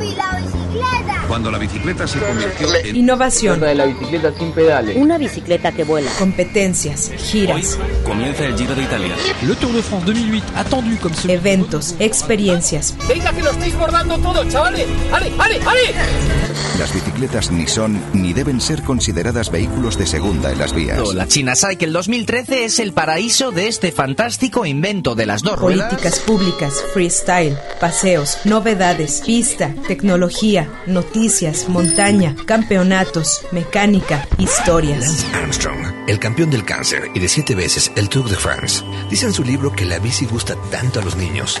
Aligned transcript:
¡Yupi, 0.00 0.14
la 0.16 0.40
bicicleta! 0.40 1.24
Cuando 1.28 1.50
la 1.50 1.58
bicicleta 1.58 2.06
se 2.06 2.18
convirtió 2.18 2.74
en... 2.74 2.96
Innovación. 2.96 3.60
de 3.60 3.74
la 3.74 3.84
bicicleta 3.84 4.32
sin 4.38 4.52
pedales. 4.52 4.96
Una 4.96 5.18
bicicleta 5.18 5.72
que 5.72 5.84
vuela. 5.84 6.10
Competencias, 6.18 7.10
giras, 7.18 7.78
Comienza 8.04 8.46
el 8.46 8.56
Giro 8.56 8.74
de 8.74 8.82
Italia. 8.82 9.14
Le 9.42 9.54
Tour 9.54 9.72
de 9.72 9.82
France 9.82 10.06
2008, 10.06 10.44
attendu 10.56 11.10
ce 11.14 11.32
eventos, 11.32 11.94
experiencias. 11.98 12.96
Venga 13.08 13.32
que 13.32 13.42
lo 13.42 13.50
estáis 13.50 13.76
bordando 13.76 14.18
todo, 14.18 14.44
chavales. 14.48 14.86
¡Ale, 15.12 15.32
ale, 15.38 15.60
ale! 15.66 16.59
Las 16.80 16.94
bicicletas 16.94 17.50
ni 17.50 17.66
son 17.66 18.02
ni 18.14 18.32
deben 18.32 18.58
ser 18.58 18.82
consideradas 18.82 19.50
vehículos 19.50 19.98
de 19.98 20.06
segunda 20.06 20.50
en 20.50 20.58
las 20.58 20.72
vías. 20.72 21.12
La 21.12 21.28
China 21.28 21.52
Cycle 21.54 21.90
2013 21.90 22.64
es 22.64 22.78
el 22.78 22.94
paraíso 22.94 23.50
de 23.50 23.68
este 23.68 23.92
fantástico 23.92 24.64
invento 24.64 25.14
de 25.14 25.26
las 25.26 25.42
dos 25.42 25.58
ruedas. 25.58 25.88
Políticas 25.90 26.20
públicas, 26.20 26.82
freestyle, 26.94 27.58
paseos, 27.78 28.38
novedades, 28.46 29.22
pista, 29.26 29.74
tecnología, 29.88 30.70
noticias, 30.86 31.68
montaña, 31.68 32.34
campeonatos, 32.46 33.42
mecánica, 33.52 34.26
historias. 34.38 35.00
Lance 35.00 35.26
Armstrong, 35.34 36.08
el 36.08 36.18
campeón 36.18 36.48
del 36.48 36.64
cáncer 36.64 37.10
y 37.14 37.18
de 37.18 37.28
siete 37.28 37.54
veces 37.54 37.92
el 37.94 38.08
Tour 38.08 38.30
de 38.30 38.36
France, 38.36 38.82
dice 39.10 39.26
en 39.26 39.34
su 39.34 39.44
libro 39.44 39.70
que 39.70 39.84
la 39.84 39.98
bici 39.98 40.24
gusta 40.24 40.56
tanto 40.70 41.00
a 41.00 41.04
los 41.04 41.14
niños 41.14 41.60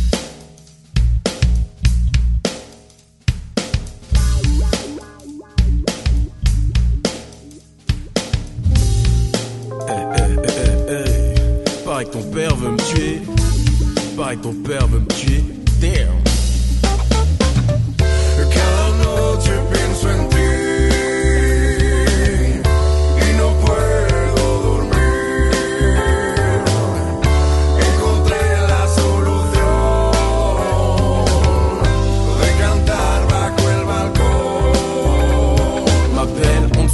Eh, 9.91 10.35
eh, 10.47 10.93
eh. 10.93 11.83
Pareil 11.83 12.07
que 12.07 12.13
ton 12.13 12.23
père 12.23 12.55
veut 12.55 12.71
me 12.71 12.77
tuer. 12.77 13.21
Pareil 14.15 14.37
que 14.37 14.43
ton 14.43 14.53
père 14.53 14.87
veut 14.87 14.99
me 14.99 15.07
tuer. 15.07 15.43
Damn. 15.79 16.30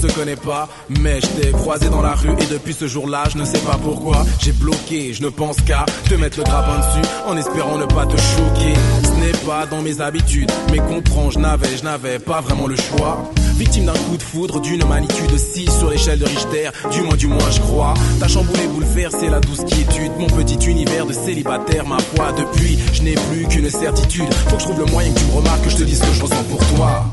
Se 0.07 0.13
connaît 0.13 0.35
pas, 0.35 0.69
mais 0.89 1.19
je 1.21 1.27
t'ai 1.27 1.51
croisé 1.51 1.89
dans 1.89 2.01
la 2.01 2.13
rue 2.13 2.31
et 2.39 2.45
depuis 2.45 2.73
ce 2.73 2.87
jour-là, 2.87 3.23
je 3.31 3.37
ne 3.37 3.45
sais 3.45 3.59
pas 3.59 3.77
pourquoi, 3.81 4.25
j'ai 4.39 4.51
bloqué, 4.51 5.13
je 5.13 5.21
ne 5.23 5.29
pense 5.29 5.57
qu'à 5.61 5.85
te 6.09 6.15
mettre 6.15 6.37
le 6.37 6.43
grappin 6.43 6.77
dessus 6.77 7.09
en 7.25 7.37
espérant 7.37 7.77
ne 7.77 7.85
pas 7.85 8.05
te 8.05 8.17
choquer. 8.17 8.73
Ce 9.03 9.19
n'est 9.19 9.45
pas 9.45 9.65
dans 9.65 9.81
mes 9.81 10.01
habitudes, 10.01 10.51
mais 10.71 10.77
comprends, 10.77 11.29
je 11.31 11.39
n'avais, 11.39 11.77
je 11.77 11.83
n'avais 11.83 12.19
pas 12.19 12.41
vraiment 12.41 12.67
le 12.67 12.75
choix. 12.75 13.31
Victime 13.57 13.85
d'un 13.85 13.93
coup 13.93 14.17
de 14.17 14.23
foudre, 14.23 14.61
d'une 14.61 14.85
magnitude 14.85 15.35
6 15.35 15.79
sur 15.79 15.89
l'échelle 15.89 16.19
de 16.19 16.25
Richter, 16.25 16.69
du 16.91 17.01
moins 17.01 17.15
du 17.15 17.27
moins 17.27 17.49
je 17.51 17.59
crois. 17.59 17.93
T'as 18.19 18.27
chamboulé, 18.27 18.67
bouleversé 18.67 19.29
la 19.29 19.39
douce 19.39 19.63
quiétude, 19.65 20.11
mon 20.19 20.27
petit 20.27 20.63
univers 20.69 21.05
de 21.05 21.13
célibataire, 21.13 21.85
ma 21.85 21.97
foi. 21.99 22.31
Depuis, 22.37 22.77
je 22.93 23.01
n'ai 23.01 23.15
plus 23.15 23.47
qu'une 23.47 23.69
certitude. 23.69 24.31
Faut 24.47 24.57
que 24.57 24.61
je 24.61 24.67
trouve 24.67 24.79
le 24.79 24.91
moyen 24.91 25.11
que 25.11 25.19
tu 25.19 25.25
me 25.25 25.31
remarques, 25.37 25.63
que 25.63 25.69
je 25.69 25.77
te 25.77 25.83
dise 25.83 25.99
ce 25.99 26.05
que 26.05 26.13
je 26.13 26.21
ressens 26.21 26.43
pour 26.43 26.59
toi. 26.75 27.05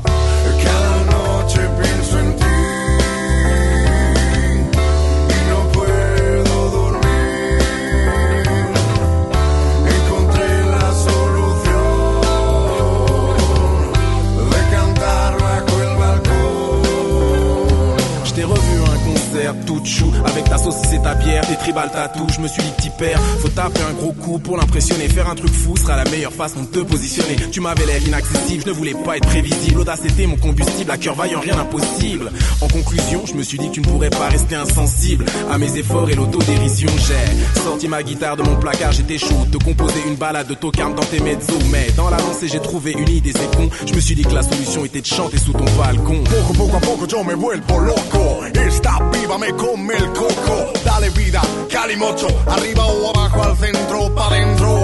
Tout 19.65 19.81
chou 19.83 20.11
Avec 20.25 20.45
ta 20.45 20.57
sauce 20.57 20.75
et 20.93 21.01
ta 21.01 21.13
bière, 21.15 21.45
tes 21.47 21.55
tribales 21.57 21.91
tatou 21.91 22.25
Je 22.33 22.39
me 22.39 22.47
suis 22.47 22.61
dit 22.61 22.71
petit 22.77 22.89
père, 22.89 23.19
faut 23.41 23.49
taper 23.49 23.81
un 23.81 23.93
gros 23.93 24.13
coup 24.13 24.39
pour 24.39 24.57
l'impressionner. 24.57 25.07
Faire 25.07 25.29
un 25.29 25.35
truc 25.35 25.51
fou 25.51 25.75
sera 25.77 25.97
la 25.97 26.09
meilleure 26.09 26.33
façon 26.33 26.61
de 26.61 26.67
te 26.67 26.79
positionner. 26.79 27.35
Tu 27.51 27.61
m'avais 27.61 27.85
l'air 27.85 28.01
inaccessible, 28.05 28.63
je 28.65 28.69
ne 28.69 28.73
voulais 28.73 28.93
pas 28.93 29.17
être 29.17 29.27
prévisible. 29.27 29.77
L'audace 29.77 30.03
était 30.05 30.25
mon 30.25 30.37
combustible, 30.37 30.91
à 30.91 30.97
cœur 30.97 31.15
vaillant, 31.15 31.39
rien 31.39 31.55
d'impossible. 31.55 32.31
En 32.61 32.67
conclusion, 32.67 33.25
je 33.25 33.33
me 33.33 33.43
suis 33.43 33.57
dit 33.57 33.67
que 33.69 33.73
tu 33.73 33.81
ne 33.81 33.85
pourrais 33.85 34.09
pas 34.09 34.29
rester 34.29 34.55
insensible 34.55 35.25
À 35.51 35.57
mes 35.57 35.77
efforts 35.77 36.09
et 36.09 36.15
l'autodérision 36.15 36.89
J'ai 36.97 37.61
sorti 37.61 37.87
ma 37.87 38.03
guitare 38.03 38.37
de 38.37 38.43
mon 38.43 38.55
placard, 38.55 38.91
j'étais 38.91 39.17
chaud 39.17 39.45
De 39.51 39.57
composer 39.57 40.01
une 40.07 40.15
balade 40.15 40.47
de 40.47 40.53
tocarme 40.53 40.95
dans 40.95 41.03
tes 41.03 41.19
mezzos. 41.19 41.59
Mais 41.71 41.87
dans 41.97 42.09
la 42.09 42.17
lancée 42.17 42.47
j'ai 42.47 42.59
trouvé 42.59 42.93
une 42.93 43.09
idée, 43.09 43.33
c'est 43.33 43.55
con. 43.55 43.69
Je 43.85 43.93
me 43.93 43.99
suis 43.99 44.15
dit 44.15 44.23
que 44.23 44.33
la 44.33 44.43
solution 44.43 44.85
était 44.85 45.01
de 45.01 45.05
chanter 45.05 45.37
sous 45.37 45.53
ton 45.53 45.65
balcon. 45.77 46.23
Poco, 46.23 46.53
poco 46.53 46.79
poco 46.79 47.07
yo 47.07 47.23
me 47.23 47.35
vuelvo 47.35 47.79
loco. 47.79 48.43
Esta 48.75 48.99
piba 49.09 49.37
me 49.37 49.53
come 49.55 49.93
el 49.95 50.11
coco. 50.11 50.73
Dale 50.83 51.09
vida, 51.11 51.41
calimocho. 51.69 52.27
Arriba 52.45 52.83
o 52.85 53.09
abajo, 53.09 53.41
al 53.43 53.57
centro, 53.57 54.13
pa' 54.13 54.29
dentro. 54.29 54.83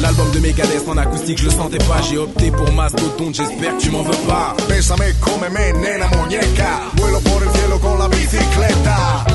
L'album 0.00 0.30
de 0.32 0.40
Megadeth 0.40 0.88
en 0.88 0.96
acoustique, 0.96 1.38
je 1.38 1.44
le 1.44 1.50
sentais 1.50 1.84
pas. 1.86 2.00
J'ai 2.08 2.16
opté 2.16 2.50
pour 2.50 2.72
Mastodon, 2.72 3.34
j'espère 3.34 3.76
que 3.76 3.82
tu 3.82 3.90
m'en 3.90 4.02
veux 4.02 4.26
pas. 4.26 4.56
Bésame, 4.68 5.12
cómeme, 5.20 5.74
nena 5.74 6.08
muñeca. 6.16 6.80
Vuelo 6.94 7.20
por 7.20 7.42
el 7.42 7.50
cielo 7.50 7.78
con 7.78 7.98
la 7.98 8.08
bicicleta. 8.08 9.26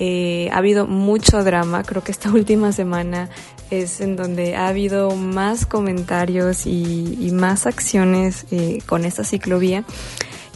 Eh, 0.00 0.48
ha 0.52 0.58
habido 0.58 0.86
mucho 0.86 1.42
drama, 1.42 1.82
creo 1.82 2.04
que 2.04 2.12
esta 2.12 2.30
última 2.32 2.72
semana 2.72 3.28
es 3.70 4.00
en 4.00 4.16
donde 4.16 4.56
ha 4.56 4.68
habido 4.68 5.10
más 5.16 5.66
comentarios 5.66 6.66
y, 6.66 7.30
más 7.32 7.66
acciones 7.66 8.46
eh, 8.50 8.78
con 8.86 9.04
esta 9.04 9.24
ciclovía. 9.24 9.84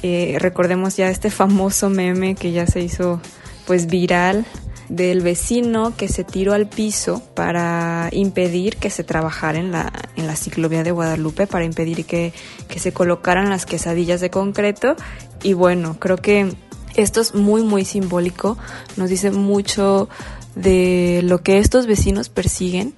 Eh, 0.03 0.37
recordemos 0.41 0.97
ya 0.97 1.11
este 1.11 1.31
famoso 1.31 1.91
meme 1.91 2.35
que 2.35 2.51
ya 2.51 2.67
se 2.67 2.81
hizo 2.81 3.21
pues 3.67 3.87
viral 3.87 4.45
del 4.89 5.23
vecino 5.23 5.97
que 5.97 6.09
se 6.09 6.25
tiró 6.25 6.53
al 6.53 6.69
piso 6.69 7.23
para 7.35 8.09
impedir 8.13 8.77
que 8.77 8.91
se 8.91 9.05
trabajara 9.05 9.59
en 9.59 9.71
la, 9.73 9.93
en 10.17 10.27
la 10.27 10.37
ciclovía 10.37 10.83
de 10.83 10.91
Guadalupe, 10.91 11.47
para 11.47 11.65
impedir 11.65 12.05
que, 12.05 12.33
que 12.69 12.79
se 12.79 12.93
colocaran 12.93 13.49
las 13.49 13.65
quesadillas 13.65 14.21
de 14.21 14.31
concreto. 14.31 14.97
Y 15.43 15.55
bueno, 15.55 15.97
creo 15.99 16.17
que 16.17 16.55
esto 16.97 17.21
es 17.21 17.35
muy, 17.35 17.63
muy 17.63 17.85
simbólico, 17.85 18.59
nos 18.97 19.11
dice 19.11 19.31
mucho 19.31 20.09
de 20.55 21.21
lo 21.25 21.43
que 21.43 21.59
estos 21.59 21.87
vecinos 21.87 22.29
persiguen 22.29 22.95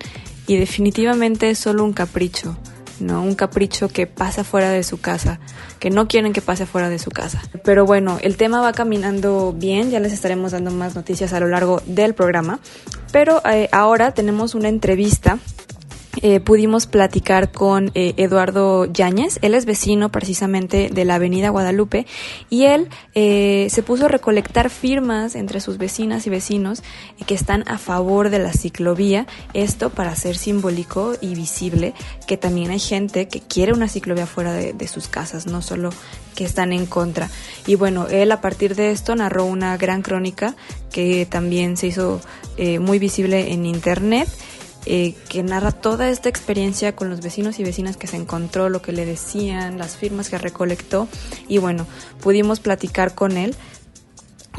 y 0.47 0.57
definitivamente 0.57 1.51
es 1.51 1.59
solo 1.59 1.85
un 1.85 1.93
capricho, 1.93 2.57
¿no? 3.01 3.23
Un 3.23 3.35
capricho 3.35 3.89
que 3.89 4.07
pasa 4.07 4.45
fuera 4.45 4.71
de 4.71 4.83
su 4.83 5.01
casa, 5.01 5.41
que 5.79 5.91
no 5.91 6.09
quieren 6.09 6.33
que 6.33 6.43
pase 6.43 6.67
fuera 6.67 6.89
de 6.89 6.99
su 6.99 7.11
casa. 7.11 7.43
Pero 7.65 7.87
bueno, 7.87 8.19
el 8.21 8.37
tema 8.37 8.61
va 8.61 8.73
caminando 8.73 9.53
bien, 9.53 9.91
ya 9.91 10.01
les 10.01 10.13
estaremos 10.13 10.53
dando 10.53 10.71
más 10.71 10.95
noticias 10.95 11.33
a 11.33 11.41
lo 11.41 11.49
largo 11.49 11.83
del 11.87 12.15
programa, 12.15 12.61
pero 13.13 13.41
eh, 13.47 13.69
ahora 13.73 14.13
tenemos 14.13 14.55
una 14.55 14.69
entrevista 14.69 15.39
eh, 16.23 16.41
pudimos 16.41 16.87
platicar 16.87 17.51
con 17.51 17.91
eh, 17.95 18.15
Eduardo 18.17 18.85
Yáñez, 18.87 19.39
él 19.43 19.55
es 19.55 19.65
vecino 19.65 20.11
precisamente 20.11 20.89
de 20.93 21.05
la 21.05 21.17
Avenida 21.17 21.51
Guadalupe 21.51 22.07
y 22.51 22.65
él 22.65 22.89
eh, 23.15 23.67
se 23.71 23.83
puso 23.83 24.07
a 24.07 24.09
recolectar 24.09 24.71
firmas 24.71 25.35
entre 25.35 25.61
sus 25.61 25.79
vecinas 25.79 26.27
y 26.27 26.31
vecinos 26.31 26.83
que 27.27 27.35
están 27.35 27.65
a 27.67 27.79
favor 27.79 28.31
de 28.31 28.39
la 28.39 28.53
ciclovía, 28.53 29.27
esto 29.55 29.91
para 29.91 30.15
ser 30.15 30.37
simbólico 30.37 31.15
y 31.21 31.35
visible 31.35 31.95
que 32.27 32.37
también 32.37 32.71
hay 32.71 32.81
gente 32.81 33.27
que 33.29 33.41
quiere 33.41 33.73
una 33.73 33.89
ciclovía 33.89 34.27
fuera 34.27 34.53
de, 34.53 34.73
de 34.73 34.89
sus 34.89 35.09
casas, 35.09 35.47
no 35.47 35.63
solo 35.63 35.91
que 36.35 36.45
están 36.45 36.73
en 36.73 36.87
contra. 36.87 37.31
Y 37.67 37.77
bueno, 37.77 38.09
él 38.09 38.33
a 38.33 38.41
partir 38.41 38.75
de 38.75 38.91
esto 38.91 39.15
narró 39.15 39.45
una 39.45 39.77
gran 39.77 40.03
crónica 40.03 40.55
que 40.91 41.27
también 41.27 41.77
se 41.77 41.89
hizo 41.89 42.21
muy 42.81 43.01
visible 43.01 43.53
en 43.53 43.67
internet 43.67 44.29
eh, 44.87 45.15
que 45.29 45.43
narra 45.43 45.73
toda 45.73 46.09
esta 46.09 46.29
experiencia 46.29 46.95
con 46.95 47.11
los 47.11 47.21
vecinos 47.21 47.59
y 47.59 47.65
vecinas 47.65 47.97
que 47.97 48.07
se 48.07 48.17
encontró, 48.17 48.69
lo 48.69 48.83
que 48.83 48.93
le 48.93 49.07
decían, 49.07 49.79
las 49.79 49.97
firmas 49.97 50.29
que 50.29 50.39
recolectó 50.39 51.09
y 51.49 51.59
bueno, 51.59 51.87
pudimos 52.21 52.61
platicar 52.61 53.15
con 53.15 53.37
él. 53.37 53.55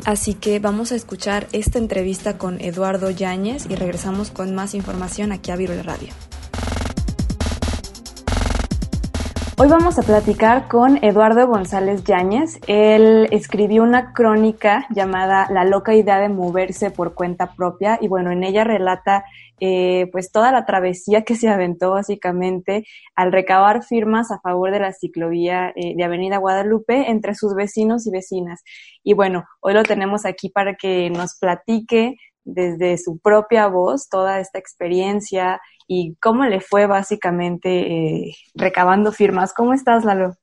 Así 0.04 0.34
que 0.34 0.60
vamos 0.60 0.92
a 0.92 0.96
escuchar 0.96 1.48
esta 1.54 1.78
entrevista 1.78 2.38
con 2.38 2.60
Eduardo 2.60 3.10
Yáñez 3.12 3.66
y 3.70 3.76
regresamos 3.76 4.30
con 4.30 4.54
más 4.54 4.74
información 4.74 5.32
aquí 5.32 5.52
a 5.52 5.56
Virul 5.56 5.84
Radio. 5.84 6.10
Hoy 9.58 9.70
vamos 9.70 9.98
a 9.98 10.02
platicar 10.02 10.68
con 10.68 11.02
Eduardo 11.02 11.48
González 11.48 12.04
Yáñez. 12.04 12.60
Él 12.68 13.30
escribió 13.32 13.84
una 13.84 14.12
crónica 14.12 14.86
llamada 14.90 15.48
La 15.50 15.64
loca 15.64 15.96
idea 15.96 16.20
de 16.20 16.28
moverse 16.28 16.92
por 16.92 17.14
cuenta 17.14 17.54
propia 17.54 17.98
y 18.02 18.10
bueno, 18.10 18.32
en 18.32 18.44
ella 18.44 18.66
relata 18.66 19.24
eh, 19.60 20.08
pues 20.12 20.32
toda 20.32 20.52
la 20.52 20.66
travesía 20.66 21.24
que 21.24 21.36
se 21.36 21.50
aventó 21.50 21.92
básicamente 21.92 22.86
al 23.16 23.32
recabar 23.32 23.84
firmas 23.84 24.32
a 24.32 24.40
favor 24.40 24.72
de 24.72 24.80
la 24.80 24.94
ciclovía 24.94 25.72
eh, 25.76 25.96
de 25.96 26.04
Avenida 26.04 26.38
Guadalupe 26.38 27.10
entre 27.10 27.36
sus 27.36 27.56
vecinos 27.56 28.06
y 28.08 28.12
vecinas. 28.12 28.64
Y 29.04 29.14
bueno, 29.14 29.46
hoy 29.62 29.74
lo 29.74 29.84
tenemos 29.84 30.26
aquí 30.26 30.50
para 30.50 30.76
que 30.76 31.10
nos 31.10 31.38
platique 31.40 32.16
desde 32.44 32.98
su 32.98 33.18
propia 33.20 33.68
voz 33.68 34.08
toda 34.08 34.40
esta 34.40 34.60
experiencia 34.60 35.60
y 35.88 36.16
cómo 36.22 36.46
le 36.46 36.62
fue 36.62 36.86
básicamente 36.88 37.70
eh, 37.70 38.36
recabando 38.54 39.12
firmas. 39.12 39.54
¿Cómo 39.54 39.74
estás, 39.74 40.06
Lalo? 40.06 40.36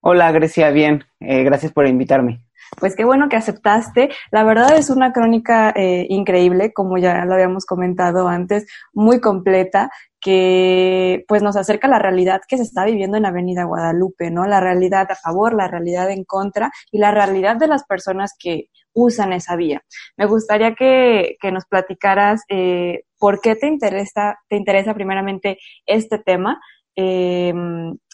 Hola, 0.00 0.32
Grecia, 0.32 0.70
bien. 0.70 1.04
Eh, 1.20 1.42
gracias 1.44 1.72
por 1.72 1.86
invitarme. 1.86 2.40
Pues 2.78 2.94
qué 2.96 3.04
bueno 3.04 3.28
que 3.28 3.36
aceptaste. 3.36 4.10
La 4.30 4.44
verdad 4.44 4.76
es 4.76 4.90
una 4.90 5.12
crónica 5.12 5.72
eh, 5.74 6.06
increíble, 6.08 6.72
como 6.72 6.98
ya 6.98 7.24
lo 7.24 7.34
habíamos 7.34 7.66
comentado 7.66 8.28
antes, 8.28 8.66
muy 8.92 9.20
completa, 9.20 9.90
que 10.20 11.24
pues 11.26 11.42
nos 11.42 11.56
acerca 11.56 11.86
a 11.86 11.90
la 11.90 11.98
realidad 11.98 12.42
que 12.46 12.58
se 12.58 12.62
está 12.62 12.84
viviendo 12.84 13.16
en 13.16 13.26
Avenida 13.26 13.64
Guadalupe, 13.64 14.30
¿no? 14.30 14.46
La 14.46 14.60
realidad 14.60 15.10
a 15.10 15.16
favor, 15.16 15.54
la 15.54 15.66
realidad 15.66 16.10
en 16.10 16.24
contra 16.24 16.70
y 16.90 16.98
la 16.98 17.10
realidad 17.10 17.56
de 17.56 17.66
las 17.66 17.84
personas 17.84 18.34
que 18.38 18.66
usan 18.92 19.32
esa 19.32 19.56
vía. 19.56 19.82
Me 20.16 20.26
gustaría 20.26 20.74
que, 20.74 21.36
que 21.40 21.52
nos 21.52 21.64
platicaras 21.66 22.42
eh, 22.48 23.04
por 23.18 23.40
qué 23.40 23.56
te 23.56 23.66
interesa, 23.66 24.38
te 24.48 24.56
interesa 24.56 24.94
primeramente 24.94 25.58
este 25.86 26.18
tema. 26.18 26.60
Eh, 26.96 27.52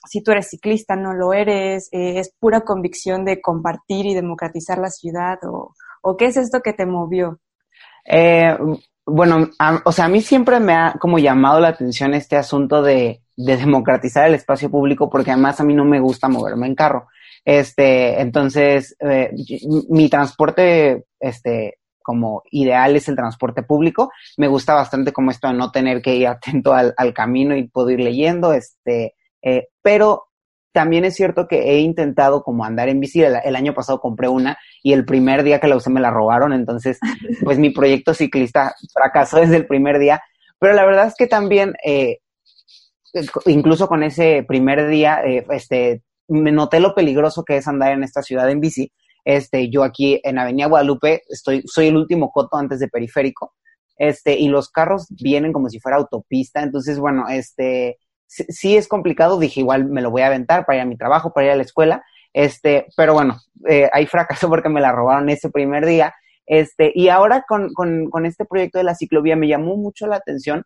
si 0.09 0.23
tú 0.23 0.33
eres 0.33 0.49
ciclista, 0.51 0.97
no 0.97 1.15
lo 1.15 1.33
eres, 1.33 1.89
eh, 1.93 2.19
es 2.19 2.33
pura 2.39 2.61
convicción 2.61 3.25
de 3.25 3.41
compartir 3.41 4.07
y 4.07 4.15
democratizar 4.15 4.79
la 4.79 4.91
ciudad 4.91 5.39
o, 5.45 5.75
o 6.03 6.17
qué 6.17 6.27
es 6.27 6.37
esto 6.37 6.61
que 6.61 6.73
te 6.73 6.87
movió. 6.87 7.41
Eh, 8.05 8.57
bueno, 9.05 9.49
o 9.85 9.93
sea, 9.93 10.07
a 10.07 10.09
mí 10.09 10.21
siempre 10.21 10.61
me 10.61 10.75
ha 10.75 10.95
como 11.01 11.19
llamado 11.19 11.61
la 11.61 11.69
atención 11.69 12.15
este 12.15 12.37
asunto 12.37 12.83
de, 12.83 13.23
de 13.37 13.57
democratizar 13.57 14.27
el 14.27 14.35
espacio 14.35 14.71
público 14.71 15.09
porque 15.09 15.31
además 15.33 15.61
a 15.61 15.65
mí 15.65 15.75
no 15.75 15.85
me 15.85 16.01
gusta 16.01 16.29
moverme 16.29 16.67
en 16.67 16.75
carro. 16.75 17.09
Este, 17.45 18.21
entonces, 18.21 18.97
mi 19.89 20.09
transporte, 20.09 21.05
este, 21.21 21.79
como 22.07 22.45
ideal 22.53 22.95
es 22.95 23.09
el 23.09 23.17
transporte 23.17 23.65
público. 23.65 24.13
Me 24.37 24.47
gusta 24.47 24.75
bastante 24.75 25.13
como 25.13 25.33
esto 25.33 25.49
de 25.49 25.55
no 25.55 25.73
tener 25.73 26.01
que 26.01 26.15
ir 26.15 26.29
atento 26.29 26.73
al, 26.73 26.95
al 26.97 27.13
camino 27.13 27.57
y 27.57 27.67
puedo 27.67 27.91
ir 27.91 27.99
leyendo, 27.99 28.53
este, 28.53 29.17
eh, 29.43 29.67
pero 29.83 30.29
también 30.73 31.05
es 31.05 31.17
cierto 31.17 31.49
que 31.49 31.73
he 31.73 31.81
intentado 31.81 32.43
como 32.43 32.65
andar 32.65 32.89
en 32.89 33.01
bici. 33.01 33.23
El, 33.23 33.57
año 33.57 33.75
pasado 33.75 33.99
compré 33.99 34.29
una 34.29 34.59
y 34.83 34.93
el 34.93 35.05
primer 35.05 35.43
día 35.43 35.59
que 35.59 35.69
la 35.69 35.77
usé 35.77 35.91
me 35.91 36.01
la 36.01 36.11
robaron. 36.11 36.53
Entonces, 36.53 37.01
pues 37.45 37.59
mi 37.59 37.71
proyecto 37.71 38.15
ciclista 38.15 38.77
fracasó 38.93 39.39
desde 39.39 39.57
el 39.57 39.67
primer 39.67 39.99
día. 39.99 40.23
Pero 40.61 40.75
la 40.75 40.85
verdad 40.85 41.07
es 41.07 41.15
que 41.17 41.27
también, 41.27 41.75
eh, 41.85 42.19
incluso 43.47 43.89
con 43.89 44.03
ese 44.03 44.45
primer 44.47 44.87
día, 44.87 45.23
eh, 45.25 45.47
este, 45.49 46.03
me 46.29 46.53
noté 46.53 46.79
lo 46.79 46.95
peligroso 46.95 47.43
que 47.43 47.57
es 47.57 47.67
andar 47.67 47.93
en 47.93 48.05
esta 48.05 48.23
ciudad 48.23 48.49
en 48.51 48.61
bici. 48.61 48.93
Este, 49.27 49.69
yo 49.71 49.83
aquí 49.83 50.21
en 50.23 50.39
Avenida 50.39 50.69
Guadalupe 50.69 51.25
estoy, 51.29 51.65
soy 51.67 51.89
el 51.89 51.97
último 51.97 52.31
coto 52.31 52.57
antes 52.57 52.79
de 52.79 52.87
periférico. 52.87 53.55
Este, 53.99 54.39
y 54.39 54.49
los 54.49 54.71
carros 54.71 55.09
vienen 55.11 55.53
como 55.53 55.69
si 55.69 55.81
fuera 55.81 55.97
autopista. 55.97 56.63
Entonces, 56.63 57.01
bueno, 57.01 57.27
este, 57.29 57.99
sí, 58.29 58.77
es 58.77 58.87
complicado. 58.87 59.41
Dije, 59.41 59.61
igual 59.61 59.87
me 59.87 60.01
lo 60.01 60.13
voy 60.13 60.23
a 60.23 60.29
aventar 60.29 60.65
para 60.65 60.77
ir 60.77 60.83
a 60.83 60.87
mi 60.87 60.97
trabajo, 60.97 61.33
para 61.33 61.47
ir 61.47 61.53
a 61.53 61.57
la 61.57 61.65
escuela. 61.65 62.05
Este, 62.33 62.87
pero 62.97 63.15
bueno, 63.15 63.41
eh, 63.69 63.91
ahí 63.93 64.07
fracasó 64.07 64.49
porque 64.49 64.69
me 64.69 64.81
la 64.81 64.93
robaron 64.93 65.29
ese 65.29 65.51
primer 65.51 65.85
día. 65.85 66.15
Este, 66.47 66.93
y 66.95 67.09
ahora 67.09 67.45
con, 67.49 67.75
con, 67.75 68.09
con 68.09 68.27
este 68.27 68.45
proyecto 68.45 68.79
de 68.79 68.85
la 68.85 68.95
ciclovía 68.95 69.35
me 69.35 69.49
llamó 69.49 69.77
mucho 69.77 70.07
la 70.07 70.17
atención 70.17 70.63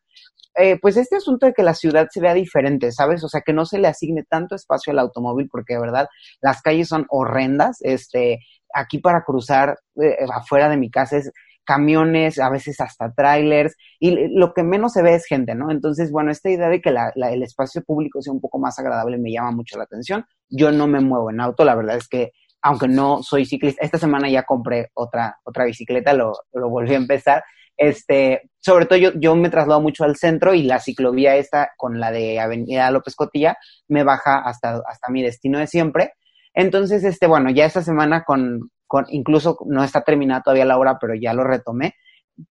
eh, 0.56 0.78
pues 0.80 0.96
este 0.96 1.16
asunto 1.16 1.46
de 1.46 1.52
que 1.52 1.62
la 1.62 1.74
ciudad 1.74 2.08
se 2.10 2.20
vea 2.20 2.34
diferente, 2.34 2.92
¿sabes? 2.92 3.22
O 3.24 3.28
sea, 3.28 3.40
que 3.42 3.52
no 3.52 3.64
se 3.64 3.78
le 3.78 3.88
asigne 3.88 4.24
tanto 4.28 4.54
espacio 4.54 4.92
al 4.92 4.98
automóvil, 4.98 5.48
porque 5.50 5.74
de 5.74 5.80
verdad 5.80 6.08
las 6.40 6.62
calles 6.62 6.88
son 6.88 7.06
horrendas. 7.08 7.78
Este, 7.80 8.40
aquí 8.74 8.98
para 8.98 9.24
cruzar 9.24 9.78
eh, 10.02 10.16
afuera 10.32 10.68
de 10.68 10.76
mi 10.76 10.90
casa 10.90 11.18
es 11.18 11.30
camiones, 11.64 12.40
a 12.40 12.50
veces 12.50 12.80
hasta 12.80 13.12
trailers, 13.12 13.76
y 14.00 14.28
lo 14.36 14.54
que 14.54 14.64
menos 14.64 14.92
se 14.92 15.02
ve 15.02 15.14
es 15.14 15.26
gente, 15.26 15.54
¿no? 15.54 15.70
Entonces, 15.70 16.10
bueno, 16.10 16.32
esta 16.32 16.50
idea 16.50 16.68
de 16.68 16.80
que 16.80 16.90
el 16.90 17.42
espacio 17.42 17.82
público 17.84 18.20
sea 18.22 18.32
un 18.32 18.40
poco 18.40 18.58
más 18.58 18.78
agradable 18.80 19.18
me 19.18 19.30
llama 19.30 19.52
mucho 19.52 19.78
la 19.78 19.84
atención. 19.84 20.24
Yo 20.48 20.72
no 20.72 20.88
me 20.88 21.00
muevo 21.00 21.30
en 21.30 21.40
auto, 21.40 21.64
la 21.64 21.76
verdad 21.76 21.96
es 21.96 22.08
que 22.08 22.32
aunque 22.62 22.88
no 22.88 23.22
soy 23.22 23.46
ciclista, 23.46 23.84
esta 23.84 23.98
semana 23.98 24.28
ya 24.28 24.42
compré 24.42 24.90
otra, 24.94 25.38
otra 25.44 25.64
bicicleta, 25.64 26.12
lo, 26.12 26.32
lo 26.52 26.68
volví 26.68 26.94
a 26.94 26.98
empezar. 26.98 27.42
Este, 27.80 28.50
sobre 28.60 28.84
todo 28.84 28.98
yo, 28.98 29.12
yo 29.14 29.34
me 29.34 29.48
traslado 29.48 29.80
mucho 29.80 30.04
al 30.04 30.16
centro 30.16 30.52
y 30.52 30.64
la 30.64 30.80
ciclovía 30.80 31.36
esta 31.36 31.70
con 31.78 31.98
la 31.98 32.12
de 32.12 32.38
Avenida 32.38 32.90
López 32.90 33.14
Cotilla 33.14 33.56
me 33.88 34.04
baja 34.04 34.38
hasta, 34.38 34.82
mi 35.08 35.22
destino 35.22 35.58
de 35.58 35.66
siempre. 35.66 36.12
Entonces, 36.52 37.04
este, 37.04 37.26
bueno, 37.26 37.48
ya 37.48 37.64
esta 37.64 37.80
semana 37.80 38.24
con, 38.24 38.70
con, 38.86 39.06
incluso 39.08 39.56
no 39.64 39.82
está 39.82 40.02
terminada 40.02 40.42
todavía 40.42 40.66
la 40.66 40.76
obra, 40.76 40.98
pero 41.00 41.14
ya 41.14 41.32
lo 41.32 41.42
retomé. 41.42 41.94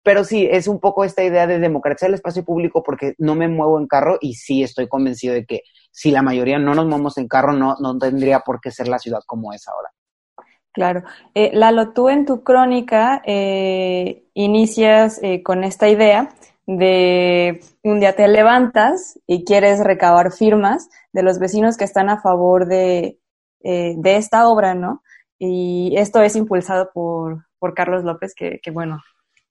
Pero 0.04 0.22
sí, 0.22 0.48
es 0.48 0.68
un 0.68 0.78
poco 0.78 1.04
esta 1.04 1.24
idea 1.24 1.48
de 1.48 1.58
democratizar 1.58 2.08
el 2.08 2.14
espacio 2.14 2.44
público 2.44 2.84
porque 2.84 3.14
no 3.18 3.34
me 3.34 3.48
muevo 3.48 3.80
en 3.80 3.88
carro 3.88 4.18
y 4.20 4.34
sí 4.34 4.62
estoy 4.62 4.86
convencido 4.86 5.34
de 5.34 5.44
que 5.44 5.62
si 5.90 6.12
la 6.12 6.22
mayoría 6.22 6.60
no 6.60 6.76
nos 6.76 6.86
movemos 6.86 7.18
en 7.18 7.26
carro, 7.26 7.52
no, 7.52 7.74
no 7.80 7.98
tendría 7.98 8.40
por 8.40 8.60
qué 8.60 8.70
ser 8.70 8.86
la 8.86 9.00
ciudad 9.00 9.22
como 9.26 9.52
es 9.52 9.66
ahora. 9.66 9.90
Claro. 10.76 11.04
Eh, 11.34 11.52
Lalo, 11.54 11.94
tú 11.94 12.10
en 12.10 12.26
tu 12.26 12.44
crónica 12.44 13.22
eh, 13.24 14.24
inicias 14.34 15.18
eh, 15.22 15.42
con 15.42 15.64
esta 15.64 15.88
idea 15.88 16.28
de 16.66 17.60
un 17.82 17.98
día 17.98 18.14
te 18.14 18.28
levantas 18.28 19.18
y 19.26 19.46
quieres 19.46 19.82
recabar 19.82 20.32
firmas 20.32 20.90
de 21.14 21.22
los 21.22 21.38
vecinos 21.38 21.78
que 21.78 21.84
están 21.84 22.10
a 22.10 22.20
favor 22.20 22.66
de, 22.66 23.18
de 23.62 24.16
esta 24.16 24.48
obra, 24.50 24.74
¿no? 24.74 25.02
Y 25.38 25.94
esto 25.96 26.20
es 26.20 26.36
impulsado 26.36 26.90
por, 26.92 27.46
por 27.58 27.72
Carlos 27.72 28.04
López, 28.04 28.34
que, 28.34 28.60
que, 28.62 28.70
bueno, 28.70 29.00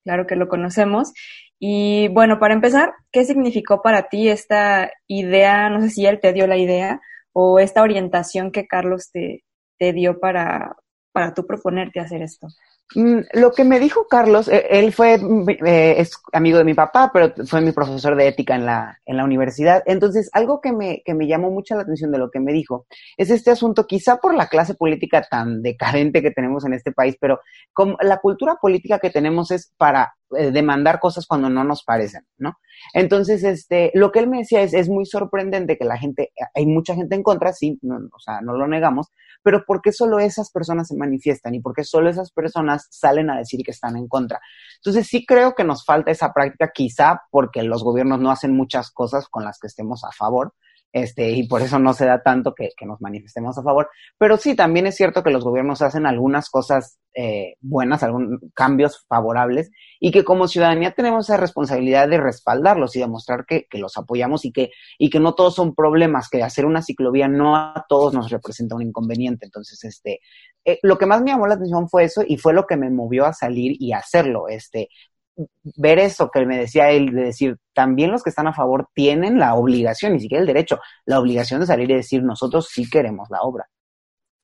claro 0.03 0.27
que 0.27 0.35
lo 0.35 0.47
conocemos. 0.47 1.11
Y 1.57 2.07
bueno, 2.09 2.37
para 2.37 2.53
empezar, 2.53 2.93
¿qué 3.11 3.23
significó 3.25 3.81
para 3.81 4.09
ti 4.09 4.29
esta 4.29 4.91
idea? 5.07 5.69
No 5.69 5.81
sé 5.81 5.89
si 5.89 6.05
él 6.05 6.19
te 6.19 6.33
dio 6.33 6.45
la 6.45 6.57
idea 6.57 7.01
o 7.33 7.57
esta 7.57 7.81
orientación 7.81 8.51
que 8.51 8.67
Carlos 8.67 9.09
te, 9.11 9.43
te 9.79 9.91
dio 9.91 10.19
para, 10.19 10.75
para 11.15 11.33
tú 11.33 11.47
proponerte 11.47 12.01
hacer 12.01 12.21
esto? 12.21 12.49
Mm, 12.93 13.19
lo 13.35 13.53
que 13.53 13.63
me 13.63 13.79
dijo 13.79 14.05
Carlos, 14.09 14.49
eh, 14.49 14.67
él 14.69 14.91
fue, 14.91 15.17
mm, 15.17 15.49
eh, 15.65 15.95
es 15.97 16.11
amigo 16.33 16.57
de 16.57 16.65
mi 16.65 16.73
papá, 16.73 17.09
pero 17.13 17.33
fue 17.47 17.61
mi 17.61 17.71
profesor 17.71 18.17
de 18.17 18.27
ética 18.27 18.53
en 18.55 18.65
la, 18.65 18.99
en 19.05 19.15
la 19.15 19.23
universidad. 19.23 19.81
Entonces, 19.85 20.29
algo 20.33 20.59
que 20.59 20.73
me, 20.73 21.01
que 21.05 21.13
me 21.13 21.25
llamó 21.25 21.51
mucho 21.51 21.73
la 21.75 21.83
atención 21.83 22.11
de 22.11 22.17
lo 22.17 22.29
que 22.29 22.41
me 22.41 22.51
dijo 22.51 22.85
es 23.15 23.29
este 23.29 23.49
asunto, 23.49 23.87
quizá 23.87 24.17
por 24.17 24.35
la 24.35 24.49
clase 24.49 24.75
política 24.75 25.21
tan 25.21 25.61
decadente 25.61 26.21
que 26.21 26.31
tenemos 26.31 26.65
en 26.65 26.73
este 26.73 26.91
país, 26.91 27.15
pero 27.17 27.39
como 27.71 27.95
la 28.01 28.17
cultura 28.17 28.57
política 28.61 28.99
que 28.99 29.09
tenemos 29.09 29.51
es 29.51 29.71
para 29.77 30.15
eh, 30.37 30.51
demandar 30.51 30.99
cosas 30.99 31.25
cuando 31.27 31.49
no 31.49 31.63
nos 31.63 31.83
parecen, 31.83 32.25
¿no? 32.37 32.57
Entonces, 32.93 33.43
este, 33.43 33.91
lo 33.93 34.11
que 34.11 34.19
él 34.19 34.27
me 34.27 34.39
decía 34.39 34.61
es, 34.61 34.73
es 34.73 34.89
muy 34.89 35.05
sorprendente 35.05 35.77
que 35.77 35.85
la 35.85 35.97
gente, 35.97 36.31
hay 36.53 36.65
mucha 36.65 36.95
gente 36.95 37.15
en 37.15 37.23
contra, 37.23 37.53
sí, 37.53 37.79
o 37.83 38.19
sea, 38.19 38.41
no 38.41 38.53
lo 38.53 38.67
negamos, 38.67 39.11
pero 39.43 39.63
¿por 39.65 39.81
qué 39.81 39.91
solo 39.91 40.19
esas 40.19 40.51
personas 40.51 40.87
se 40.87 40.95
manifiestan 40.95 41.55
y 41.55 41.61
por 41.61 41.73
qué 41.73 41.83
solo 41.83 42.09
esas 42.09 42.31
personas 42.31 42.87
salen 42.89 43.29
a 43.29 43.37
decir 43.37 43.61
que 43.63 43.71
están 43.71 43.95
en 43.97 44.07
contra? 44.07 44.39
Entonces 44.77 45.07
sí 45.07 45.25
creo 45.25 45.55
que 45.55 45.63
nos 45.63 45.85
falta 45.85 46.11
esa 46.11 46.33
práctica, 46.33 46.71
quizá 46.73 47.21
porque 47.31 47.63
los 47.63 47.83
gobiernos 47.83 48.19
no 48.19 48.31
hacen 48.31 48.55
muchas 48.55 48.91
cosas 48.91 49.27
con 49.29 49.43
las 49.43 49.59
que 49.59 49.67
estemos 49.67 50.03
a 50.03 50.11
favor, 50.11 50.53
este, 50.95 51.29
y 51.31 51.45
por 51.45 51.61
eso 51.61 51.77
no 51.77 51.93
se 51.93 52.05
da 52.05 52.23
tanto 52.23 52.55
que, 52.55 52.69
nos 52.85 53.01
manifestemos 53.01 53.57
a 53.57 53.63
favor. 53.63 53.89
Pero 54.17 54.37
sí, 54.37 54.55
también 54.55 54.87
es 54.87 54.95
cierto 54.95 55.23
que 55.23 55.29
los 55.29 55.43
gobiernos 55.43 55.81
hacen 55.81 56.05
algunas 56.05 56.49
cosas 56.49 56.99
eh, 57.13 57.55
buenas, 57.59 58.01
algunos 58.01 58.39
cambios 58.53 59.03
favorables, 59.09 59.71
y 59.99 60.11
que 60.11 60.23
como 60.23 60.47
ciudadanía 60.47 60.91
tenemos 60.91 61.25
esa 61.25 61.35
responsabilidad 61.35 62.07
de 62.07 62.17
respaldarlos 62.17 62.95
y 62.95 62.99
demostrar 62.99 63.45
que, 63.45 63.67
que, 63.69 63.77
los 63.77 63.97
apoyamos 63.97 64.45
y 64.45 64.53
que, 64.53 64.71
y 64.97 65.09
que 65.09 65.19
no 65.19 65.35
todos 65.35 65.55
son 65.55 65.75
problemas, 65.75 66.29
que 66.29 66.41
hacer 66.41 66.65
una 66.65 66.81
ciclovía 66.81 67.27
no 67.27 67.57
a 67.57 67.85
todos 67.89 68.13
nos 68.13 68.29
representa 68.29 68.75
un 68.75 68.83
inconveniente. 68.83 69.43
Entonces, 69.45 69.83
este, 69.83 70.21
eh, 70.63 70.79
lo 70.81 70.97
que 70.97 71.07
más 71.07 71.21
me 71.21 71.31
llamó 71.31 71.45
la 71.45 71.55
atención 71.55 71.89
fue 71.89 72.05
eso 72.05 72.23
y 72.25 72.37
fue 72.37 72.53
lo 72.53 72.65
que 72.65 72.77
me 72.77 72.89
movió 72.89 73.25
a 73.25 73.33
salir 73.33 73.75
y 73.77 73.91
hacerlo. 73.91 74.47
Este, 74.47 74.87
ver 75.77 75.99
eso 75.99 76.29
que 76.31 76.45
me 76.45 76.57
decía 76.57 76.89
él, 76.89 77.13
de 77.13 77.23
decir, 77.25 77.57
también 77.73 78.11
los 78.11 78.23
que 78.23 78.29
están 78.29 78.47
a 78.47 78.53
favor 78.53 78.87
tienen 78.93 79.39
la 79.39 79.55
obligación, 79.55 80.13
ni 80.13 80.19
siquiera 80.19 80.41
el 80.41 80.47
derecho, 80.47 80.79
la 81.05 81.19
obligación 81.19 81.59
de 81.59 81.67
salir 81.67 81.91
y 81.91 81.95
decir, 81.95 82.23
nosotros 82.23 82.69
sí 82.69 82.89
queremos 82.89 83.29
la 83.29 83.41
obra. 83.41 83.67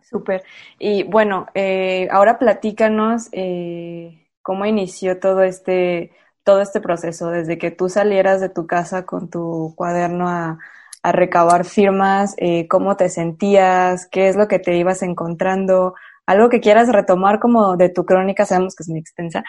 Súper. 0.02 0.44
Y 0.78 1.04
bueno, 1.04 1.48
eh, 1.54 2.08
ahora 2.12 2.38
platícanos 2.38 3.30
eh, 3.32 4.28
cómo 4.42 4.66
inició 4.66 5.20
todo 5.20 5.44
este, 5.44 6.12
todo 6.44 6.62
este 6.62 6.82
proceso, 6.82 7.30
desde 7.30 7.58
que 7.58 7.72
tú 7.72 7.88
salieras 7.88 8.42
de 8.42 8.50
tu 8.50 8.68
casa 8.68 9.06
con 9.06 9.30
tu 9.30 9.74
cuaderno 9.78 10.28
a, 10.28 10.60
a 11.04 11.12
recabar 11.12 11.66
firmas, 11.66 12.36
eh, 12.38 12.68
cómo 12.68 12.98
te 12.98 13.10
sentías, 13.10 14.08
qué 14.08 14.28
es 14.28 14.36
lo 14.36 14.48
que 14.48 14.60
te 14.60 14.76
ibas 14.76 15.02
encontrando, 15.02 15.96
algo 16.26 16.50
que 16.50 16.60
quieras 16.60 16.90
retomar 16.90 17.40
como 17.40 17.76
de 17.78 17.90
tu 17.90 18.06
crónica, 18.06 18.46
sabemos 18.46 18.76
que 18.76 18.84
es 18.84 18.90
muy 18.90 19.00
extensa, 19.00 19.44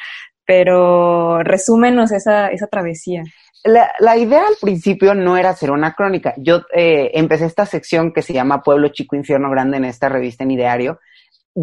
pero 0.47 1.43
resúmenos 1.43 2.13
esa, 2.13 2.49
esa 2.49 2.67
travesía. 2.67 3.23
La, 3.65 3.93
la, 4.01 4.17
idea 4.17 4.47
al 4.47 4.57
principio 4.61 5.15
no 5.15 5.37
era 5.37 5.51
hacer 5.51 5.71
una 5.71 5.95
crónica. 5.95 6.35
Yo 6.37 6.63
eh, 6.75 7.13
empecé 7.15 7.47
esta 7.47 7.65
sección 7.65 8.13
que 8.13 8.23
se 8.23 8.33
llama 8.33 8.63
Pueblo 8.63 8.89
Chico 8.89 9.15
Infierno 9.15 9.51
Grande 9.51 9.77
en 9.77 9.85
esta 9.85 10.09
revista 10.09 10.43
en 10.43 10.51
Ideario 10.51 10.99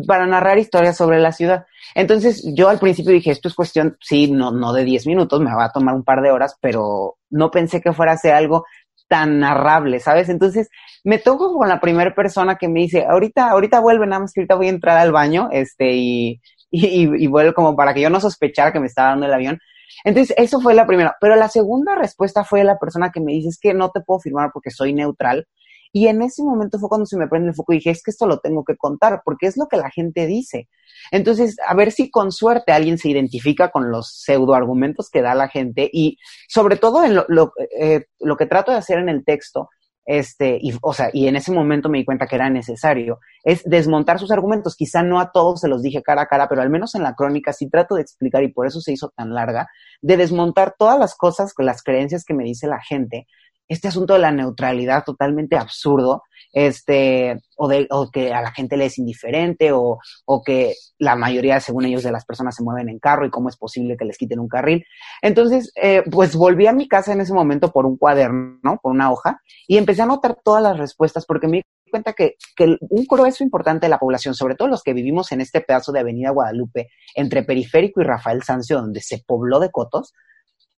para 0.08 0.26
narrar 0.26 0.58
historias 0.58 0.96
sobre 0.96 1.20
la 1.20 1.32
ciudad. 1.32 1.66
Entonces 1.96 2.44
yo 2.54 2.70
al 2.70 2.80
principio 2.80 3.12
dije, 3.12 3.32
esto 3.32 3.48
es 3.48 3.56
cuestión, 3.56 3.98
sí, 4.00 4.32
no, 4.32 4.52
no 4.52 4.72
de 4.72 4.84
10 4.84 5.08
minutos, 5.08 5.42
me 5.42 5.54
va 5.54 5.66
a 5.66 5.72
tomar 5.72 5.96
un 5.96 6.04
par 6.04 6.22
de 6.22 6.32
horas, 6.32 6.56
pero 6.62 7.18
no 7.30 7.52
pensé 7.52 7.82
que 7.82 7.94
fuera 7.94 8.14
a 8.14 8.18
ser 8.18 8.34
algo 8.34 8.66
tan 9.08 9.40
narrable, 9.40 10.00
¿sabes? 10.00 10.30
Entonces 10.30 10.70
me 11.04 11.18
toco 11.18 11.54
con 11.58 11.68
la 11.68 11.82
primera 11.82 12.14
persona 12.14 12.58
que 12.58 12.68
me 12.68 12.82
dice, 12.82 13.06
ahorita, 13.10 13.50
ahorita 13.50 13.80
vuelve, 13.80 14.06
nada 14.06 14.22
más 14.22 14.34
que 14.34 14.42
ahorita 14.42 14.56
voy 14.56 14.68
a 14.68 14.72
entrar 14.72 14.98
al 14.98 15.12
baño, 15.12 15.50
este, 15.52 15.92
y, 15.94 16.42
y, 17.24 17.26
y 17.26 17.54
como 17.54 17.76
para 17.76 17.94
que 17.94 18.02
yo 18.02 18.10
no 18.10 18.20
sospechara 18.20 18.72
que 18.72 18.80
me 18.80 18.88
estaba 18.88 19.10
dando 19.10 19.26
el 19.26 19.34
avión. 19.34 19.60
Entonces, 20.04 20.36
eso 20.38 20.62
fue 20.62 20.74
la 20.74 20.88
primera. 20.88 21.16
Pero 21.20 21.36
la 21.36 21.50
segunda 21.50 21.96
respuesta 21.96 22.44
fue 22.44 22.64
la 22.64 22.78
persona 22.78 23.12
que 23.12 23.20
me 23.22 23.34
dice, 23.34 23.50
es 23.50 23.60
que 23.60 23.74
no 23.74 23.90
te 23.92 24.02
puedo 24.02 24.20
firmar 24.20 24.52
porque 24.54 24.72
soy 24.72 24.94
neutral. 24.94 25.48
Y 25.92 26.08
en 26.08 26.22
ese 26.22 26.44
momento 26.44 26.78
fue 26.78 26.88
cuando 26.88 27.08
se 27.08 27.18
me 27.18 27.28
prende 27.28 27.50
el 27.50 27.56
foco 27.56 27.74
y 27.74 27.78
dije, 27.78 27.90
es 27.90 28.04
que 28.04 28.12
esto 28.12 28.28
lo 28.28 28.40
tengo 28.40 28.64
que 28.64 28.78
contar, 28.78 29.22
porque 29.26 29.48
es 29.48 29.58
lo 29.58 29.68
que 29.68 29.78
la 29.78 29.90
gente 29.90 30.28
dice. 30.28 30.70
Entonces, 31.12 31.58
a 31.66 31.74
ver 31.74 31.92
si 31.92 32.12
con 32.12 32.32
suerte 32.32 32.72
alguien 32.72 33.00
se 33.00 33.10
identifica 33.10 33.72
con 33.72 33.90
los 33.90 34.22
pseudoargumentos 34.24 35.10
que 35.10 35.24
da 35.24 35.34
la 35.34 35.50
gente 35.50 35.90
y 35.92 36.18
sobre 36.48 36.76
todo 36.76 37.04
en 37.04 37.16
lo, 37.16 37.26
lo, 37.28 37.54
eh, 37.80 38.06
lo 38.20 38.38
que 38.38 38.46
trato 38.46 38.72
de 38.72 38.78
hacer 38.78 39.00
en 39.00 39.10
el 39.10 39.26
texto 39.26 39.70
este, 40.12 40.58
y, 40.60 40.74
o 40.82 40.92
sea, 40.92 41.12
y 41.14 41.28
en 41.28 41.36
ese 41.36 41.52
momento 41.52 41.88
me 41.88 42.00
di 42.00 42.04
cuenta 42.04 42.26
que 42.26 42.36
era 42.36 42.50
necesario, 42.50 43.20
es 43.44 43.64
desmontar 43.64 44.18
sus 44.18 44.32
argumentos. 44.32 44.76
Quizá 44.76 45.04
no 45.04 45.20
a 45.20 45.32
todos 45.32 45.62
se 45.62 45.68
los 45.68 45.84
dije 45.84 46.02
cara 46.02 46.24
a 46.24 46.26
cara, 46.26 46.50
pero 46.50 46.64
al 46.64 46.72
menos 46.72 46.96
en 46.96 47.04
la 47.04 47.14
crónica 47.14 47.54
sí 47.54 47.70
trato 47.70 47.94
de 47.94 48.02
explicar, 48.02 48.42
y 48.42 48.52
por 48.52 48.66
eso 48.66 48.82
se 48.82 48.92
hizo 48.92 49.14
tan 49.16 49.36
larga, 49.36 49.68
de 50.02 50.18
desmontar 50.18 50.74
todas 50.80 50.98
las 50.98 51.16
cosas, 51.16 51.54
las 51.60 51.84
creencias 51.84 52.26
que 52.26 52.34
me 52.34 52.44
dice 52.44 52.66
la 52.66 52.82
gente, 52.82 53.28
este 53.70 53.88
asunto 53.88 54.14
de 54.14 54.20
la 54.20 54.32
neutralidad 54.32 55.06
totalmente 55.06 55.56
absurdo, 55.56 56.24
este, 56.52 57.40
o, 57.56 57.68
de, 57.68 57.88
o 57.92 58.10
que 58.10 58.34
a 58.34 58.42
la 58.42 58.52
gente 58.52 58.76
le 58.76 58.86
es 58.86 58.98
indiferente, 58.98 59.72
o, 59.72 60.00
o 60.26 60.44
que 60.44 60.74
la 60.98 61.16
mayoría, 61.16 61.60
según 61.60 61.86
ellos, 61.86 62.04
de 62.04 62.12
las 62.12 62.26
personas 62.26 62.56
se 62.56 62.64
mueven 62.64 62.90
en 62.90 63.00
carro 63.00 63.26
y 63.26 63.30
cómo 63.30 63.48
es 63.48 63.56
posible 63.56 63.96
que 63.96 64.06
les 64.06 64.18
quiten 64.18 64.40
un 64.40 64.48
carril. 64.48 64.84
Entonces, 65.22 65.72
eh, 65.76 66.04
pues 66.12 66.36
volví 66.36 66.66
a 66.66 66.74
mi 66.74 66.88
casa 66.88 67.14
en 67.14 67.22
ese 67.22 67.34
momento 67.34 67.72
por 67.72 67.86
un 67.86 67.96
cuaderno, 67.96 68.80
por 68.82 68.92
una 68.92 69.12
hoja, 69.12 69.40
y 69.68 69.78
empecé 69.78 70.02
a 70.02 70.06
anotar 70.06 70.38
todas 70.44 70.64
las 70.64 70.78
respuestas 70.78 71.26
porque 71.26 71.48
me 71.48 71.58
di 71.58 71.64
cuenta 71.92 72.14
que, 72.14 72.36
que 72.56 72.78
un 72.82 73.06
grueso 73.08 73.44
importante 73.44 73.86
de 73.86 73.92
la 73.92 74.00
población, 74.00 74.34
sobre 74.34 74.56
todo 74.56 74.68
los 74.68 74.82
que 74.82 74.94
vivimos 74.94 75.32
en 75.32 75.42
este 75.42 75.62
pedazo 75.62 75.92
de 75.92 76.00
Avenida 76.00 76.32
Guadalupe, 76.32 76.90
entre 77.14 77.44
Periférico 77.44 78.02
y 78.02 78.06
Rafael 78.06 78.42
Sancio, 78.42 78.82
donde 78.82 79.02
se 79.02 79.24
pobló 79.26 79.60
de 79.60 79.70
cotos, 79.70 80.14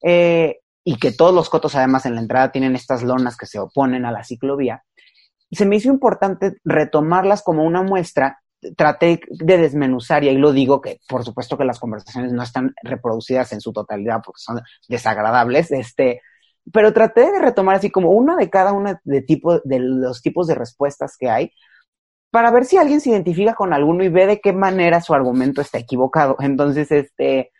eh, 0.02 0.59
y 0.84 0.96
que 0.96 1.12
todos 1.12 1.34
los 1.34 1.50
cotos 1.50 1.75
además 1.75 2.06
en 2.06 2.14
la 2.14 2.20
entrada 2.20 2.52
tienen 2.52 2.75
estas 2.75 3.02
lonas 3.02 3.37
que 3.37 3.46
se 3.46 3.58
oponen 3.58 4.04
a 4.04 4.12
la 4.12 4.25
ciclovía, 4.25 4.84
se 5.50 5.66
me 5.66 5.76
hizo 5.76 5.88
importante 5.88 6.56
retomarlas 6.64 7.42
como 7.42 7.64
una 7.64 7.82
muestra. 7.82 8.40
Traté 8.76 9.20
de 9.30 9.56
desmenuzar, 9.56 10.22
y 10.22 10.28
ahí 10.28 10.37
lo 10.37 10.52
digo 10.52 10.82
que 10.82 11.00
por 11.08 11.25
supuesto 11.25 11.56
que 11.56 11.64
las 11.64 11.80
conversaciones 11.80 12.32
no 12.32 12.42
están 12.42 12.75
reproducidas 12.82 13.52
en 13.52 13.60
su 13.60 13.72
totalidad 13.72 14.20
porque 14.25 14.40
son 14.40 14.60
desagradables, 14.87 15.72
este, 15.72 16.20
pero 16.70 16.92
traté 16.92 17.32
de 17.32 17.40
retomar 17.40 17.76
así 17.76 17.90
como 17.90 18.10
una 18.10 18.37
de 18.37 18.50
cada 18.50 18.72
una 18.72 19.00
de, 19.04 19.22
tipo, 19.22 19.60
de 19.60 19.78
los 19.80 20.20
tipos 20.20 20.46
de 20.46 20.54
respuestas 20.54 21.16
que 21.18 21.30
hay 21.30 21.52
para 22.30 22.50
ver 22.50 22.64
si 22.64 22.76
alguien 22.76 23.00
se 23.00 23.10
identifica 23.10 23.54
con 23.54 23.72
alguno 23.72 24.04
y 24.04 24.08
ve 24.08 24.26
de 24.26 24.40
qué 24.40 24.52
manera 24.52 25.00
su 25.00 25.14
argumento 25.14 25.60
está 25.60 25.78
equivocado. 25.78 26.37
Entonces, 26.40 26.92
este, 26.92 27.50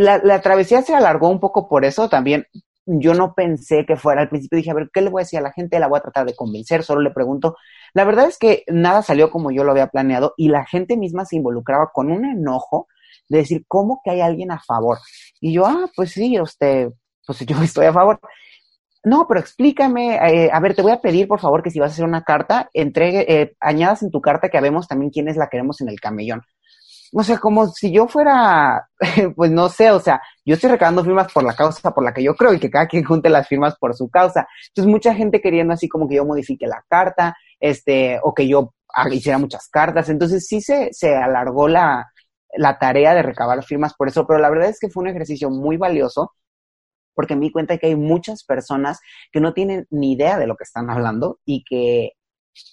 la, 0.00 0.18
la, 0.18 0.40
travesía 0.40 0.82
se 0.82 0.94
alargó 0.94 1.28
un 1.28 1.40
poco 1.40 1.68
por 1.68 1.84
eso 1.84 2.08
también. 2.08 2.46
Yo 2.86 3.14
no 3.14 3.34
pensé 3.34 3.84
que 3.86 3.96
fuera 3.96 4.22
al 4.22 4.28
principio, 4.30 4.56
dije, 4.56 4.70
a 4.70 4.74
ver, 4.74 4.90
¿qué 4.92 5.02
le 5.02 5.10
voy 5.10 5.20
a 5.20 5.24
decir 5.24 5.38
a 5.38 5.42
la 5.42 5.52
gente? 5.52 5.78
La 5.78 5.88
voy 5.88 5.98
a 5.98 6.02
tratar 6.02 6.26
de 6.26 6.34
convencer, 6.34 6.82
solo 6.82 7.02
le 7.02 7.10
pregunto. 7.10 7.56
La 7.92 8.04
verdad 8.04 8.26
es 8.26 8.38
que 8.38 8.64
nada 8.68 9.02
salió 9.02 9.30
como 9.30 9.50
yo 9.50 9.64
lo 9.64 9.72
había 9.72 9.88
planeado 9.88 10.34
y 10.36 10.48
la 10.48 10.64
gente 10.64 10.96
misma 10.96 11.24
se 11.26 11.36
involucraba 11.36 11.90
con 11.92 12.10
un 12.10 12.24
enojo 12.24 12.88
de 13.28 13.38
decir, 13.38 13.64
¿cómo 13.68 14.00
que 14.02 14.10
hay 14.10 14.20
alguien 14.20 14.50
a 14.50 14.60
favor? 14.60 14.98
Y 15.40 15.52
yo, 15.52 15.66
ah, 15.66 15.90
pues 15.94 16.12
sí, 16.12 16.40
usted, 16.40 16.88
pues 17.26 17.40
yo 17.40 17.56
estoy 17.62 17.86
a 17.86 17.92
favor. 17.92 18.20
No, 19.04 19.26
pero 19.28 19.40
explícame, 19.40 20.16
eh, 20.16 20.50
a 20.52 20.60
ver, 20.60 20.74
te 20.74 20.82
voy 20.82 20.92
a 20.92 21.00
pedir, 21.00 21.28
por 21.28 21.40
favor, 21.40 21.62
que 21.62 21.70
si 21.70 21.78
vas 21.78 21.90
a 21.90 21.92
hacer 21.92 22.04
una 22.04 22.24
carta, 22.24 22.68
entregue, 22.72 23.24
eh, 23.32 23.56
añadas 23.60 24.02
en 24.02 24.10
tu 24.10 24.20
carta 24.20 24.48
que 24.48 24.60
vemos 24.60 24.88
también 24.88 25.10
quiénes 25.10 25.36
la 25.36 25.48
queremos 25.48 25.80
en 25.80 25.88
el 25.88 26.00
camellón. 26.00 26.42
O 27.12 27.22
sea, 27.22 27.38
como 27.38 27.68
si 27.68 27.92
yo 27.92 28.06
fuera, 28.06 28.88
pues 29.36 29.50
no 29.50 29.68
sé, 29.68 29.90
o 29.90 30.00
sea, 30.00 30.20
yo 30.44 30.54
estoy 30.54 30.70
recabando 30.70 31.04
firmas 31.04 31.32
por 31.32 31.42
la 31.44 31.54
causa 31.54 31.90
por 31.92 32.04
la 32.04 32.12
que 32.12 32.22
yo 32.22 32.34
creo 32.34 32.52
y 32.52 32.60
que 32.60 32.70
cada 32.70 32.86
quien 32.86 33.04
junte 33.04 33.30
las 33.30 33.48
firmas 33.48 33.76
por 33.78 33.94
su 33.94 34.08
causa. 34.10 34.46
Entonces, 34.68 34.90
mucha 34.90 35.14
gente 35.14 35.40
queriendo 35.40 35.72
así 35.74 35.88
como 35.88 36.08
que 36.08 36.16
yo 36.16 36.24
modifique 36.24 36.66
la 36.66 36.84
carta, 36.88 37.36
este, 37.60 38.20
o 38.22 38.34
que 38.34 38.46
yo 38.48 38.74
hiciera 39.12 39.38
muchas 39.38 39.68
cartas. 39.68 40.08
Entonces, 40.08 40.46
sí 40.46 40.60
se, 40.60 40.90
se 40.92 41.14
alargó 41.16 41.68
la, 41.68 42.06
la 42.56 42.78
tarea 42.78 43.14
de 43.14 43.22
recabar 43.22 43.62
firmas 43.64 43.94
por 43.94 44.08
eso, 44.08 44.26
pero 44.26 44.40
la 44.40 44.50
verdad 44.50 44.68
es 44.68 44.78
que 44.78 44.90
fue 44.90 45.02
un 45.02 45.08
ejercicio 45.08 45.50
muy 45.50 45.76
valioso 45.76 46.32
porque 47.14 47.34
me 47.34 47.46
di 47.46 47.50
cuenta 47.50 47.78
que 47.78 47.88
hay 47.88 47.96
muchas 47.96 48.44
personas 48.44 49.00
que 49.32 49.40
no 49.40 49.52
tienen 49.52 49.88
ni 49.90 50.12
idea 50.12 50.38
de 50.38 50.46
lo 50.46 50.54
que 50.54 50.62
están 50.62 50.88
hablando 50.88 51.40
y 51.44 51.64
que, 51.64 52.12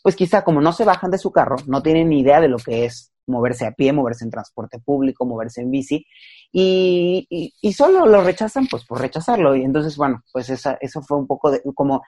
pues 0.04 0.16
quizá 0.16 0.44
como 0.44 0.62
no 0.62 0.72
se 0.72 0.86
bajan 0.86 1.10
de 1.10 1.18
su 1.18 1.32
carro, 1.32 1.56
no 1.66 1.82
tienen 1.82 2.10
ni 2.10 2.20
idea 2.20 2.40
de 2.40 2.48
lo 2.48 2.58
que 2.58 2.86
es 2.86 3.12
moverse 3.28 3.66
a 3.66 3.72
pie, 3.72 3.94
moverse 3.94 4.24
en 4.24 4.32
transporte 4.32 4.80
público, 4.80 5.26
moverse 5.26 5.62
en 5.62 5.72
bici, 5.72 6.06
y, 6.52 7.74
solo 7.76 8.06
lo 8.06 8.24
rechazan 8.24 8.68
pues 8.68 8.86
por 8.86 9.02
rechazarlo. 9.02 9.56
Y 9.56 9.64
entonces, 9.64 9.98
bueno, 9.98 10.24
pues 10.32 10.50
esa, 10.50 10.78
eso 10.80 11.02
fue 11.02 11.18
un 11.18 11.28
poco 11.28 11.52
de, 11.52 11.62
como, 11.74 12.04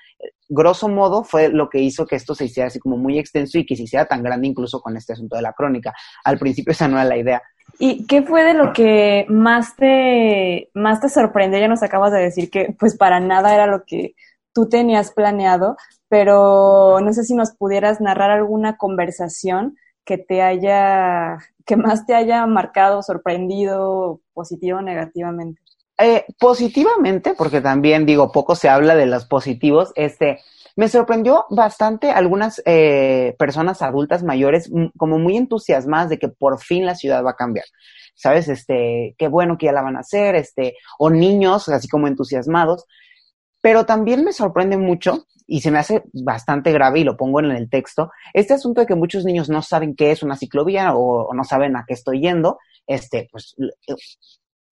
grosso 0.47 0.87
modo, 0.87 1.23
fue 1.23 1.49
lo 1.49 1.69
que 1.69 1.79
hizo 1.79 2.05
que 2.05 2.15
esto 2.15 2.33
se 2.33 2.45
hiciera 2.45 2.67
así 2.67 2.79
como 2.79 2.97
muy 2.97 3.19
extenso 3.19 3.57
y 3.57 3.65
que 3.65 3.75
se 3.75 3.83
hiciera 3.83 4.05
tan 4.05 4.23
grande 4.23 4.47
incluso 4.47 4.79
con 4.81 4.95
este 4.95 5.13
asunto 5.13 5.35
de 5.35 5.41
la 5.41 5.53
crónica. 5.53 5.93
Al 6.23 6.39
principio 6.39 6.71
esa 6.71 6.87
no 6.87 6.97
era 6.97 7.05
la 7.05 7.17
idea. 7.17 7.41
¿Y 7.79 8.07
qué 8.07 8.23
fue 8.23 8.43
de 8.43 8.53
lo 8.53 8.73
que 8.73 9.25
más 9.29 9.75
te, 9.75 10.69
más 10.73 11.01
te 11.01 11.09
sorprendió? 11.09 11.59
Ya 11.59 11.67
nos 11.67 11.83
acabas 11.83 12.13
de 12.13 12.19
decir 12.19 12.49
que 12.49 12.75
pues 12.79 12.95
para 12.95 13.19
nada 13.19 13.53
era 13.53 13.67
lo 13.67 13.83
que 13.85 14.15
tú 14.53 14.67
tenías 14.69 15.11
planeado, 15.11 15.75
pero 16.07 16.99
no 17.01 17.13
sé 17.13 17.23
si 17.23 17.35
nos 17.35 17.51
pudieras 17.55 18.01
narrar 18.01 18.31
alguna 18.31 18.77
conversación 18.77 19.75
que 20.07 20.17
te 20.17 20.41
haya, 20.41 21.37
que 21.65 21.75
más 21.75 22.05
te 22.05 22.15
haya 22.15 22.45
marcado, 22.47 23.03
sorprendido, 23.03 24.21
positivo 24.33 24.79
o 24.79 24.81
negativamente? 24.81 25.61
Eh, 25.99 26.25
positivamente, 26.39 27.33
porque 27.37 27.59
también 27.59 28.05
digo, 28.05 28.31
poco 28.31 28.55
se 28.55 28.69
habla 28.69 28.95
de 28.95 29.05
los 29.05 29.25
positivos, 29.25 29.91
este, 29.95 30.39
me 30.77 30.87
sorprendió 30.87 31.45
bastante 31.49 32.11
algunas 32.11 32.61
eh, 32.65 33.35
personas 33.37 33.81
adultas 33.81 34.23
mayores 34.23 34.71
como 34.95 35.17
muy 35.17 35.35
entusiasmadas 35.35 36.09
de 36.09 36.19
que 36.19 36.29
por 36.29 36.59
fin 36.59 36.85
la 36.85 36.95
ciudad 36.95 37.23
va 37.25 37.31
a 37.31 37.35
cambiar. 37.35 37.65
¿Sabes? 38.15 38.47
Este, 38.47 39.13
qué 39.17 39.27
bueno 39.27 39.57
que 39.57 39.67
ya 39.67 39.71
la 39.73 39.81
van 39.83 39.97
a 39.97 39.99
hacer, 39.99 40.35
este, 40.35 40.75
o 40.97 41.09
niños 41.09 41.67
así 41.69 41.87
como 41.87 42.07
entusiasmados. 42.07 42.85
Pero 43.61 43.85
también 43.85 44.23
me 44.23 44.33
sorprende 44.33 44.77
mucho 44.77 45.25
y 45.47 45.61
se 45.61 45.71
me 45.71 45.79
hace 45.79 46.03
bastante 46.13 46.71
grave 46.71 46.99
y 46.99 47.03
lo 47.03 47.15
pongo 47.17 47.39
en 47.39 47.51
el 47.51 47.69
texto, 47.69 48.11
este 48.33 48.53
asunto 48.53 48.81
de 48.81 48.87
que 48.87 48.95
muchos 48.95 49.23
niños 49.25 49.49
no 49.49 49.61
saben 49.61 49.95
qué 49.95 50.11
es 50.11 50.21
una 50.21 50.35
ciclovía 50.35 50.93
o, 50.93 51.33
no 51.33 51.43
saben 51.43 51.75
a 51.77 51.85
qué 51.87 51.93
estoy 51.93 52.21
yendo, 52.21 52.59
este, 52.85 53.27
pues 53.31 53.55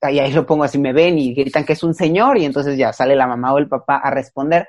ahí, 0.01 0.19
ahí 0.19 0.33
lo 0.33 0.45
pongo 0.45 0.65
así, 0.65 0.77
me 0.77 0.93
ven 0.93 1.17
y 1.17 1.33
gritan 1.33 1.65
que 1.65 1.73
es 1.73 1.83
un 1.83 1.93
señor 1.93 2.37
y 2.37 2.45
entonces 2.45 2.77
ya 2.77 2.93
sale 2.93 3.15
la 3.15 3.25
mamá 3.25 3.53
o 3.53 3.57
el 3.57 3.69
papá 3.69 3.95
a 3.97 4.11
responder 4.11 4.67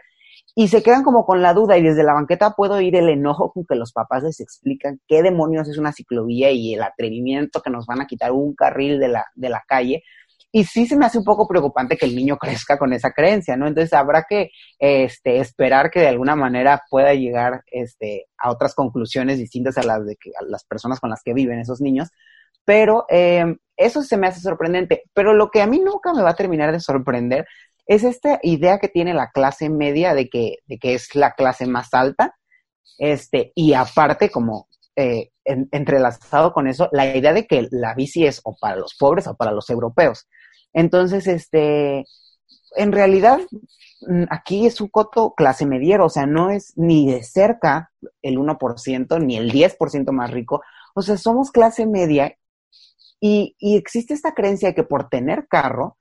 y 0.55 0.69
se 0.69 0.83
quedan 0.83 1.03
como 1.03 1.27
con 1.27 1.43
la 1.43 1.53
duda 1.53 1.77
y 1.77 1.83
desde 1.83 2.03
la 2.03 2.15
banqueta 2.15 2.55
puedo 2.57 2.75
oír 2.75 2.97
el 2.97 3.11
enojo 3.11 3.53
con 3.53 3.67
que 3.67 3.75
los 3.75 3.93
papás 3.93 4.23
les 4.23 4.41
explican 4.41 5.01
qué 5.07 5.23
demonios 5.23 5.69
es 5.69 5.77
una 5.77 5.93
ciclovía 5.93 6.51
y 6.51 6.75
el 6.75 6.83
atrevimiento 6.83 7.61
que 7.61 7.69
nos 7.69 7.85
van 7.85 8.01
a 8.01 8.07
quitar 8.07 8.33
un 8.33 8.55
carril 8.55 8.99
de 8.99 9.09
la, 9.09 9.27
de 9.35 9.51
la 9.51 9.63
calle 9.67 10.03
y 10.57 10.65
sí 10.65 10.87
se 10.87 10.97
me 10.97 11.05
hace 11.05 11.19
un 11.19 11.25
poco 11.25 11.47
preocupante 11.47 11.99
que 11.99 12.07
el 12.07 12.17
niño 12.17 12.39
crezca 12.39 12.79
con 12.79 12.95
esa 12.95 13.11
creencia, 13.13 13.59
¿no? 13.59 13.67
Entonces 13.67 13.93
habrá 13.93 14.25
que 14.27 14.53
este, 14.79 15.39
esperar 15.39 15.91
que 15.91 16.01
de 16.01 16.09
alguna 16.09 16.35
manera 16.35 16.83
pueda 16.89 17.13
llegar 17.13 17.63
este, 17.67 18.29
a 18.39 18.51
otras 18.51 18.75
conclusiones 18.75 19.37
distintas 19.37 19.77
a 19.77 19.83
las 19.83 20.07
de 20.07 20.17
que, 20.17 20.31
a 20.31 20.43
las 20.47 20.65
personas 20.65 20.99
con 20.99 21.11
las 21.11 21.23
que 21.23 21.35
viven 21.35 21.59
esos 21.59 21.83
niños. 21.83 22.09
Pero 22.64 23.05
eh, 23.11 23.55
eso 23.77 24.03
se 24.03 24.16
me 24.16 24.29
hace 24.29 24.40
sorprendente. 24.40 25.03
Pero 25.12 25.35
lo 25.35 25.51
que 25.51 25.61
a 25.61 25.66
mí 25.66 25.79
nunca 25.79 26.14
me 26.14 26.23
va 26.23 26.31
a 26.31 26.37
terminar 26.37 26.73
de 26.73 26.81
sorprender 26.81 27.47
es 27.87 28.03
esta 28.03 28.40
idea 28.42 28.79
que 28.79 28.88
tiene 28.88 29.12
la 29.12 29.33
clase 29.33 29.69
media 29.69 30.14
de 30.14 30.31
que, 30.31 30.61
de 30.64 30.79
que 30.79 30.95
es 30.95 31.14
la 31.14 31.33
clase 31.33 31.66
más 31.66 31.92
alta. 31.92 32.35
Este, 32.97 33.53
y 33.55 33.75
aparte, 33.75 34.31
como 34.31 34.69
eh, 34.97 35.33
entrelazado 35.45 36.55
con 36.55 36.66
eso, 36.66 36.88
la 36.92 37.14
idea 37.14 37.35
de 37.35 37.47
que 37.47 37.69
la 37.71 37.92
bici 37.92 38.25
es 38.25 38.40
o 38.42 38.57
para 38.59 38.77
los 38.77 38.95
pobres 38.95 39.27
o 39.27 39.37
para 39.37 39.53
los 39.53 39.69
europeos. 39.69 40.27
Entonces, 40.77 41.27
este, 41.27 42.05
en 42.77 42.93
realidad, 42.93 43.41
mm, 44.07 44.25
aquí 44.29 44.67
es 44.67 44.83
un 44.83 44.89
coto 44.89 45.33
clase 45.35 45.65
mediero, 45.65 46.05
o 46.05 46.11
sea, 46.11 46.27
no 46.27 46.51
es 46.51 46.75
ni 46.77 47.11
de 47.11 47.23
cerca 47.23 47.93
el 48.21 48.37
1%, 48.37 49.19
ni 49.19 49.39
el 49.39 49.51
10% 49.51 50.12
más 50.12 50.31
rico, 50.31 50.61
o 50.95 51.01
sea, 51.01 51.17
somos 51.17 51.51
clase 51.51 51.87
media 51.87 52.37
y, 53.19 53.57
y 53.59 53.77
existe 53.77 54.12
esta 54.12 54.35
creencia 54.35 54.69
de 54.69 54.75
que 54.75 54.85
por 54.85 55.09
tener 55.09 55.49
carro, 55.49 55.97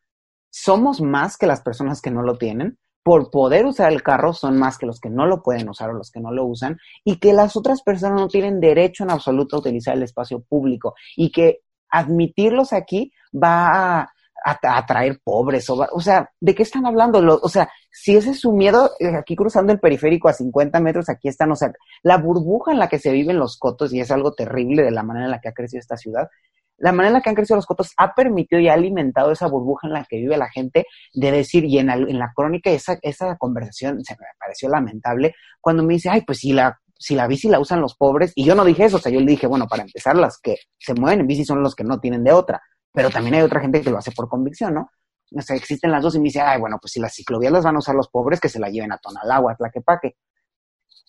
somos 0.50 1.00
más 1.00 1.38
que 1.38 1.48
las 1.48 1.62
personas 1.62 2.02
que 2.02 2.12
no 2.12 2.22
lo 2.22 2.38
tienen, 2.38 2.78
por 3.02 3.32
poder 3.32 3.66
usar 3.66 3.94
el 3.94 4.04
carro 4.04 4.34
son 4.34 4.58
más 4.58 4.78
que 4.78 4.86
los 4.86 5.00
que 5.00 5.10
no 5.10 5.26
lo 5.26 5.42
pueden 5.42 5.70
usar 5.70 5.92
o 5.92 5.94
los 5.94 6.12
que 6.12 6.20
no 6.20 6.34
lo 6.34 6.44
usan, 6.46 6.78
y 7.06 7.18
que 7.18 7.32
las 7.32 7.56
otras 7.56 7.82
personas 7.82 8.20
no 8.20 8.28
tienen 8.28 8.60
derecho 8.60 9.06
en 9.06 9.12
absoluto 9.12 9.56
a 9.56 9.60
utilizar 9.60 9.96
el 9.96 10.04
espacio 10.04 10.42
público, 10.42 10.96
y 11.16 11.32
que 11.32 11.62
admitirlos 11.90 12.74
aquí 12.74 13.14
va 13.34 14.02
a 14.02 14.15
atraer 14.46 15.20
pobres, 15.24 15.70
o, 15.70 15.88
o 15.92 16.00
sea, 16.00 16.30
¿de 16.40 16.54
qué 16.54 16.64
están 16.64 16.86
hablando? 16.86 17.20
o 17.42 17.50
sea, 17.50 17.70
si 17.92 18.16
ese 18.16 18.32
es 18.32 18.40
su 18.40 18.52
miedo, 18.52 18.92
eh, 19.00 19.16
aquí 19.16 19.36
cruzando 19.36 19.74
el 19.74 19.80
periférico 19.80 20.28
a 20.28 20.34
50 20.34 20.80
metros, 20.80 21.10
aquí 21.10 21.28
están, 21.28 21.52
o 21.52 21.56
sea, 21.56 21.72
la 22.04 22.18
burbuja 22.18 22.72
en 22.72 22.80
la 22.80 22.88
que 22.88 23.00
se 23.00 23.12
viven 23.12 23.40
los 23.40 23.58
cotos, 23.58 23.92
y 23.94 24.00
es 24.00 24.12
algo 24.12 24.34
terrible 24.34 24.84
de 24.84 24.92
la 24.92 25.02
manera 25.02 25.26
en 25.26 25.32
la 25.32 25.42
que 25.42 25.50
ha 25.50 25.54
crecido 25.54 25.80
esta 25.80 25.98
ciudad, 25.98 26.30
la 26.78 26.92
manera 26.92 27.08
en 27.08 27.14
la 27.14 27.22
que 27.22 27.30
han 27.30 27.36
crecido 27.36 27.56
los 27.56 27.66
cotos 27.66 27.94
ha 27.98 28.14
permitido 28.14 28.62
y 28.62 28.68
ha 28.68 28.74
alimentado 28.74 29.32
esa 29.32 29.48
burbuja 29.48 29.88
en 29.88 29.94
la 29.94 30.06
que 30.08 30.18
vive 30.18 30.38
la 30.38 30.50
gente 30.50 30.86
de 31.14 31.32
decir, 31.32 31.66
y 31.66 31.80
en 31.80 31.88
la, 31.88 31.96
en 31.96 32.20
la 32.20 32.32
crónica 32.36 32.70
esa, 32.70 33.00
esa 33.02 33.38
conversación 33.38 34.04
se 34.04 34.14
me 34.14 34.26
pareció 34.38 34.70
lamentable, 34.70 35.34
cuando 35.60 35.84
me 35.84 35.94
dice, 35.94 36.10
ay, 36.10 36.22
pues 36.22 36.40
si 36.40 36.54
la 36.54 36.80
si 36.98 37.14
la 37.14 37.28
bici 37.28 37.50
la 37.50 37.60
usan 37.60 37.82
los 37.82 37.96
pobres, 37.96 38.32
y 38.36 38.46
yo 38.46 38.56
no 38.56 38.64
dije 38.64 38.86
eso, 38.86 38.98
o 38.98 39.00
sea, 39.00 39.12
yo 39.12 39.20
le 39.20 39.26
dije, 39.26 39.48
bueno, 39.48 39.68
para 39.68 39.84
empezar, 39.84 40.16
las 40.16 40.40
que 40.40 40.56
se 40.78 40.94
mueven 40.94 41.20
en 41.20 41.28
bici 41.28 41.44
son 41.44 41.62
los 41.62 41.76
que 41.76 41.84
no 41.84 42.00
tienen 42.00 42.24
de 42.24 42.32
otra 42.32 42.62
pero 42.96 43.10
también 43.10 43.36
hay 43.36 43.42
otra 43.42 43.62
gente 43.62 43.82
que 43.82 43.92
lo 43.92 43.98
hace 43.98 44.12
por 44.12 44.30
convicción, 44.30 44.74
¿no? 44.74 44.90
O 45.36 45.42
sea, 45.42 45.56
existen 45.56 45.92
las 45.92 46.02
dos 46.02 46.16
y 46.16 46.20
me 46.20 46.26
dice, 46.26 46.42
ay, 46.42 46.60
bueno, 46.60 46.78
pues 46.80 46.94
si 46.94 47.00
las 47.00 47.14
ciclovías 47.14 47.52
las 47.52 47.64
van 47.64 47.76
a 47.76 47.80
usar 47.80 47.96
los 47.96 48.10
pobres, 48.10 48.40
que 48.40 48.50
se 48.50 48.60
la 48.60 48.70
lleven 48.70 48.92
a 48.92 48.98
Tonalagua, 48.98 49.54
a 49.54 49.56
Tlaquepaque. 49.56 50.16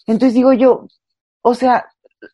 Entonces 0.07 0.35
digo 0.35 0.53
yo, 0.53 0.87
o 1.43 1.55
sea, 1.55 1.87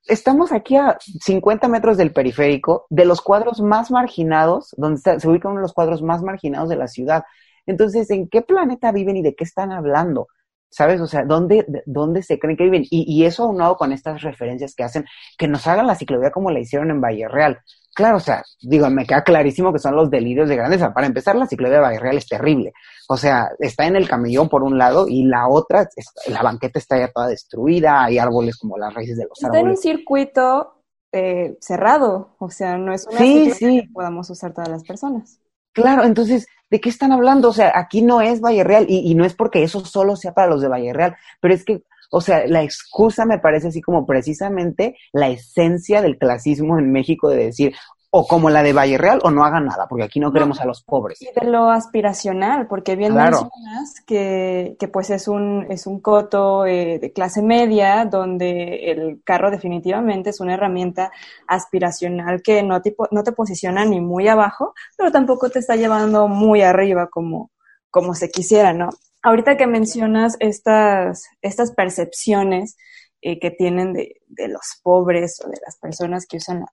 estamos 0.07 0.53
aquí 0.53 0.77
a 0.77 0.97
50 1.01 1.69
metros 1.69 1.97
del 1.97 2.13
periférico, 2.13 2.87
de 2.89 3.05
los 3.05 3.21
cuadros 3.21 3.61
más 3.61 3.91
marginados, 3.91 4.75
donde 4.77 5.01
se 5.01 5.29
ubica 5.29 5.49
uno 5.49 5.59
de 5.59 5.63
los 5.63 5.73
cuadros 5.73 6.03
más 6.03 6.23
marginados 6.23 6.69
de 6.69 6.77
la 6.77 6.89
ciudad. 6.89 7.25
Entonces, 7.67 8.11
¿en 8.11 8.29
qué 8.29 8.43
planeta 8.43 8.93
viven 8.93 9.17
y 9.17 9.23
de 9.23 9.35
qué 9.35 9.45
están 9.45 9.73
hablando? 9.73 10.29
¿Sabes? 10.73 11.03
O 11.03 11.07
sea, 11.07 11.25
¿dónde, 11.25 11.67
dónde 11.85 12.23
se 12.23 12.39
creen 12.39 12.57
que 12.57 12.65
viven? 12.65 12.85
Y, 12.91 13.05
y 13.07 13.27
eso 13.27 13.45
aunado 13.45 13.77
con 13.77 13.93
estas 13.93 14.23
referencias 14.23 14.75
que 14.75 14.83
hacen, 14.83 15.05
que 15.37 15.47
nos 15.47 15.67
hagan 15.67 15.87
la 15.87 15.95
ciclovía 15.95 16.31
como 16.31 16.51
la 16.51 16.61
hicieron 16.61 16.91
en 16.91 17.01
Valle 17.01 17.29
Real. 17.29 17.61
Claro, 17.95 18.17
o 18.17 18.21
sea, 18.21 18.43
digo, 18.63 18.89
me 18.89 19.05
queda 19.05 19.23
clarísimo 19.23 19.71
que 19.71 19.79
son 19.79 19.95
los 19.95 20.11
delirios 20.11 20.49
de 20.49 20.57
grandeza. 20.57 20.95
Para 20.95 21.07
empezar, 21.07 21.37
la 21.37 21.47
ciclovía 21.47 21.77
de 21.77 21.83
Valle 21.83 21.99
Real 21.99 22.17
es 22.17 22.27
terrible. 22.27 22.73
O 23.07 23.19
sea, 23.19 23.51
está 23.59 23.87
en 23.87 23.97
el 23.97 24.09
camellón 24.09 24.49
por 24.49 24.63
un 24.63 24.79
lado 24.79 25.07
y 25.07 25.25
la 25.25 25.47
otra, 25.47 25.87
la 26.29 26.43
banqueta 26.43 26.79
está 26.79 26.99
ya 26.99 27.09
toda 27.13 27.29
destruida, 27.29 28.05
hay 28.05 28.19
árboles 28.19 28.57
como 28.57 28.79
las 28.79 28.95
raíces 28.95 29.19
de 29.19 29.25
los 29.25 29.45
árboles. 29.45 29.59
Está 29.59 29.61
en 29.61 29.69
un 29.69 29.77
circuito 29.77 30.75
eh, 31.13 31.59
cerrado, 31.61 32.35
o 32.39 32.49
sea, 32.49 32.79
no 32.79 32.95
es 32.95 33.07
una 33.07 33.19
sí, 33.19 33.53
que 33.61 33.89
podamos 33.93 34.31
usar 34.31 34.55
todas 34.55 34.71
las 34.71 34.85
personas. 34.85 35.42
Claro, 35.73 36.05
entonces, 36.05 36.47
¿de 36.71 36.81
qué 36.81 36.89
están 36.89 37.13
hablando? 37.13 37.49
O 37.49 37.53
sea, 37.53 37.73
aquí 37.75 38.03
no 38.03 38.21
es 38.21 38.41
Valle 38.41 38.65
Real 38.65 38.87
y, 38.89 39.11
y 39.11 39.15
no 39.15 39.25
es 39.25 39.35
porque 39.35 39.63
eso 39.63 39.85
solo 39.85 40.17
sea 40.17 40.35
para 40.35 40.49
los 40.49 40.61
de 40.61 40.69
Valle 40.69 40.93
Real, 40.93 41.17
pero 41.41 41.55
es 41.55 41.65
que 41.65 41.83
o 42.15 42.21
sea, 42.21 42.47
la 42.47 42.63
excusa 42.63 43.25
me 43.25 43.39
parece 43.39 43.69
así 43.69 43.81
como 43.81 44.05
precisamente 44.05 44.97
la 45.13 45.31
esencia 45.31 46.03
del 46.03 46.19
clasismo 46.19 46.79
en 46.79 46.93
México 46.93 47.31
de 47.31 47.47
decir, 47.47 47.75
o 48.15 48.27
como 48.27 48.51
la 48.51 48.63
de 48.63 48.75
Valle 48.75 48.99
Real, 48.99 49.21
o 49.23 49.31
no 49.31 49.43
hagan 49.43 49.65
nada, 49.65 49.87
porque 49.89 50.05
aquí 50.05 50.21
no, 50.21 50.31
queremos 50.35 50.61
a 50.61 50.67
los 50.67 50.83
pobres. 50.83 51.23
Y 51.23 51.31
de 51.35 51.47
lo 51.47 51.71
aspiracional, 51.71 52.67
porque 52.67 52.95
bien 52.95 53.15
mencionas 53.15 53.95
que, 54.07 54.77
que, 54.79 54.87
pues 54.87 55.09
es 55.09 55.29
un, 55.29 55.67
es 55.71 55.87
un 55.87 55.99
coto 55.99 56.67
eh, 56.67 56.99
de 56.99 57.13
clase 57.15 57.41
media, 57.41 58.05
donde 58.05 58.91
el 58.91 59.23
carro 59.25 59.51
definitivamente 59.51 60.29
es 60.29 60.41
una 60.41 60.53
herramienta 60.53 61.11
aspiracional 61.49 62.43
que 62.43 62.63
no 62.63 62.83
te, 62.83 62.95
no 63.13 63.23
te 63.23 63.33
posiciona 63.33 63.87
ni 63.87 64.03
muy 64.03 64.29
abajo, 64.29 64.75
pero 64.99 65.11
tampoco 65.11 65.49
te 65.49 65.61
está 65.61 65.77
llevando 65.77 66.29
muy 66.29 66.61
arriba 66.61 67.09
como, 67.09 67.51
como 67.89 68.15
se 68.15 68.31
quisiera, 68.31 68.75
¿no? 68.75 68.91
Ahorita 69.23 69.57
que 69.57 69.67
mencionas 69.67 70.37
estas, 70.39 71.25
estas 71.41 71.73
percepciones 71.73 72.77
eh, 73.23 73.41
que 73.41 73.51
tienen 73.51 73.95
de, 73.95 74.21
de, 74.27 74.49
los 74.49 74.81
pobres 74.83 75.41
o 75.43 75.49
de 75.49 75.57
las 75.65 75.79
personas 75.79 76.27
que 76.27 76.37
usan 76.37 76.61
la 76.61 76.67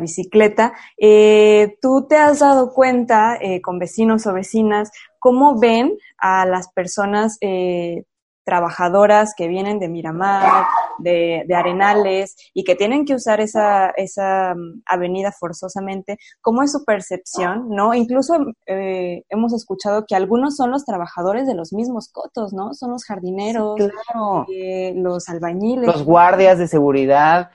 bicicleta. 0.00 0.72
Eh, 0.98 1.76
¿Tú 1.80 2.06
te 2.08 2.16
has 2.16 2.40
dado 2.40 2.72
cuenta 2.72 3.36
eh, 3.40 3.60
con 3.60 3.78
vecinos 3.78 4.26
o 4.26 4.32
vecinas 4.32 4.90
cómo 5.18 5.58
ven 5.58 5.96
a 6.18 6.46
las 6.46 6.70
personas 6.72 7.38
eh, 7.40 8.04
trabajadoras 8.44 9.34
que 9.34 9.48
vienen 9.48 9.78
de 9.78 9.88
Miramar, 9.88 10.66
de, 10.98 11.46
Arenales 11.54 12.36
y 12.52 12.64
que 12.64 12.76
tienen 12.76 13.04
que 13.04 13.14
usar 13.14 13.40
esa, 13.40 13.90
esa 13.96 14.54
mm, 14.54 14.82
avenida 14.86 15.32
forzosamente, 15.32 16.18
¿cómo 16.40 16.62
es 16.62 16.72
su 16.72 16.84
percepción? 16.84 17.70
¿no? 17.70 17.94
Incluso 17.94 18.36
eh, 18.66 19.24
hemos 19.28 19.52
escuchado 19.54 20.04
que 20.06 20.14
algunos 20.14 20.56
son 20.56 20.70
los 20.70 20.84
trabajadores 20.84 21.46
de 21.46 21.54
los 21.54 21.72
mismos 21.72 22.10
cotos, 22.12 22.52
¿no? 22.52 22.74
Son 22.74 22.90
los 22.90 23.04
jardineros, 23.04 23.80
eh, 24.52 24.92
los 24.94 25.28
albañiles. 25.28 25.86
Los 25.86 26.04
guardias 26.04 26.58
de 26.58 26.68
seguridad. 26.68 27.50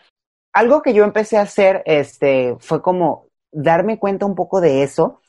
Algo 0.60 0.82
que 0.82 0.94
yo 0.94 1.06
empecé 1.06 1.38
a 1.38 1.44
hacer 1.44 1.84
este, 1.86 2.58
fue 2.60 2.82
como 2.82 3.28
darme 3.50 3.98
cuenta 3.98 4.26
un 4.26 4.36
poco 4.36 4.60
de 4.60 4.84
eso, 4.84 5.22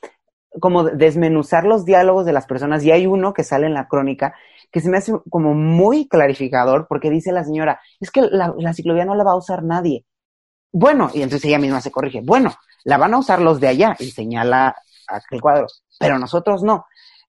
como 0.58 0.82
desmenuzar 0.82 1.66
los 1.66 1.84
diálogos 1.84 2.26
de 2.26 2.32
las 2.32 2.46
personas. 2.46 2.82
Y 2.82 2.90
hay 2.90 3.06
uno 3.06 3.32
que 3.32 3.44
sale 3.44 3.66
en 3.66 3.74
la 3.74 3.86
crónica 3.86 4.34
que 4.72 4.80
se 4.80 4.90
me 4.90 4.98
hace 4.98 5.12
como 5.30 5.54
muy 5.54 6.08
clarificador 6.08 6.88
porque 6.88 7.10
dice 7.10 7.30
la 7.30 7.44
señora, 7.44 7.80
es 8.00 8.10
que 8.10 8.22
la, 8.22 8.74
ciclovía 8.74 9.04
no 9.04 9.14
la 9.14 9.22
va 9.22 9.30
a 9.30 9.36
usar 9.36 9.62
nadie. 9.62 10.04
Bueno, 10.72 11.12
y 11.14 11.22
entonces 11.22 11.44
ella 11.48 11.60
misma 11.60 11.80
se 11.80 11.92
corrige, 11.92 12.22
bueno, 12.24 12.52
la 12.82 12.98
van 12.98 13.14
a 13.14 13.18
usar 13.18 13.40
los 13.40 13.60
de 13.60 13.68
allá 13.68 13.94
y 14.00 14.10
señala 14.10 14.74
aquel 15.06 15.40
cuadro, 15.40 15.68
pero 16.00 16.18
nosotros 16.18 16.64
no. 16.64 16.86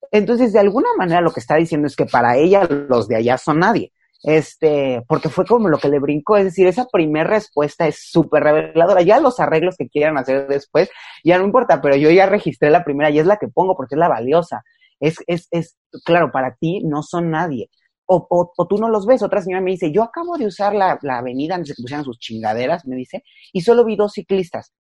Entonces, 0.10 0.54
de 0.54 0.60
alguna 0.60 0.90
manera 0.98 1.22
lo 1.22 1.32
que 1.32 1.40
está 1.40 1.54
diciendo 1.54 1.86
es 1.86 1.96
que 1.96 2.08
para 2.08 2.36
ella 2.36 2.68
los 2.68 3.08
de 3.08 3.18
allá 3.18 3.38
son 3.38 3.60
nadie. 3.60 3.94
Este, 4.24 5.04
porque 5.08 5.30
fue 5.30 5.46
como 5.46 5.68
lo 5.68 5.80
que 5.80 5.90
le 5.90 6.00
brincó, 6.00 6.38
es 6.38 6.46
decir, 6.46 6.68
esa 6.68 6.86
primera 6.86 7.28
respuesta 7.28 7.88
es 7.88 8.10
súper 8.10 8.44
reveladora. 8.44 9.02
Ya 9.02 9.20
los 9.20 9.40
arreglos 9.40 9.76
que 9.78 9.90
quieran 9.90 10.18
hacer 10.18 10.48
después, 10.48 10.90
ya 11.24 11.38
no 11.38 11.46
importa, 11.46 11.82
pero 11.82 11.96
yo 11.96 12.12
ya 12.12 12.28
registré 12.28 12.70
la 12.70 12.84
primera 12.84 13.10
y 13.10 13.20
es 13.20 13.26
la 13.26 13.38
que 13.38 13.48
pongo 13.48 13.76
porque 13.76 13.96
es 13.96 14.00
la 14.00 14.10
valiosa 14.10 14.64
es, 15.02 15.18
es, 15.28 15.48
es, 15.52 15.78
claro, 16.06 16.32
para 16.32 16.56
ti 16.56 16.82
no 16.86 17.04
son 17.04 17.32
nadie. 17.32 17.70
O, 18.06 18.28
o, 18.30 18.68
tú 18.68 18.78
no 18.78 18.90
los 18.90 19.06
ves. 19.06 19.24
Otra 19.24 19.42
señora 19.42 19.62
me 19.62 19.72
dice, 19.72 19.92
yo 19.92 20.04
acabo 20.04 20.38
de 20.38 20.46
usar 20.46 20.74
la, 20.74 21.00
la 21.02 21.20
avenida 21.20 21.56
antes 21.56 21.70
de 21.70 21.76
que 21.76 21.82
pusieran 21.82 22.06
sus 22.06 22.20
chingaderas, 22.20 22.86
me 22.86 22.96
dice, 22.96 23.24
y 23.52 23.62
solo 23.62 23.86
vi 23.86 23.96
dos 23.96 24.14
ciclistas. 24.14 24.74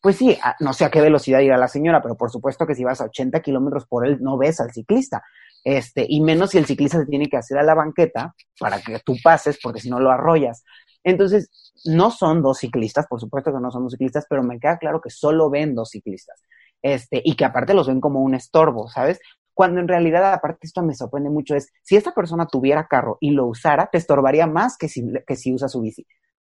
Pues 0.00 0.16
sí, 0.16 0.38
no 0.60 0.72
sé 0.72 0.84
a 0.84 0.90
qué 0.90 1.00
velocidad 1.00 1.40
irá 1.40 1.56
la 1.56 1.66
señora, 1.66 2.00
pero 2.00 2.16
por 2.16 2.30
supuesto 2.30 2.66
que 2.66 2.76
si 2.76 2.84
vas 2.84 3.00
a 3.00 3.06
80 3.06 3.40
kilómetros 3.40 3.86
por 3.86 4.06
él, 4.06 4.18
no 4.20 4.38
ves 4.38 4.60
al 4.60 4.70
ciclista. 4.70 5.24
Este, 5.64 6.06
y 6.08 6.20
menos 6.20 6.50
si 6.50 6.58
el 6.58 6.66
ciclista 6.66 6.98
se 6.98 7.06
tiene 7.06 7.28
que 7.28 7.36
hacer 7.36 7.58
a 7.58 7.62
la 7.62 7.74
banqueta 7.74 8.34
para 8.58 8.80
que 8.80 9.00
tú 9.00 9.16
pases, 9.22 9.58
porque 9.62 9.80
si 9.80 9.90
no 9.90 10.00
lo 10.00 10.10
arrollas. 10.10 10.64
Entonces, 11.04 11.50
no 11.84 12.10
son 12.10 12.42
dos 12.42 12.58
ciclistas, 12.58 13.06
por 13.06 13.20
supuesto 13.20 13.52
que 13.52 13.60
no 13.60 13.70
son 13.70 13.84
dos 13.84 13.92
ciclistas, 13.92 14.26
pero 14.28 14.42
me 14.42 14.58
queda 14.58 14.78
claro 14.78 15.00
que 15.00 15.10
solo 15.10 15.50
ven 15.50 15.74
dos 15.74 15.90
ciclistas. 15.90 16.42
Este, 16.80 17.20
y 17.24 17.34
que 17.34 17.44
aparte 17.44 17.74
los 17.74 17.88
ven 17.88 18.00
como 18.00 18.20
un 18.20 18.34
estorbo, 18.34 18.88
¿sabes? 18.88 19.18
cuando 19.58 19.80
en 19.80 19.88
realidad, 19.88 20.32
aparte 20.32 20.68
esto 20.68 20.84
me 20.84 20.94
sorprende 20.94 21.30
mucho, 21.30 21.56
es 21.56 21.72
si 21.82 21.96
esta 21.96 22.14
persona 22.14 22.46
tuviera 22.46 22.86
carro 22.86 23.18
y 23.20 23.32
lo 23.32 23.44
usara, 23.48 23.88
te 23.90 23.98
estorbaría 23.98 24.46
más 24.46 24.76
que 24.78 24.88
si, 24.88 25.02
que 25.26 25.34
si 25.34 25.52
usa 25.52 25.66
su 25.66 25.80
bici. 25.80 26.06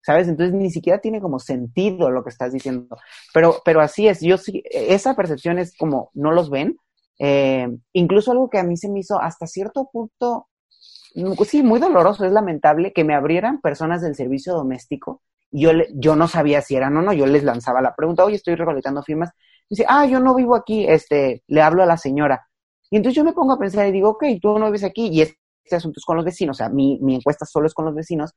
¿Sabes? 0.04 0.28
Entonces 0.28 0.54
ni 0.54 0.70
siquiera 0.70 1.02
tiene 1.02 1.20
como 1.20 1.40
sentido 1.40 2.12
lo 2.12 2.24
que 2.24 2.30
estás 2.30 2.54
diciendo. 2.54 2.96
Pero, 3.34 3.60
pero 3.66 3.82
así 3.82 4.08
es, 4.08 4.22
yo 4.22 4.38
sí, 4.38 4.62
esa 4.70 5.16
percepción 5.16 5.58
es 5.58 5.76
como, 5.76 6.12
no 6.14 6.32
los 6.32 6.52
ven. 6.52 6.78
Eh, 7.23 7.67
incluso 7.93 8.31
algo 8.31 8.49
que 8.49 8.57
a 8.57 8.63
mí 8.63 8.77
se 8.77 8.89
me 8.89 8.99
hizo 8.99 9.19
hasta 9.19 9.45
cierto 9.45 9.89
punto, 9.91 10.47
sí, 11.45 11.62
muy 11.62 11.79
doloroso, 11.79 12.25
es 12.25 12.31
lamentable 12.31 12.93
que 12.93 13.03
me 13.03 13.13
abrieran 13.13 13.62
personas 13.62 14.01
del 14.01 14.15
servicio 14.15 14.53
doméstico. 14.53 15.21
Yo, 15.51 15.71
yo 15.93 16.15
no 16.15 16.27
sabía 16.27 16.62
si 16.62 16.75
eran 16.75 16.95
o 16.97 17.01
no, 17.01 17.13
yo 17.13 17.25
les 17.25 17.43
lanzaba 17.43 17.81
la 17.81 17.95
pregunta, 17.95 18.23
oye, 18.23 18.38
estoy 18.38 18.55
recolectando 18.55 19.03
firmas. 19.03 19.31
Dice, 19.69 19.86
ah, 19.88 20.05
yo 20.05 20.19
no 20.19 20.34
vivo 20.34 20.55
aquí, 20.55 20.86
este, 20.88 21.43
le 21.47 21.62
hablo 21.62 21.84
a 21.84 21.86
la 21.86 21.97
señora 21.97 22.47
y 22.91 22.97
entonces 22.97 23.15
yo 23.15 23.23
me 23.23 23.34
pongo 23.34 23.53
a 23.53 23.57
pensar 23.57 23.88
y 23.88 23.91
digo, 23.91 24.10
ok, 24.10 24.25
tú 24.41 24.60
no 24.60 24.65
vives 24.65 24.84
aquí 24.84 25.07
y 25.07 25.21
este 25.21 25.38
asunto 25.71 25.99
es 25.99 26.05
con 26.05 26.17
los 26.17 26.25
vecinos, 26.25 26.57
o 26.57 26.60
sea, 26.60 26.69
mi, 26.69 26.99
mi 27.01 27.15
encuesta 27.15 27.45
solo 27.45 27.67
es 27.67 27.73
con 27.73 27.86
los 27.86 27.95
vecinos. 27.95 28.34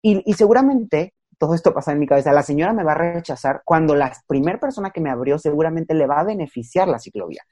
Y, 0.00 0.22
y, 0.24 0.34
seguramente 0.34 1.14
todo 1.36 1.54
esto 1.54 1.74
pasa 1.74 1.90
en 1.90 1.98
mi 1.98 2.06
cabeza, 2.06 2.32
la 2.32 2.44
señora 2.44 2.72
me 2.72 2.84
va 2.84 2.92
a 2.92 2.94
rechazar 2.94 3.62
cuando 3.64 3.96
la 3.96 4.12
primera 4.28 4.60
persona 4.60 4.90
que 4.90 5.00
me 5.00 5.10
abrió 5.10 5.38
seguramente 5.38 5.94
le 5.94 6.06
va 6.06 6.20
a 6.20 6.24
beneficiar 6.24 6.86
la 6.86 7.00
ciclovía. 7.00 7.42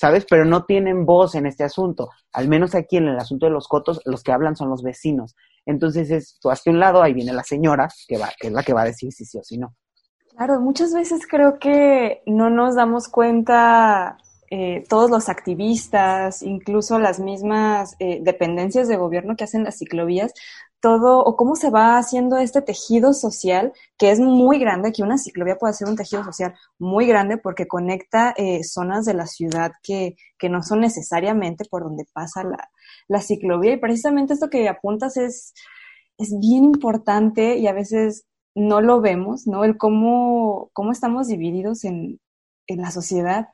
¿Sabes? 0.00 0.24
Pero 0.24 0.46
no 0.46 0.64
tienen 0.64 1.04
voz 1.04 1.34
en 1.34 1.44
este 1.44 1.62
asunto. 1.62 2.08
Al 2.32 2.48
menos 2.48 2.74
aquí 2.74 2.96
en 2.96 3.08
el 3.08 3.18
asunto 3.18 3.44
de 3.44 3.52
los 3.52 3.68
cotos, 3.68 4.00
los 4.06 4.22
que 4.22 4.32
hablan 4.32 4.56
son 4.56 4.70
los 4.70 4.82
vecinos. 4.82 5.36
Entonces 5.66 6.10
es, 6.10 6.38
tú 6.40 6.48
un 6.70 6.80
lado, 6.80 7.02
ahí 7.02 7.12
viene 7.12 7.34
la 7.34 7.42
señora, 7.42 7.86
que, 8.08 8.16
va, 8.16 8.30
que 8.40 8.46
es 8.46 8.52
la 8.54 8.62
que 8.62 8.72
va 8.72 8.80
a 8.80 8.86
decir 8.86 9.12
si 9.12 9.26
sí 9.26 9.36
o 9.36 9.42
si 9.42 9.58
no. 9.58 9.74
Claro, 10.30 10.58
muchas 10.58 10.94
veces 10.94 11.26
creo 11.28 11.58
que 11.58 12.22
no 12.24 12.48
nos 12.48 12.76
damos 12.76 13.08
cuenta 13.08 14.16
eh, 14.50 14.84
todos 14.88 15.10
los 15.10 15.28
activistas, 15.28 16.42
incluso 16.42 16.98
las 16.98 17.20
mismas 17.20 17.94
eh, 17.98 18.20
dependencias 18.22 18.88
de 18.88 18.96
gobierno 18.96 19.36
que 19.36 19.44
hacen 19.44 19.64
las 19.64 19.76
ciclovías, 19.76 20.32
todo 20.80 21.22
o 21.22 21.36
cómo 21.36 21.56
se 21.56 21.70
va 21.70 21.98
haciendo 21.98 22.38
este 22.38 22.62
tejido 22.62 23.12
social 23.12 23.72
que 23.98 24.10
es 24.10 24.20
muy 24.20 24.58
grande, 24.58 24.92
que 24.92 25.02
una 25.02 25.18
ciclovía 25.18 25.56
puede 25.56 25.74
ser 25.74 25.88
un 25.88 25.96
tejido 25.96 26.24
social 26.24 26.54
muy 26.78 27.06
grande 27.06 27.36
porque 27.36 27.68
conecta 27.68 28.34
eh, 28.36 28.64
zonas 28.64 29.04
de 29.04 29.14
la 29.14 29.26
ciudad 29.26 29.72
que, 29.82 30.16
que 30.38 30.48
no 30.48 30.62
son 30.62 30.80
necesariamente 30.80 31.64
por 31.64 31.84
donde 31.84 32.06
pasa 32.12 32.44
la, 32.44 32.70
la 33.08 33.20
ciclovía. 33.20 33.72
Y 33.72 33.78
precisamente 33.78 34.34
esto 34.34 34.50
que 34.50 34.68
apuntas 34.68 35.16
es, 35.16 35.52
es 36.18 36.38
bien 36.38 36.64
importante 36.64 37.56
y 37.56 37.66
a 37.66 37.72
veces 37.72 38.26
no 38.54 38.80
lo 38.80 39.00
vemos, 39.00 39.46
¿no? 39.46 39.64
El 39.64 39.76
cómo, 39.76 40.70
cómo 40.72 40.92
estamos 40.92 41.28
divididos 41.28 41.84
en, 41.84 42.20
en 42.66 42.80
la 42.80 42.90
sociedad, 42.90 43.48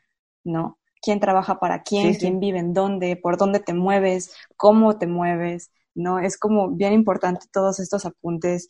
¿no? 0.44 0.78
quién 1.06 1.20
trabaja 1.20 1.60
para 1.60 1.82
quién, 1.82 2.14
quién 2.14 2.40
vive 2.40 2.58
en 2.58 2.72
dónde, 2.74 3.16
por 3.16 3.36
dónde 3.36 3.60
te 3.60 3.74
mueves, 3.74 4.34
cómo 4.56 4.98
te 4.98 5.06
mueves, 5.06 5.70
¿no? 5.96 6.18
Es 6.18 6.38
como 6.38 6.70
bien 6.70 6.92
importante 6.92 7.46
todos 7.52 7.80
estos 7.80 8.06
apuntes, 8.06 8.68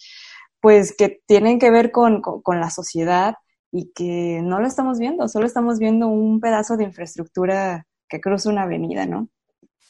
pues 0.61 0.95
que 0.97 1.21
tienen 1.27 1.59
que 1.59 1.71
ver 1.71 1.91
con, 1.93 2.23
con, 2.23 2.61
la 2.61 2.71
sociedad 2.71 3.35
y 3.71 3.93
que 3.93 4.41
no 4.43 4.61
lo 4.61 4.67
estamos 4.67 4.99
viendo, 4.99 5.29
solo 5.29 5.47
estamos 5.47 5.79
viendo 5.79 6.09
un 6.09 6.41
pedazo 6.41 6.77
de 6.77 6.85
infraestructura 6.85 7.87
que 8.09 8.21
cruza 8.21 8.51
una 8.51 8.63
avenida, 8.63 9.07
¿no? 9.07 9.29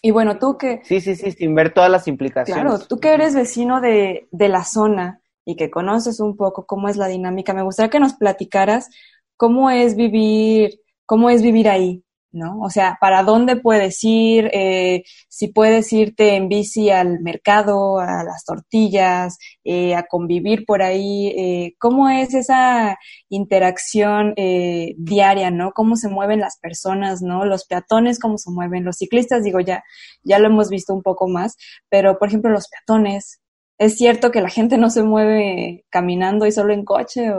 Y 0.02 0.10
bueno, 0.10 0.38
tú 0.38 0.58
que... 0.58 0.80
Sí, 0.84 1.00
sí, 1.00 1.16
sí, 1.16 1.32
sin 1.32 1.54
ver 1.54 1.72
todas 1.72 1.90
las 1.90 2.08
implicaciones. 2.08 2.62
Claro, 2.62 2.78
tú 2.78 2.98
que 2.98 3.14
eres 3.14 3.34
vecino 3.34 3.80
de, 3.80 4.28
de 4.30 4.48
la 4.48 4.64
zona 4.64 5.20
y 5.44 5.56
que 5.56 5.70
conoces 5.70 6.20
un 6.20 6.36
poco 6.36 6.66
cómo 6.66 6.88
es 6.88 6.96
la 6.96 7.06
dinámica, 7.06 7.54
me 7.54 7.62
gustaría 7.62 7.90
que 7.90 8.00
nos 8.00 8.14
platicaras 8.14 8.90
cómo 9.36 9.70
es 9.70 9.96
vivir, 9.96 10.80
cómo 11.06 11.30
es 11.30 11.42
vivir 11.42 11.68
ahí, 11.68 12.04
¿no? 12.36 12.60
O 12.60 12.70
sea, 12.70 12.98
¿para 13.00 13.22
dónde 13.22 13.56
puedes 13.56 13.98
ir? 14.04 14.50
Eh, 14.52 15.02
si 15.28 15.48
puedes 15.48 15.92
irte 15.92 16.36
en 16.36 16.48
bici 16.48 16.90
al 16.90 17.20
mercado, 17.20 17.98
a 17.98 18.22
las 18.24 18.44
tortillas, 18.44 19.38
eh, 19.64 19.94
a 19.94 20.04
convivir 20.04 20.64
por 20.66 20.82
ahí, 20.82 21.28
eh, 21.28 21.74
¿cómo 21.78 22.08
es 22.08 22.34
esa 22.34 22.98
interacción 23.28 24.34
diaria, 24.36 25.50
¿no? 25.50 25.72
¿Cómo 25.72 25.96
se 25.96 26.08
mueven 26.08 26.40
las 26.40 26.58
personas, 26.58 27.22
¿no? 27.22 27.44
Los 27.44 27.66
peatones, 27.66 28.20
¿cómo 28.20 28.38
se 28.38 28.50
mueven? 28.50 28.84
Los 28.84 28.96
ciclistas, 28.98 29.42
digo, 29.42 29.60
ya, 29.60 29.82
ya 30.22 30.38
lo 30.38 30.46
hemos 30.48 30.68
visto 30.70 30.94
un 30.94 31.02
poco 31.02 31.28
más, 31.28 31.56
pero 31.88 32.18
por 32.18 32.28
ejemplo, 32.28 32.50
los 32.50 32.68
peatones, 32.68 33.40
¿es 33.78 33.96
cierto 33.96 34.30
que 34.30 34.40
la 34.40 34.50
gente 34.50 34.78
no 34.78 34.90
se 34.90 35.02
mueve 35.02 35.84
caminando 35.90 36.46
y 36.46 36.52
solo 36.52 36.72
en 36.72 36.84
coche? 36.84 37.30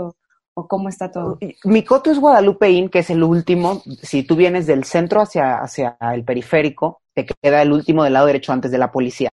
¿O 0.60 0.68
cómo 0.68 0.90
está 0.90 1.12
todo? 1.12 1.38
Mi 1.66 1.84
coto 1.84 2.10
es 2.10 2.18
Guadalupeín, 2.18 2.90
que 2.90 3.00
es 3.00 3.12
el 3.12 3.22
último. 3.22 3.84
Si 4.02 4.24
tú 4.24 4.36
vienes 4.36 4.66
del 4.66 4.86
centro 4.86 5.22
hacia, 5.22 5.60
hacia 5.60 5.96
el 6.16 6.24
periférico, 6.24 7.04
te 7.14 7.28
queda 7.28 7.62
el 7.62 7.72
último 7.72 8.04
del 8.04 8.14
lado 8.14 8.26
derecho 8.26 8.54
antes 8.54 8.72
de 8.72 8.80
la 8.80 8.92
policía. 8.92 9.30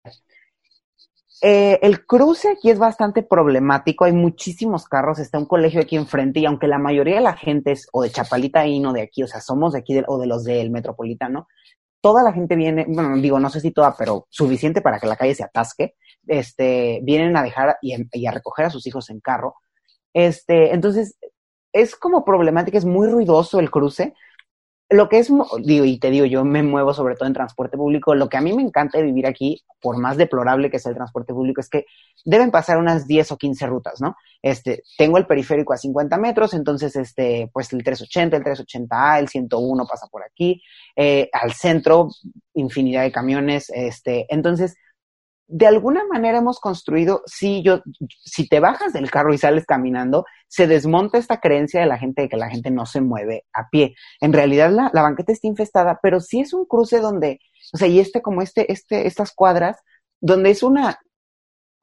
Eh, 1.41 1.79
el 1.81 2.05
cruce 2.05 2.49
aquí 2.49 2.69
es 2.69 2.77
bastante 2.77 3.23
problemático, 3.23 4.03
hay 4.03 4.11
muchísimos 4.11 4.85
carros, 4.85 5.17
está 5.19 5.39
un 5.39 5.45
colegio 5.45 5.79
aquí 5.79 5.95
enfrente 5.95 6.41
y 6.41 6.45
aunque 6.45 6.67
la 6.67 6.77
mayoría 6.77 7.15
de 7.15 7.21
la 7.21 7.37
gente 7.37 7.71
es 7.71 7.87
o 7.93 8.03
de 8.03 8.09
Chapalita 8.09 8.67
y 8.67 8.81
no 8.81 8.91
de 8.91 9.03
aquí, 9.03 9.23
o 9.23 9.27
sea, 9.27 9.39
somos 9.39 9.71
de 9.71 9.79
aquí 9.79 10.01
o 10.05 10.19
de 10.19 10.27
los 10.27 10.43
del 10.43 10.71
metropolitano, 10.71 11.47
toda 12.01 12.21
la 12.21 12.33
gente 12.33 12.57
viene, 12.57 12.85
bueno, 12.89 13.15
digo, 13.15 13.39
no 13.39 13.49
sé 13.49 13.61
si 13.61 13.71
toda, 13.71 13.95
pero 13.97 14.27
suficiente 14.29 14.81
para 14.81 14.99
que 14.99 15.07
la 15.07 15.15
calle 15.15 15.35
se 15.35 15.43
atasque, 15.45 15.95
este, 16.27 16.99
vienen 17.03 17.37
a 17.37 17.43
dejar 17.43 17.77
y 17.81 18.25
a 18.25 18.31
recoger 18.31 18.65
a 18.65 18.69
sus 18.69 18.85
hijos 18.87 19.09
en 19.09 19.21
carro 19.21 19.55
este, 20.13 20.73
entonces, 20.73 21.17
es 21.73 21.95
como 21.95 22.23
problemática, 22.23 22.77
es 22.77 22.85
muy 22.85 23.07
ruidoso 23.07 23.59
el 23.59 23.71
cruce. 23.71 24.13
Lo 24.89 25.09
que 25.09 25.17
es, 25.17 25.31
digo, 25.63 25.85
y 25.85 25.97
te 25.97 26.11
digo, 26.11 26.25
yo 26.25 26.45
me 26.45 26.61
muevo 26.61 26.93
sobre 26.93 27.15
todo 27.15 27.27
en 27.27 27.33
transporte 27.33 27.77
público. 27.77 28.13
Lo 28.13 28.29
que 28.29 28.37
a 28.37 28.41
mí 28.41 28.53
me 28.53 28.61
encanta 28.61 28.99
de 28.99 29.05
vivir 29.05 29.25
aquí, 29.25 29.63
por 29.81 29.97
más 29.97 30.17
deplorable 30.17 30.69
que 30.69 30.77
sea 30.77 30.91
el 30.91 30.95
transporte 30.95 31.33
público, 31.33 31.61
es 31.61 31.69
que 31.69 31.85
deben 32.25 32.51
pasar 32.51 32.77
unas 32.77 33.07
10 33.07 33.31
o 33.31 33.37
15 33.37 33.65
rutas, 33.65 34.01
¿no? 34.01 34.15
Este, 34.43 34.83
tengo 34.95 35.17
el 35.17 35.25
periférico 35.25 35.73
a 35.73 35.77
50 35.77 36.17
metros, 36.17 36.53
entonces, 36.53 36.95
este, 36.95 37.49
pues 37.51 37.73
el 37.73 37.83
380, 37.83 38.37
el 38.37 38.43
380A, 38.43 39.19
el 39.19 39.29
101 39.29 39.87
pasa 39.87 40.07
por 40.11 40.21
aquí, 40.23 40.61
eh, 40.95 41.27
al 41.33 41.53
centro, 41.53 42.09
infinidad 42.53 43.01
de 43.01 43.11
camiones, 43.11 43.71
este, 43.73 44.27
entonces, 44.29 44.75
de 45.47 45.67
alguna 45.67 46.05
manera 46.05 46.39
hemos 46.39 46.59
construido, 46.59 47.21
si 47.25 47.61
yo, 47.63 47.81
si 48.07 48.47
te 48.47 48.59
bajas 48.59 48.93
del 48.93 49.11
carro 49.11 49.33
y 49.33 49.37
sales 49.37 49.65
caminando, 49.65 50.25
se 50.47 50.67
desmonta 50.67 51.17
esta 51.17 51.39
creencia 51.39 51.81
de 51.81 51.87
la 51.87 51.97
gente 51.97 52.23
de 52.23 52.29
que 52.29 52.37
la 52.37 52.49
gente 52.49 52.71
no 52.71 52.85
se 52.85 53.01
mueve 53.01 53.45
a 53.53 53.69
pie. 53.69 53.95
En 54.21 54.33
realidad 54.33 54.71
la, 54.71 54.89
la 54.93 55.01
banqueta 55.01 55.31
está 55.31 55.47
infestada, 55.47 55.99
pero 56.01 56.19
sí 56.19 56.39
es 56.39 56.53
un 56.53 56.65
cruce 56.65 56.99
donde, 56.99 57.39
o 57.73 57.77
sea, 57.77 57.87
y 57.87 57.99
este 57.99 58.21
como 58.21 58.41
este, 58.41 58.71
este, 58.71 59.07
estas 59.07 59.33
cuadras, 59.33 59.77
donde 60.21 60.51
es 60.51 60.63
una 60.63 60.99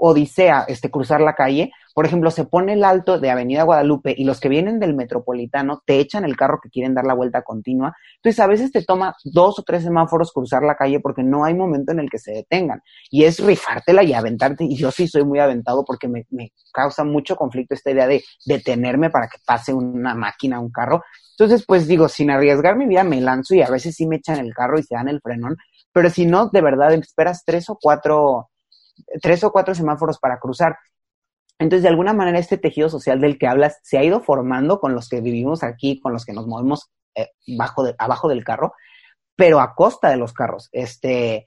odisea 0.00 0.64
este, 0.66 0.90
cruzar 0.90 1.20
la 1.20 1.34
calle. 1.34 1.70
Por 1.94 2.06
ejemplo, 2.06 2.30
se 2.30 2.44
pone 2.44 2.72
el 2.72 2.84
alto 2.84 3.20
de 3.20 3.30
Avenida 3.30 3.64
Guadalupe 3.64 4.14
y 4.16 4.24
los 4.24 4.40
que 4.40 4.48
vienen 4.48 4.80
del 4.80 4.94
metropolitano 4.94 5.82
te 5.84 5.98
echan 5.98 6.24
el 6.24 6.36
carro 6.36 6.58
que 6.62 6.70
quieren 6.70 6.94
dar 6.94 7.04
la 7.04 7.14
vuelta 7.14 7.42
continua. 7.42 7.94
Entonces, 8.16 8.40
a 8.40 8.46
veces 8.46 8.72
te 8.72 8.82
toma 8.82 9.14
dos 9.24 9.58
o 9.58 9.62
tres 9.62 9.82
semáforos 9.82 10.32
cruzar 10.32 10.62
la 10.62 10.74
calle 10.74 11.00
porque 11.00 11.22
no 11.22 11.44
hay 11.44 11.54
momento 11.54 11.92
en 11.92 12.00
el 12.00 12.08
que 12.08 12.18
se 12.18 12.32
detengan. 12.32 12.82
Y 13.10 13.24
es 13.24 13.40
rifártela 13.40 14.02
y 14.02 14.14
aventarte. 14.14 14.64
Y 14.64 14.76
yo 14.76 14.90
sí 14.90 15.06
soy 15.06 15.24
muy 15.24 15.38
aventado 15.38 15.84
porque 15.84 16.08
me, 16.08 16.26
me 16.30 16.52
causa 16.72 17.04
mucho 17.04 17.36
conflicto 17.36 17.74
esta 17.74 17.90
idea 17.90 18.06
de 18.06 18.24
detenerme 18.46 19.10
para 19.10 19.28
que 19.28 19.38
pase 19.44 19.74
una 19.74 20.14
máquina, 20.14 20.60
un 20.60 20.70
carro. 20.70 21.02
Entonces, 21.38 21.66
pues 21.66 21.86
digo, 21.86 22.08
sin 22.08 22.30
arriesgar 22.30 22.76
mi 22.76 22.86
vida 22.86 23.04
me 23.04 23.20
lanzo 23.20 23.54
y 23.54 23.62
a 23.62 23.68
veces 23.68 23.96
sí 23.96 24.06
me 24.06 24.16
echan 24.16 24.38
el 24.38 24.54
carro 24.54 24.78
y 24.78 24.82
se 24.82 24.94
dan 24.94 25.08
el 25.08 25.20
frenón. 25.20 25.56
Pero 25.92 26.08
si 26.08 26.24
no, 26.24 26.48
de 26.48 26.62
verdad, 26.62 26.94
esperas 26.94 27.44
tres 27.44 27.68
o 27.68 27.78
cuatro 27.80 28.48
tres 29.20 29.44
o 29.44 29.52
cuatro 29.52 29.74
semáforos 29.74 30.18
para 30.18 30.38
cruzar. 30.38 30.76
Entonces, 31.58 31.82
de 31.82 31.88
alguna 31.90 32.14
manera, 32.14 32.38
este 32.38 32.58
tejido 32.58 32.88
social 32.88 33.20
del 33.20 33.38
que 33.38 33.46
hablas 33.46 33.80
se 33.82 33.98
ha 33.98 34.04
ido 34.04 34.20
formando 34.20 34.80
con 34.80 34.94
los 34.94 35.08
que 35.08 35.20
vivimos 35.20 35.62
aquí, 35.62 36.00
con 36.00 36.12
los 36.12 36.24
que 36.24 36.32
nos 36.32 36.46
movemos 36.46 36.90
eh, 37.14 37.28
bajo 37.56 37.84
abajo 37.98 38.28
del 38.28 38.44
carro, 38.44 38.72
pero 39.36 39.60
a 39.60 39.74
costa 39.74 40.08
de 40.08 40.16
los 40.16 40.32
carros. 40.32 40.68
Este, 40.72 41.46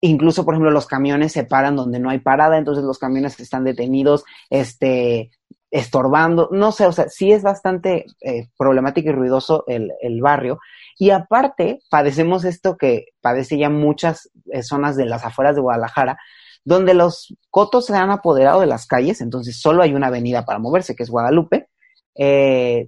incluso, 0.00 0.44
por 0.44 0.54
ejemplo, 0.54 0.70
los 0.70 0.86
camiones 0.86 1.32
se 1.32 1.44
paran 1.44 1.76
donde 1.76 2.00
no 2.00 2.10
hay 2.10 2.18
parada, 2.18 2.58
entonces 2.58 2.84
los 2.84 2.98
camiones 2.98 3.38
están 3.40 3.64
detenidos, 3.64 4.24
este, 4.50 5.30
estorbando, 5.70 6.48
no 6.52 6.72
sé, 6.72 6.86
o 6.86 6.92
sea, 6.92 7.08
sí 7.08 7.30
es 7.32 7.42
bastante 7.42 8.06
eh, 8.20 8.48
problemático 8.58 9.10
y 9.10 9.12
ruidoso 9.12 9.64
el, 9.68 9.92
el, 10.00 10.20
barrio. 10.20 10.58
Y 10.98 11.10
aparte, 11.10 11.80
padecemos 11.88 12.44
esto 12.44 12.76
que 12.76 13.06
padece 13.20 13.56
ya 13.56 13.70
muchas 13.70 14.30
eh, 14.52 14.62
zonas 14.62 14.96
de 14.96 15.06
las 15.06 15.24
afueras 15.24 15.54
de 15.54 15.60
Guadalajara, 15.60 16.18
donde 16.64 16.94
los 16.94 17.34
cotos 17.50 17.86
se 17.86 17.96
han 17.96 18.10
apoderado 18.10 18.60
de 18.60 18.66
las 18.66 18.86
calles, 18.86 19.20
entonces 19.20 19.60
solo 19.60 19.82
hay 19.82 19.94
una 19.94 20.08
avenida 20.08 20.44
para 20.44 20.58
moverse, 20.58 20.94
que 20.94 21.02
es 21.02 21.10
Guadalupe. 21.10 21.68
Eh, 22.14 22.86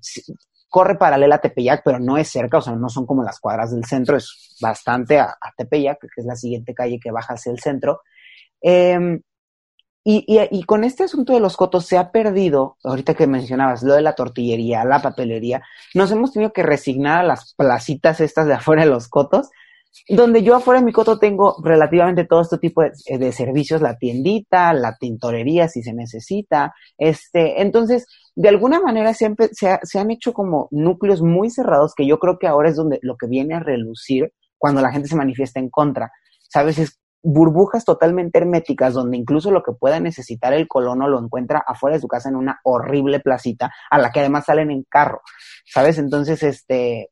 corre 0.68 0.96
paralela 0.96 1.36
a 1.36 1.40
Tepeyac, 1.40 1.82
pero 1.84 1.98
no 1.98 2.16
es 2.16 2.28
cerca, 2.28 2.58
o 2.58 2.62
sea, 2.62 2.74
no 2.74 2.88
son 2.88 3.04
como 3.06 3.22
las 3.22 3.40
cuadras 3.40 3.72
del 3.72 3.84
centro, 3.84 4.16
es 4.16 4.56
bastante 4.60 5.20
a, 5.20 5.36
Tepeyac, 5.56 6.00
que 6.00 6.20
es 6.20 6.24
la 6.26 6.34
siguiente 6.34 6.74
calle 6.74 6.98
que 6.98 7.10
baja 7.10 7.34
hacia 7.34 7.52
el 7.52 7.60
centro. 7.60 8.00
Em, 8.60 9.20
y, 10.04 10.24
y, 10.50 10.62
con 10.64 10.82
este 10.82 11.04
asunto 11.04 11.34
de 11.34 11.40
los 11.40 11.56
cotos 11.56 11.86
se 11.86 11.96
ha 11.96 12.10
perdido, 12.10 12.76
ahorita 12.82 13.14
que 13.14 13.26
mencionabas, 13.26 13.82
lo 13.82 13.94
de 13.94 14.02
la 14.02 14.14
tortillería, 14.14 14.84
la 14.84 15.00
papelería, 15.00 15.62
nos 15.94 16.10
hemos 16.10 16.32
tenido 16.32 16.52
que 16.52 16.62
resignar 16.62 17.20
a 17.20 17.22
las 17.22 17.54
placitas 17.54 18.20
estas 18.20 18.46
de 18.46 18.54
afuera 18.54 18.82
de 18.84 18.90
los 18.90 19.08
cotos, 19.08 19.50
donde 20.08 20.42
yo 20.42 20.56
afuera 20.56 20.80
de 20.80 20.86
mi 20.86 20.92
coto 20.92 21.18
tengo 21.18 21.56
relativamente 21.62 22.24
todo 22.24 22.42
este 22.42 22.58
tipo 22.58 22.82
de, 22.82 22.92
de, 23.18 23.32
servicios, 23.32 23.80
la 23.80 23.96
tiendita, 23.96 24.72
la 24.72 24.96
tintorería 24.96 25.68
si 25.68 25.82
se 25.82 25.92
necesita, 25.92 26.74
este, 26.98 27.62
entonces, 27.62 28.06
de 28.34 28.48
alguna 28.48 28.80
manera 28.80 29.14
siempre 29.14 29.48
se, 29.52 29.78
se, 29.82 29.98
han 29.98 30.10
hecho 30.10 30.32
como 30.32 30.68
núcleos 30.70 31.22
muy 31.22 31.50
cerrados 31.50 31.94
que 31.94 32.06
yo 32.06 32.18
creo 32.18 32.38
que 32.38 32.46
ahora 32.46 32.70
es 32.70 32.76
donde 32.76 32.98
lo 33.02 33.16
que 33.16 33.26
viene 33.26 33.54
a 33.54 33.60
relucir 33.60 34.32
cuando 34.58 34.80
la 34.80 34.92
gente 34.92 35.08
se 35.08 35.16
manifiesta 35.16 35.60
en 35.60 35.68
contra, 35.68 36.10
¿sabes? 36.48 36.78
Es 36.78 36.98
burbujas 37.22 37.84
totalmente 37.84 38.38
herméticas 38.38 38.94
donde 38.94 39.16
incluso 39.16 39.50
lo 39.50 39.62
que 39.62 39.72
pueda 39.72 40.00
necesitar 40.00 40.52
el 40.52 40.66
colono 40.66 41.08
lo 41.08 41.20
encuentra 41.20 41.62
afuera 41.66 41.96
de 41.96 42.00
su 42.00 42.08
casa 42.08 42.28
en 42.28 42.36
una 42.36 42.60
horrible 42.64 43.20
placita 43.20 43.72
a 43.90 43.98
la 43.98 44.10
que 44.10 44.20
además 44.20 44.46
salen 44.46 44.70
en 44.70 44.84
carro, 44.88 45.20
¿sabes? 45.64 45.98
Entonces, 45.98 46.42
este, 46.42 47.10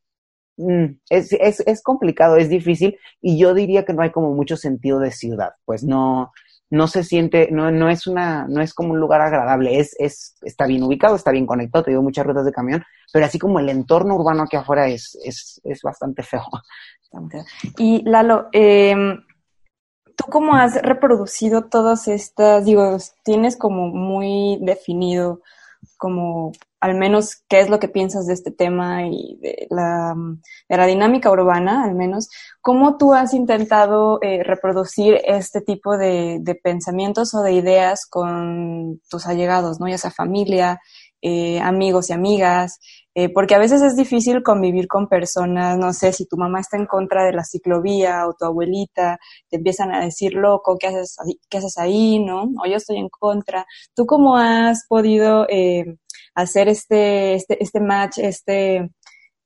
es, 1.08 1.32
es, 1.32 1.60
es, 1.60 1.82
complicado, 1.82 2.36
es 2.36 2.48
difícil 2.48 2.98
y 3.20 3.38
yo 3.38 3.54
diría 3.54 3.84
que 3.84 3.92
no 3.94 4.02
hay 4.02 4.10
como 4.10 4.34
mucho 4.34 4.56
sentido 4.56 4.98
de 4.98 5.10
ciudad, 5.10 5.52
pues 5.64 5.84
no, 5.84 6.32
no 6.70 6.86
se 6.86 7.02
siente, 7.02 7.48
no, 7.50 7.70
no 7.70 7.88
es 7.88 8.06
una, 8.06 8.46
no 8.48 8.62
es 8.62 8.74
como 8.74 8.92
un 8.92 9.00
lugar 9.00 9.20
agradable, 9.20 9.78
es, 9.78 9.96
es, 9.98 10.36
está 10.42 10.66
bien 10.66 10.82
ubicado, 10.82 11.16
está 11.16 11.32
bien 11.32 11.46
conectado, 11.46 11.84
te 11.84 11.90
digo 11.90 12.02
muchas 12.02 12.26
rutas 12.26 12.44
de 12.44 12.52
camión, 12.52 12.84
pero 13.12 13.26
así 13.26 13.38
como 13.38 13.58
el 13.58 13.68
entorno 13.68 14.14
urbano 14.14 14.44
aquí 14.44 14.56
afuera 14.56 14.86
es, 14.86 15.18
es, 15.24 15.60
es 15.64 15.82
bastante 15.82 16.22
feo. 16.22 16.44
Y 17.76 18.08
Lalo, 18.08 18.50
eh, 18.52 18.94
¿tú 20.14 20.24
cómo 20.30 20.54
has 20.54 20.80
reproducido 20.80 21.64
todas 21.64 22.06
estas, 22.06 22.64
digo, 22.64 22.96
tienes 23.24 23.56
como 23.56 23.88
muy 23.88 24.60
definido 24.60 25.40
como 25.96 26.52
al 26.80 26.94
menos 26.94 27.42
qué 27.48 27.60
es 27.60 27.68
lo 27.68 27.78
que 27.78 27.88
piensas 27.88 28.26
de 28.26 28.32
este 28.32 28.50
tema 28.50 29.06
y 29.06 29.38
de 29.42 29.66
la, 29.70 30.14
de 30.68 30.76
la 30.76 30.86
dinámica 30.86 31.30
urbana, 31.30 31.84
al 31.84 31.94
menos, 31.94 32.28
cómo 32.62 32.96
tú 32.96 33.12
has 33.12 33.34
intentado 33.34 34.18
eh, 34.22 34.42
reproducir 34.42 35.20
este 35.24 35.60
tipo 35.60 35.98
de, 35.98 36.38
de, 36.40 36.54
pensamientos 36.54 37.34
o 37.34 37.42
de 37.42 37.52
ideas 37.52 38.06
con 38.08 39.00
tus 39.10 39.26
allegados, 39.26 39.78
¿no? 39.78 39.88
Ya 39.88 39.98
sea 39.98 40.10
familia, 40.10 40.80
eh, 41.22 41.60
amigos 41.60 42.08
y 42.08 42.14
amigas, 42.14 42.80
eh, 43.14 43.28
porque 43.32 43.54
a 43.54 43.58
veces 43.58 43.82
es 43.82 43.96
difícil 43.96 44.42
convivir 44.42 44.86
con 44.86 45.08
personas, 45.08 45.76
no 45.78 45.92
sé, 45.92 46.12
si 46.12 46.26
tu 46.26 46.36
mamá 46.36 46.60
está 46.60 46.76
en 46.76 46.86
contra 46.86 47.24
de 47.24 47.32
la 47.32 47.44
ciclovía 47.44 48.26
o 48.26 48.34
tu 48.34 48.44
abuelita, 48.44 49.18
te 49.48 49.56
empiezan 49.56 49.92
a 49.92 50.04
decir, 50.04 50.34
loco, 50.34 50.76
¿qué 50.78 50.88
haces, 50.88 51.16
qué 51.48 51.58
haces 51.58 51.76
ahí, 51.78 52.18
no? 52.24 52.44
O 52.62 52.66
yo 52.68 52.76
estoy 52.76 52.98
en 52.98 53.08
contra. 53.08 53.66
¿Tú 53.94 54.06
cómo 54.06 54.36
has 54.36 54.86
podido 54.88 55.46
eh, 55.48 55.96
hacer 56.34 56.68
este, 56.68 57.34
este, 57.34 57.62
este 57.62 57.80
match, 57.80 58.18
este, 58.18 58.90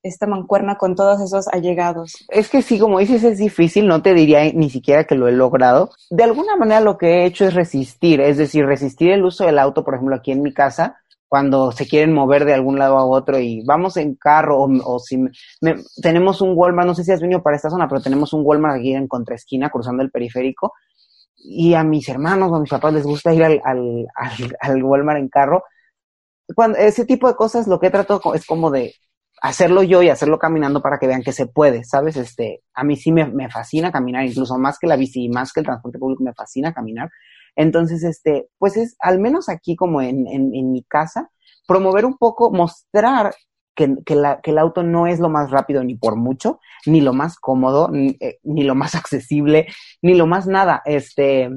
esta 0.04 0.26
mancuerna 0.26 0.76
con 0.76 0.94
todos 0.94 1.20
esos 1.20 1.48
allegados. 1.48 2.26
Es 2.28 2.50
que 2.50 2.62
sí, 2.62 2.78
como 2.78 2.98
dices, 2.98 3.24
es 3.24 3.38
difícil, 3.38 3.86
no 3.86 4.02
te 4.02 4.12
diría 4.12 4.52
ni 4.52 4.68
siquiera 4.70 5.04
que 5.04 5.14
lo 5.14 5.26
he 5.26 5.32
logrado. 5.32 5.90
De 6.10 6.22
alguna 6.22 6.56
manera 6.56 6.80
lo 6.80 6.98
que 6.98 7.06
he 7.06 7.24
hecho 7.24 7.46
es 7.46 7.54
resistir, 7.54 8.20
es 8.20 8.36
decir, 8.36 8.66
resistir 8.66 9.10
el 9.10 9.24
uso 9.24 9.46
del 9.46 9.58
auto, 9.58 9.82
por 9.82 9.94
ejemplo, 9.94 10.14
aquí 10.14 10.30
en 10.30 10.42
mi 10.42 10.52
casa, 10.52 11.00
cuando 11.34 11.72
se 11.72 11.88
quieren 11.88 12.12
mover 12.12 12.44
de 12.44 12.54
algún 12.54 12.78
lado 12.78 12.96
a 12.96 13.04
otro 13.04 13.40
y 13.40 13.64
vamos 13.64 13.96
en 13.96 14.14
carro 14.14 14.56
o, 14.62 14.98
si 15.00 15.18
tenemos 16.00 16.40
un 16.40 16.52
Walmart, 16.54 16.86
no 16.86 16.94
sé 16.94 17.02
si 17.02 17.10
has 17.10 17.20
venido 17.20 17.42
para 17.42 17.56
esta 17.56 17.70
zona, 17.70 17.88
pero 17.88 18.00
tenemos 18.00 18.32
un 18.32 18.42
Walmart 18.44 18.76
aquí 18.78 18.94
en 18.94 19.08
contraesquina 19.08 19.68
cruzando 19.68 20.04
el 20.04 20.12
periférico 20.12 20.74
y 21.34 21.74
a 21.74 21.82
mis 21.82 22.08
hermanos 22.08 22.52
o 22.52 22.54
a 22.54 22.60
mis 22.60 22.70
papás 22.70 22.94
les 22.94 23.02
gusta 23.02 23.34
ir 23.34 23.42
al, 23.42 23.60
al, 23.64 24.08
al 24.60 24.82
Walmart 24.84 25.18
en 25.18 25.28
carro 25.28 25.64
cuando 26.54 26.78
ese 26.78 27.04
tipo 27.04 27.26
de 27.26 27.34
cosas 27.34 27.66
lo 27.66 27.80
que 27.80 27.90
trato 27.90 28.20
es 28.32 28.46
como 28.46 28.70
de 28.70 28.94
hacerlo 29.42 29.82
yo 29.82 30.04
y 30.04 30.10
hacerlo 30.10 30.38
caminando 30.38 30.82
para 30.82 31.00
que 31.00 31.08
vean 31.08 31.24
que 31.24 31.32
se 31.32 31.46
puede, 31.46 31.82
¿sabes? 31.82 32.16
Este, 32.16 32.62
a 32.74 32.84
mí 32.84 32.94
sí 32.94 33.10
me, 33.10 33.26
me 33.26 33.50
fascina 33.50 33.90
caminar, 33.90 34.24
incluso 34.24 34.56
más 34.56 34.78
que 34.78 34.86
la 34.86 34.94
bici 34.94 35.24
y 35.24 35.28
más 35.30 35.52
que 35.52 35.58
el 35.58 35.66
transporte 35.66 35.98
público 35.98 36.22
me 36.22 36.32
fascina 36.32 36.72
caminar. 36.72 37.10
Entonces, 37.56 38.02
este, 38.04 38.48
pues 38.58 38.76
es, 38.76 38.96
al 39.00 39.20
menos 39.20 39.48
aquí 39.48 39.76
como 39.76 40.02
en, 40.02 40.26
en, 40.26 40.54
en 40.54 40.72
mi 40.72 40.82
casa, 40.84 41.30
promover 41.66 42.04
un 42.04 42.16
poco, 42.16 42.50
mostrar 42.50 43.34
que, 43.74 43.96
que, 44.04 44.14
la, 44.14 44.40
que, 44.40 44.50
el 44.52 44.58
auto 44.58 44.82
no 44.82 45.06
es 45.06 45.20
lo 45.20 45.28
más 45.28 45.50
rápido 45.50 45.82
ni 45.82 45.96
por 45.96 46.16
mucho, 46.16 46.60
ni 46.86 47.00
lo 47.00 47.12
más 47.12 47.36
cómodo, 47.38 47.88
ni, 47.90 48.16
eh, 48.20 48.38
ni 48.42 48.64
lo 48.64 48.74
más 48.74 48.94
accesible, 48.94 49.66
ni 50.02 50.14
lo 50.14 50.26
más 50.26 50.46
nada. 50.46 50.82
Este, 50.84 51.50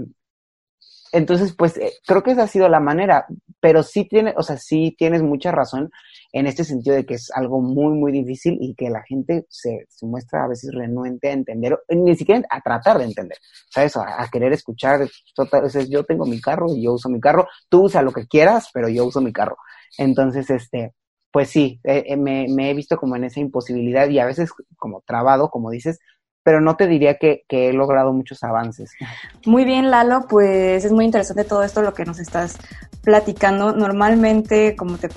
entonces, 1.12 1.56
pues 1.56 1.78
eh, 1.78 1.94
creo 2.06 2.24
que 2.24 2.32
esa 2.32 2.44
ha 2.44 2.48
sido 2.48 2.70
la 2.70 2.80
manera, 2.80 3.26
pero 3.60 3.84
sí 3.84 4.06
tiene, 4.08 4.34
o 4.38 4.44
sea, 4.44 4.58
sí 4.58 4.96
tienes 4.98 5.22
mucha 5.24 5.52
razón 5.52 5.90
en 6.34 6.48
este 6.48 6.64
sentido 6.64 6.96
de 6.96 7.06
que 7.06 7.16
es 7.16 7.32
algo 7.34 7.62
muy, 7.62 7.98
muy 7.98 8.12
difícil 8.12 8.58
y 8.62 8.76
que 8.76 8.90
la 8.90 9.04
gente 9.04 9.46
se, 9.50 9.86
se 9.90 10.06
muestra 10.06 10.44
a 10.44 10.48
veces 10.48 10.74
renuente 10.74 11.30
a 11.30 11.34
entender, 11.34 11.80
ni 11.90 12.16
siquiera 12.16 12.42
a 12.50 12.62
tratar 12.62 12.98
de 12.98 13.06
entender, 13.06 13.38
¿sabes? 13.70 13.96
A, 13.98 14.22
a 14.22 14.28
querer 14.30 14.54
escuchar, 14.54 15.08
total, 15.36 15.70
yo 15.90 16.04
tengo 16.04 16.26
mi 16.26 16.42
carro 16.42 16.68
y 16.76 16.84
yo 16.84 16.94
uso 16.94 17.10
mi 17.10 17.20
carro, 17.20 17.48
tú 17.70 17.86
usa 17.86 18.02
lo 18.02 18.12
que 18.12 18.28
quieras, 18.28 18.70
pero 18.74 18.90
yo 18.90 19.06
uso 19.06 19.22
mi 19.22 19.32
carro. 19.34 19.58
Entonces, 19.98 20.50
este, 20.50 20.94
pues 21.32 21.50
sí, 21.50 21.80
eh, 21.84 22.04
eh, 22.08 22.18
me, 22.18 22.48
me 22.50 22.70
he 22.70 22.74
visto 22.74 22.98
como 22.98 23.16
en 23.16 23.26
esa 23.26 23.40
imposibilidad 23.40 24.10
y 24.10 24.20
a 24.20 24.26
veces 24.26 24.52
como 24.78 25.02
trabado, 25.06 25.50
como 25.50 25.70
dices, 25.72 26.00
pero 26.48 26.62
no 26.62 26.78
te 26.78 26.88
diría 26.88 27.18
que, 27.18 27.44
he 27.50 27.74
logrado 27.74 28.14
muchos 28.14 28.42
avances. 28.42 28.94
Muy 29.46 29.66
bien, 29.66 29.92
Lalo, 29.92 30.28
pues 30.30 30.86
es 30.86 30.94
muy 30.94 31.04
interesante 31.04 31.44
todo 31.44 31.62
esto 31.62 31.82
lo 31.82 31.94
que 31.94 32.06
nos 32.06 32.20
estás 32.20 32.58
platicando. 33.04 33.74
Normalmente, 33.74 34.78
como 34.78 34.98
te 34.98 35.10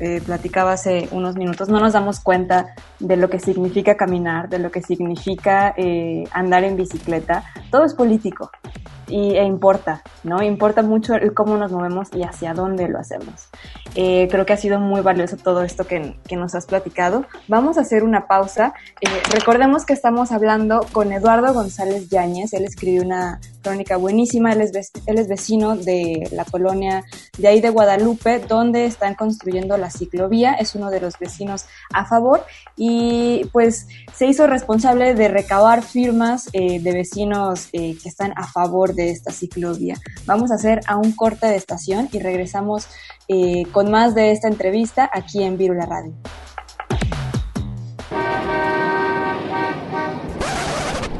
eh, 0.00 0.20
platicaba 0.24 0.72
hace 0.72 1.08
unos 1.12 1.36
minutos, 1.36 1.68
no 1.68 1.80
nos 1.80 1.92
damos 1.92 2.20
cuenta 2.20 2.74
de 2.98 3.16
lo 3.16 3.28
que 3.28 3.40
significa 3.40 3.96
caminar, 3.96 4.48
de 4.48 4.58
lo 4.58 4.70
que 4.70 4.82
significa 4.82 5.74
eh, 5.76 6.24
andar 6.32 6.64
en 6.64 6.76
bicicleta. 6.76 7.44
Todo 7.70 7.84
es 7.84 7.94
político. 7.94 8.50
y, 9.08 9.36
e 9.36 9.44
importa, 9.44 10.02
¿no? 10.22 10.42
Importa 10.42 10.82
mucho 10.82 11.14
el 11.14 11.34
cómo 11.34 11.56
nos 11.56 11.72
movemos 11.72 12.08
y 12.14 12.22
hacia 12.22 12.54
dónde 12.54 12.88
lo 12.88 12.98
hacemos. 12.98 13.48
Eh, 13.94 14.28
creo 14.30 14.46
que 14.46 14.52
ha 14.52 14.56
sido 14.56 14.78
muy 14.80 15.00
valioso 15.00 15.36
todo 15.36 15.62
esto 15.62 15.86
que, 15.86 16.16
que, 16.26 16.36
nos 16.36 16.54
has 16.54 16.66
platicado. 16.66 17.24
Vamos 17.48 17.78
a 17.78 17.82
hacer 17.82 18.04
una 18.04 18.26
pausa. 18.26 18.74
Eh, 19.00 19.08
recordemos 19.32 19.84
que 19.84 19.92
estamos 19.92 20.30
hablando 20.30 20.86
con 20.92 21.12
Eduardo 21.12 21.52
González 21.54 22.08
Yáñez. 22.08 22.52
Él 22.52 22.64
escribió 22.64 23.02
una 23.02 23.40
crónica 23.62 23.96
buenísima. 23.96 24.52
Él 24.52 24.60
es, 24.60 24.92
él 25.06 25.18
es 25.18 25.28
vecino 25.28 25.74
de 25.74 26.28
la 26.32 26.44
colonia 26.44 27.04
de 27.38 27.48
ahí 27.48 27.60
de 27.60 27.70
Guadalupe, 27.70 28.40
donde 28.40 28.86
están 28.86 29.14
construyendo 29.14 29.76
la 29.78 29.87
ciclovía. 29.90 30.54
Es 30.54 30.74
uno 30.74 30.90
de 30.90 31.00
los 31.00 31.18
vecinos 31.18 31.66
a 31.92 32.04
favor 32.04 32.44
y 32.76 33.44
pues 33.52 33.86
se 34.14 34.26
hizo 34.26 34.46
responsable 34.46 35.14
de 35.14 35.28
recabar 35.28 35.82
firmas 35.82 36.48
eh, 36.52 36.80
de 36.80 36.92
vecinos 36.92 37.68
que 37.72 37.96
están 38.04 38.32
a 38.36 38.46
favor 38.46 38.94
de 38.94 39.10
esta 39.10 39.32
ciclovía. 39.32 39.96
Vamos 40.26 40.50
a 40.50 40.54
hacer 40.54 40.80
a 40.86 40.96
un 40.96 41.12
corte 41.12 41.46
de 41.46 41.56
estación 41.56 42.08
y 42.12 42.18
regresamos 42.18 42.88
eh, 43.28 43.64
con 43.72 43.90
más 43.90 44.14
de 44.14 44.30
esta 44.30 44.48
entrevista 44.48 45.08
aquí 45.12 45.42
en 45.42 45.58
Virula 45.58 45.86
Radio. 45.86 46.14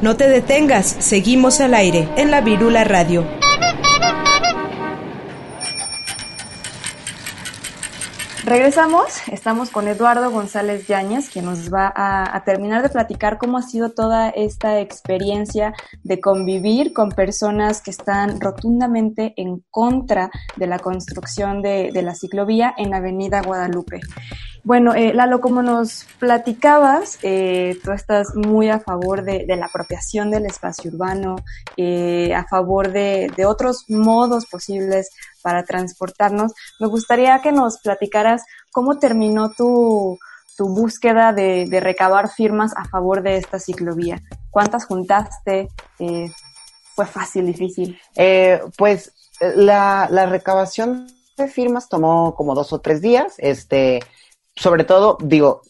No 0.01 0.15
te 0.15 0.29
detengas, 0.29 0.87
seguimos 0.87 1.59
al 1.59 1.73
aire 1.73 2.07
en 2.15 2.31
la 2.31 2.41
Virula 2.41 2.85
Radio. 2.85 3.25
Regresamos, 8.45 9.27
estamos 9.31 9.69
con 9.69 9.87
Eduardo 9.89 10.31
González 10.31 10.87
Yáñez, 10.87 11.29
que 11.29 11.41
nos 11.41 11.71
va 11.73 11.91
a, 11.93 12.41
terminar 12.45 12.81
de 12.81 12.89
platicar 12.89 13.37
cómo 13.37 13.57
ha 13.57 13.61
sido 13.61 13.91
toda 13.91 14.29
esta 14.29 14.79
experiencia 14.79 15.73
de 16.03 16.21
convivir 16.21 16.93
con 16.93 17.09
personas 17.09 17.81
que 17.81 17.91
están 17.91 18.39
rotundamente 18.39 19.33
en 19.35 19.63
contra 19.69 20.31
de 20.55 20.67
la 20.67 20.79
construcción 20.79 21.61
de, 21.61 21.91
la 22.01 22.15
ciclovía 22.15 22.73
en 22.77 22.93
Avenida 22.93 23.41
Guadalupe. 23.41 23.99
Bueno, 24.63 24.93
eh, 24.93 25.13
Lalo, 25.13 25.39
como 25.39 25.61
nos 25.61 26.05
platicabas, 26.19 27.17
eh, 27.23 27.79
tú 27.83 27.91
estás 27.91 28.35
muy 28.35 28.69
a 28.69 28.79
favor 28.79 29.23
de, 29.23 29.45
la 29.47 29.67
apropiación 29.67 30.31
del 30.31 30.45
espacio 30.45 30.91
urbano, 30.91 31.37
eh, 31.77 32.33
a 32.33 32.45
favor 32.45 32.91
de, 32.91 33.31
otros 33.45 33.85
modos 33.89 34.45
posibles 34.45 35.11
para 35.41 35.63
transportarnos. 35.63 36.53
Me 36.79 36.87
gustaría 36.87 37.39
que 37.41 37.51
nos 37.51 37.79
platicaras 37.79 38.43
cómo 38.71 38.99
terminó 38.99 39.51
tu, 39.51 40.19
tu 40.57 40.67
búsqueda 40.67 41.31
de, 41.31 41.65
de, 41.69 41.79
recabar 41.79 42.29
firmas 42.29 42.73
a 42.75 42.85
favor 42.85 43.23
de 43.23 43.37
esta 43.37 43.59
ciclovía. 43.59 44.21
¿Cuántas 44.51 44.85
juntaste? 44.85 45.69
Eh, 45.99 46.31
¿Fue 46.95 47.05
fácil, 47.05 47.45
difícil? 47.45 47.97
Eh, 48.15 48.61
pues 48.77 49.13
la, 49.39 50.09
la 50.11 50.25
recabación 50.25 51.07
de 51.37 51.47
firmas 51.47 51.87
tomó 51.87 52.35
como 52.35 52.55
dos 52.55 52.73
o 52.73 52.81
tres 52.81 53.01
días. 53.01 53.35
Este, 53.37 54.01
sobre 54.59 54.83
todo, 54.83 55.17
digo, 55.21 55.61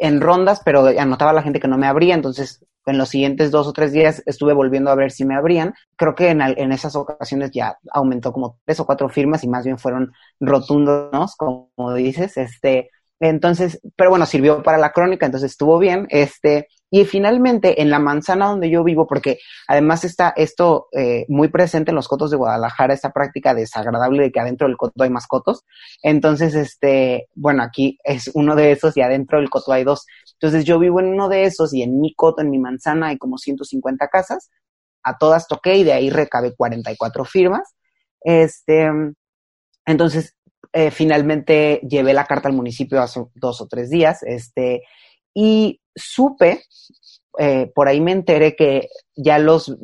en 0.00 0.20
rondas, 0.20 0.62
pero 0.64 0.86
anotaba 0.98 1.30
a 1.30 1.34
la 1.34 1.42
gente 1.42 1.60
que 1.60 1.68
no 1.68 1.78
me 1.78 1.86
abría, 1.86 2.14
entonces 2.14 2.64
en 2.86 2.98
los 2.98 3.08
siguientes 3.08 3.50
dos 3.50 3.66
o 3.66 3.72
tres 3.72 3.92
días 3.92 4.22
estuve 4.26 4.52
volviendo 4.52 4.90
a 4.90 4.94
ver 4.94 5.10
si 5.10 5.24
me 5.24 5.34
abrían. 5.34 5.74
Creo 5.96 6.14
que 6.14 6.28
en, 6.30 6.40
en 6.40 6.72
esas 6.72 6.96
ocasiones 6.96 7.50
ya 7.50 7.78
aumentó 7.90 8.32
como 8.32 8.58
tres 8.64 8.80
o 8.80 8.86
cuatro 8.86 9.08
firmas 9.08 9.44
y 9.44 9.48
más 9.48 9.64
bien 9.64 9.78
fueron 9.78 10.12
rotundos, 10.40 11.34
como, 11.36 11.94
dices. 11.94 12.36
Este, 12.36 12.90
entonces, 13.20 13.80
pero 13.96 14.10
bueno, 14.10 14.26
sirvió 14.26 14.62
para 14.62 14.78
la 14.78 14.92
crónica, 14.92 15.26
entonces 15.26 15.52
estuvo 15.52 15.78
bien. 15.78 16.06
Este, 16.10 16.68
y 16.90 17.04
finalmente, 17.04 17.82
en 17.82 17.90
la 17.90 17.98
manzana 17.98 18.46
donde 18.46 18.70
yo 18.70 18.84
vivo, 18.84 19.06
porque 19.06 19.38
además 19.66 20.04
está 20.04 20.32
esto 20.36 20.86
eh, 20.92 21.24
muy 21.28 21.48
presente 21.48 21.90
en 21.90 21.96
los 21.96 22.06
cotos 22.06 22.30
de 22.30 22.36
Guadalajara, 22.36 22.94
esta 22.94 23.12
práctica 23.12 23.52
desagradable 23.52 24.22
de 24.22 24.30
que 24.30 24.38
adentro 24.38 24.68
del 24.68 24.76
coto 24.76 25.02
hay 25.02 25.10
más 25.10 25.26
cotos. 25.26 25.64
Entonces, 26.02 26.54
este, 26.54 27.28
bueno, 27.34 27.62
aquí 27.64 27.98
es 28.04 28.30
uno 28.34 28.54
de 28.54 28.72
esos 28.72 28.96
y 28.96 29.00
adentro 29.00 29.38
del 29.40 29.50
coto 29.50 29.72
hay 29.72 29.82
dos. 29.82 30.06
Entonces, 30.34 30.64
yo 30.64 30.78
vivo 30.78 31.00
en 31.00 31.06
uno 31.06 31.28
de 31.28 31.44
esos 31.44 31.74
y 31.74 31.82
en 31.82 32.00
mi 32.00 32.14
coto, 32.14 32.42
en 32.42 32.50
mi 32.50 32.58
manzana, 32.58 33.08
hay 33.08 33.18
como 33.18 33.38
150 33.38 34.06
casas. 34.08 34.50
A 35.02 35.18
todas 35.18 35.48
toqué 35.48 35.76
y 35.76 35.84
de 35.84 35.94
ahí 35.94 36.10
recabé 36.10 36.54
44 36.54 37.24
firmas. 37.24 37.74
Este, 38.20 38.88
entonces, 39.84 40.34
eh, 40.72 40.90
finalmente 40.90 41.80
llevé 41.88 42.14
la 42.14 42.26
carta 42.26 42.48
al 42.48 42.54
municipio 42.54 43.02
hace 43.02 43.24
dos 43.34 43.60
o 43.60 43.66
tres 43.66 43.90
días. 43.90 44.22
Este, 44.22 44.82
y 45.34 45.80
supe, 45.94 46.64
eh, 47.38 47.70
por 47.74 47.88
ahí 47.88 48.00
me 48.00 48.12
enteré 48.12 48.54
que 48.54 48.88
ya 49.16 49.38
los, 49.38 49.76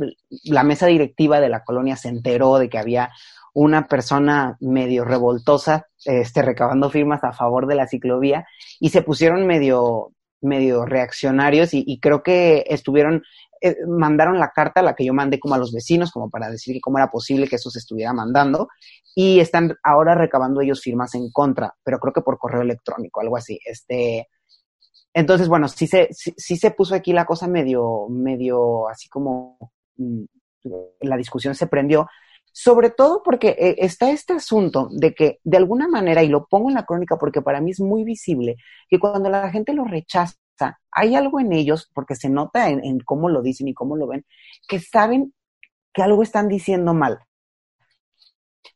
la 0.45 0.63
mesa 0.63 0.87
directiva 0.87 1.41
de 1.41 1.49
la 1.49 1.65
colonia 1.65 1.97
se 1.97 2.09
enteró 2.09 2.59
de 2.59 2.69
que 2.69 2.79
había 2.79 3.11
una 3.53 3.89
persona 3.89 4.57
medio 4.61 5.05
revoltosa, 5.05 5.87
este, 6.05 6.43
recabando 6.43 6.91
firmas 6.91 7.25
a 7.25 7.33
favor 7.33 7.67
de 7.67 7.75
la 7.75 7.89
ciclovía 7.89 8.47
y 8.79 8.91
se 8.91 9.03
pusieron 9.03 9.47
medio, 9.47 10.13
medio 10.41 10.85
reaccionarios 10.87 11.71
y, 11.73 11.99
creo 12.01 12.23
que 12.23 12.65
estuvieron, 12.69 13.23
eh, 13.61 13.77
mandaron 13.89 14.39
la 14.39 14.51
carta, 14.51 14.83
la 14.83 14.95
que 14.95 15.05
yo 15.05 15.13
mandé 15.13 15.41
como 15.41 15.55
a 15.57 15.59
los 15.59 15.73
vecinos, 15.73 16.13
como 16.13 16.31
para 16.31 16.49
decir 16.49 16.81
cómo 16.81 16.99
era 16.99 17.11
posible 17.11 17.49
que 17.49 17.57
eso 17.57 17.71
se 17.71 17.81
estuviera 17.81 18.13
mandando 18.13 18.69
y 19.15 19.41
están 19.41 19.77
ahora 19.83 20.15
recabando 20.15 20.61
ellos 20.61 20.81
firmas 20.81 21.15
en 21.15 21.31
contra, 21.33 21.75
pero 21.83 21.99
creo 21.99 22.13
que 22.13 22.23
por 22.23 22.39
correo 22.39 22.63
electrónico, 22.63 23.21
algo 23.21 23.37
así. 23.37 23.59
Este, 23.65 24.29
entonces, 25.13 25.49
bueno, 25.49 25.69
sí 25.69 25.87
se, 25.87 26.09
sí, 26.13 26.57
se 26.57 26.71
puso 26.71 26.95
aquí 26.95 27.13
la 27.13 27.25
cosa 27.25 27.49
medio, 27.49 28.07
medio 28.09 28.89
así 28.89 29.09
como 29.09 29.59
mm, 29.97 30.23
la 31.01 31.17
discusión 31.17 31.55
se 31.55 31.67
prendió, 31.67 32.07
sobre 32.53 32.91
todo 32.91 33.23
porque 33.23 33.57
eh, 33.59 33.77
está 33.79 34.11
este 34.11 34.35
asunto 34.35 34.89
de 34.93 35.15
que 35.15 35.41
de 35.43 35.57
alguna 35.57 35.89
manera, 35.89 36.23
y 36.23 36.29
lo 36.29 36.47
pongo 36.47 36.69
en 36.69 36.77
la 36.77 36.87
crónica 36.87 37.17
porque 37.17 37.43
para 37.43 37.61
mí 37.61 37.73
es 37.73 37.81
muy 37.81 38.05
visible, 38.05 38.57
que 38.89 38.99
cuando 39.01 39.31
la 39.31 39.51
gente 39.51 39.73
lo 39.73 39.85
rechaza, 39.85 40.37
hay 40.93 41.15
algo 41.17 41.41
en 41.41 41.53
ellos, 41.53 41.91
porque 41.95 42.15
se 42.15 42.29
nota 42.29 42.69
en, 42.69 43.01
cómo 43.01 43.29
lo 43.29 43.43
dicen 43.43 43.69
y 43.69 43.75
cómo 43.75 43.97
lo 43.97 44.07
ven, 44.07 44.25
que 44.69 44.79
saben 44.79 45.35
que 45.93 46.03
algo 46.03 46.23
están 46.23 46.49
diciendo 46.49 46.95
mal. 46.95 47.19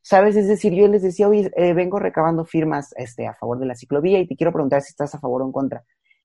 ¿Sabes? 0.03 0.37
Es 0.37 0.49
decir, 0.49 0.75
yo 0.75 0.87
les 0.89 1.03
decía, 1.03 1.29
oye, 1.29 1.51
eh, 1.57 1.73
vengo 1.73 1.99
recabando 1.99 2.45
firmas 2.45 2.95
este, 2.97 3.27
a 3.27 3.35
favor 3.35 3.59
de 3.59 3.67
la 3.67 3.75
ciclovía 3.75 4.19
y 4.19 4.27
te 4.27 4.37
quiero 4.37 4.53
preguntar 4.53 4.83
si 4.83 4.91
estás 4.91 5.15
a 5.15 5.21
favor 5.21 5.43
o 5.43 5.47
en 5.47 5.53
contra 5.53 5.85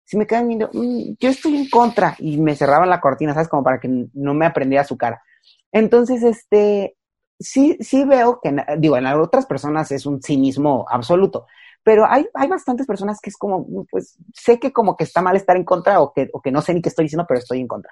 si 0.10 0.18
me 0.18 0.26
quedan 0.26 0.48
viendo, 0.48 0.72
mm, 0.74 1.18
yo 1.20 1.30
estoy 1.30 1.56
en 1.56 1.70
contra, 1.70 2.16
y 2.18 2.38
me 2.40 2.56
cerraban 2.56 2.90
la 2.90 3.00
cortina, 3.00 3.36
¿sabes? 3.36 3.48
Como 3.48 3.64
para 3.64 3.80
que 3.80 4.08
no 4.14 4.34
me 4.34 4.48
aprendiera 4.48 4.84
su 4.84 4.98
cara. 4.98 5.22
Entonces, 5.72 6.24
este, 6.24 6.98
sí, 7.38 7.78
sí 7.80 8.06
veo 8.06 8.40
que, 8.42 8.56
digo, 8.80 8.98
en 8.98 9.06
otras 9.06 9.46
personas 9.46 9.92
es 9.92 10.08
un 10.08 10.20
cinismo 10.20 10.84
absoluto, 10.90 11.46
pero 11.84 12.08
hay, 12.10 12.26
hay 12.34 12.48
bastantes 12.48 12.88
personas 12.88 13.20
que 13.22 13.30
es 13.30 13.38
como, 13.38 13.86
pues, 13.92 14.18
sé 14.34 14.60
que 14.60 14.74
como 14.74 14.98
que 14.98 15.04
está 15.04 15.22
mal 15.22 15.36
estar 15.36 15.56
en 15.56 15.64
contra 15.64 16.02
o 16.02 16.12
que, 16.12 16.28
o 16.34 16.42
que 16.42 16.52
no 16.52 16.62
sé 16.62 16.74
ni 16.74 16.82
qué 16.82 16.90
estoy 16.90 17.06
diciendo, 17.06 17.26
pero 17.28 17.40
estoy 17.40 17.60
en 17.60 17.68
contra. 17.68 17.92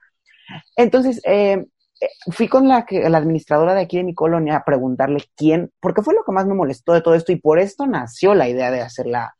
Entonces, 0.76 1.22
eh, 1.24 1.68
eh, 2.02 2.10
fui 2.32 2.48
con 2.48 2.68
la, 2.68 2.84
la 2.90 3.18
administradora 3.20 3.76
de 3.76 3.82
aquí 3.82 3.98
de 3.98 4.04
mi 4.04 4.16
colonia 4.16 4.56
a 4.58 4.66
preguntarle 4.66 5.24
quién, 5.36 5.72
porque 5.80 6.02
fue 6.02 6.16
lo 6.16 6.24
que 6.24 6.32
más 6.32 6.48
me 6.48 6.56
molestó 6.56 6.94
de 6.94 7.02
todo 7.02 7.14
esto 7.14 7.32
y 7.32 7.36
por 7.36 7.60
esto 7.60 7.86
nació 7.86 8.34
la 8.34 8.50
idea 8.50 8.72
de 8.72 8.82
hacer 8.82 9.06
la, 9.06 9.37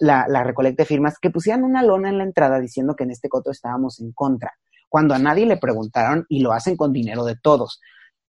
la, 0.00 0.26
la 0.28 0.42
recolecta 0.42 0.82
de 0.82 0.86
firmas, 0.86 1.18
que 1.18 1.30
pusieran 1.30 1.64
una 1.64 1.82
lona 1.82 2.08
en 2.08 2.18
la 2.18 2.24
entrada 2.24 2.60
diciendo 2.60 2.94
que 2.96 3.04
en 3.04 3.10
este 3.10 3.28
coto 3.28 3.50
estábamos 3.50 4.00
en 4.00 4.12
contra, 4.12 4.52
cuando 4.88 5.14
a 5.14 5.18
nadie 5.18 5.46
le 5.46 5.56
preguntaron 5.56 6.26
y 6.28 6.40
lo 6.40 6.52
hacen 6.52 6.76
con 6.76 6.92
dinero 6.92 7.24
de 7.24 7.36
todos. 7.36 7.80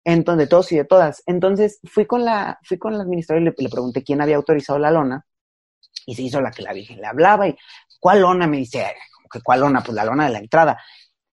Entonces, 0.03 0.45
de 0.45 0.47
todos 0.47 0.71
y 0.71 0.77
de 0.77 0.85
todas. 0.85 1.23
Entonces, 1.25 1.79
fui 1.83 2.05
con 2.05 2.23
la, 2.23 2.59
fui 2.63 2.77
con 2.77 2.95
la 2.95 3.03
administradora 3.03 3.53
y 3.57 3.63
le, 3.63 3.69
pregunté 3.69 4.03
quién 4.03 4.21
había 4.21 4.35
autorizado 4.35 4.77
la 4.77 4.91
lona 4.91 5.25
y 6.05 6.13
se 6.13 6.21
hizo 6.21 6.39
la 6.39 6.51
que 6.51 6.61
la 6.61 6.73
Virgen 6.73 7.01
le 7.01 7.07
hablaba 7.07 7.47
y 7.47 7.57
¿cuál 7.99 8.21
lona? 8.21 8.45
Me 8.45 8.57
dice, 8.57 8.85
que 9.31 9.41
¿cuál 9.41 9.61
lona? 9.61 9.81
Pues 9.81 9.95
la 9.95 10.05
lona 10.05 10.25
de 10.27 10.31
la 10.31 10.39
entrada. 10.39 10.79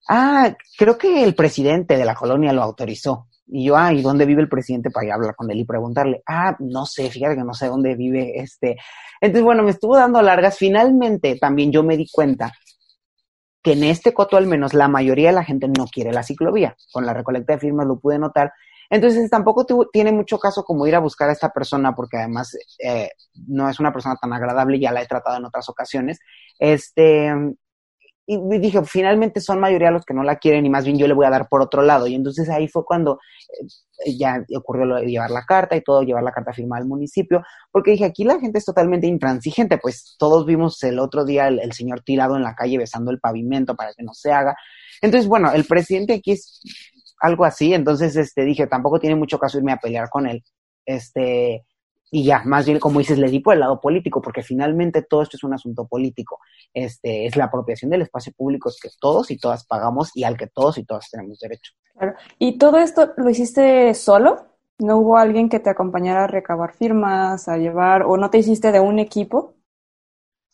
Ah, 0.09 0.55
creo 0.77 0.99
que 0.99 1.25
el 1.25 1.35
presidente 1.35 1.97
de 1.97 2.05
la 2.05 2.15
colonia 2.15 2.53
lo 2.53 2.63
autorizó. 2.63 3.29
Y 3.51 3.65
yo, 3.65 3.77
ah, 3.77 3.93
¿y 3.93 4.03
dónde 4.03 4.27
vive 4.27 4.43
el 4.43 4.49
presidente 4.49 4.91
para 4.91 5.07
ir 5.07 5.13
a 5.13 5.15
hablar 5.15 5.35
con 5.35 5.51
él 5.51 5.59
y 5.59 5.65
preguntarle? 5.65 6.23
Ah, 6.27 6.57
no 6.59 6.85
sé, 6.87 7.11
fíjate 7.11 7.37
que 7.37 7.45
no 7.45 7.55
sé 7.55 7.67
dónde 7.67 7.95
vive 7.95 8.39
este. 8.41 8.77
Entonces, 9.21 9.45
bueno, 9.45 9.63
me 9.63 9.71
estuvo 9.71 9.97
dando 9.97 10.21
largas. 10.21 10.59
Finalmente, 10.59 11.37
también 11.41 11.73
yo 11.73 11.83
me 11.83 11.97
di 11.97 12.07
cuenta 12.11 12.53
que 13.63 13.73
en 13.73 13.85
este 13.85 14.15
coto 14.15 14.37
al 14.37 14.47
menos 14.47 14.75
la 14.75 14.89
mayoría 14.89 15.29
de 15.29 15.35
la 15.35 15.45
gente 15.45 15.69
no 15.69 15.87
quiere 15.87 16.13
la 16.13 16.23
ciclovía. 16.23 16.77
Con 16.93 17.07
la 17.07 17.15
recolecta 17.15 17.55
de 17.55 17.59
firmas 17.59 17.87
lo 17.87 17.99
pude 17.99 18.19
notar. 18.19 18.53
Entonces 18.91 19.29
tampoco 19.29 19.67
tiene 19.93 20.13
mucho 20.13 20.39
caso 20.39 20.65
como 20.65 20.87
ir 20.87 20.95
a 20.95 21.01
buscar 21.01 21.29
a 21.29 21.33
esta 21.33 21.51
persona 21.51 21.95
porque 21.95 22.17
además 22.17 22.57
eh, 22.79 23.11
no 23.47 23.69
es 23.69 23.81
una 23.81 23.93
persona 23.93 24.17
tan 24.17 24.33
agradable, 24.33 24.81
ya 24.81 24.93
la 24.93 25.03
he 25.03 25.07
tratado 25.07 25.37
en 25.37 25.45
otras 25.45 25.69
ocasiones. 25.69 26.21
Este, 26.59 27.31
y 28.31 28.59
dije, 28.59 28.85
finalmente 28.85 29.41
son 29.41 29.59
mayoría 29.59 29.91
los 29.91 30.05
que 30.05 30.13
no 30.13 30.23
la 30.23 30.37
quieren 30.37 30.67
y 30.67 30.69
más 30.69 30.85
bien 30.85 30.99
yo 30.99 31.09
le 31.09 31.15
voy 31.15 31.25
a 31.25 31.31
dar 31.31 31.49
por 31.49 31.63
otro 31.63 31.81
lado. 31.81 32.07
Y 32.07 32.15
entonces 32.15 32.51
ahí 32.51 32.69
fue 32.69 32.85
cuando 32.85 33.19
eh, 34.05 34.19
ya 34.19 34.45
ocurrió 34.55 34.85
lo 34.85 34.99
llevar 35.01 35.31
la 35.31 35.47
carta 35.47 35.77
y 35.77 35.81
todo, 35.81 36.03
llevar 36.03 36.23
la 36.23 36.31
carta 36.31 36.53
firmada 36.53 36.83
al 36.83 36.87
municipio, 36.87 37.43
porque 37.73 37.93
dije, 37.93 38.05
aquí 38.05 38.25
la 38.25 38.39
gente 38.39 38.59
es 38.59 38.67
totalmente 38.67 39.07
intransigente, 39.07 39.79
pues 39.79 40.15
todos 40.19 40.45
vimos 40.45 40.83
el 40.83 40.99
otro 40.99 41.25
día 41.25 41.49
el, 41.49 41.73
señor 41.73 42.03
tirado 42.03 42.37
en 42.37 42.43
la 42.43 42.55
calle 42.55 42.77
besando 42.77 43.11
el 43.11 43.19
pavimento 43.19 43.75
para 43.75 43.95
que 43.95 44.03
no 44.03 44.13
se 44.13 44.31
haga. 44.31 44.55
Entonces, 45.01 45.27
bueno, 45.27 45.51
el 45.53 45.65
presidente 45.65 46.13
aquí 46.13 46.33
es 46.33 46.61
algo 47.23 47.47
así. 47.47 47.73
Entonces, 47.73 48.15
este, 48.15 48.45
dije, 48.45 48.67
tampoco 48.67 49.01
tiene 49.01 49.17
mucho 49.17 49.39
caso 49.39 49.57
irme 49.57 49.73
a 49.73 49.79
pelear 49.79 50.11
con 50.11 50.27
él. 50.27 50.45
Este, 50.85 51.65
y 52.11 52.25
ya, 52.25 52.43
más 52.45 52.67
bien, 52.67 52.79
como 52.79 52.99
dices, 52.99 53.19
le 53.19 53.29
di 53.29 53.41
por 53.41 53.55
el 53.55 53.61
lado 53.61 53.81
político, 53.81 54.23
porque 54.23 54.43
finalmente 54.43 55.03
todo 55.03 55.23
esto 55.23 55.37
es 55.37 55.45
un 55.45 55.53
asunto 55.53 55.87
político. 55.87 56.41
Este, 56.73 57.27
es 57.27 57.37
la 57.37 57.45
apropiación 57.45 57.91
del 57.91 58.03
espacio 58.03 58.33
público 58.37 58.71
que 58.81 58.89
todos 59.01 59.31
y 59.31 59.39
todas 59.39 59.67
pagamos 59.67 60.11
y 60.15 60.25
al 60.25 60.37
que 60.37 60.47
todos 60.47 60.79
y 60.79 60.85
todas 60.85 61.11
tenemos 61.11 61.39
derecho. 61.39 61.73
Claro. 61.97 62.15
¿Y 62.39 62.59
todo 62.59 62.79
esto 62.79 63.13
lo 63.17 63.29
hiciste 63.29 63.93
solo? 63.95 64.47
¿No 64.79 64.99
hubo 64.99 65.17
alguien 65.19 65.49
que 65.49 65.61
te 65.61 65.71
acompañara 65.71 66.25
a 66.25 66.29
recabar 66.29 66.73
firmas, 66.73 67.49
a 67.49 67.57
llevar, 67.57 68.05
o 68.05 68.17
no 68.17 68.31
te 68.31 68.39
hiciste 68.39 68.73
de 68.73 68.81
un 68.81 68.99
equipo? 68.99 69.55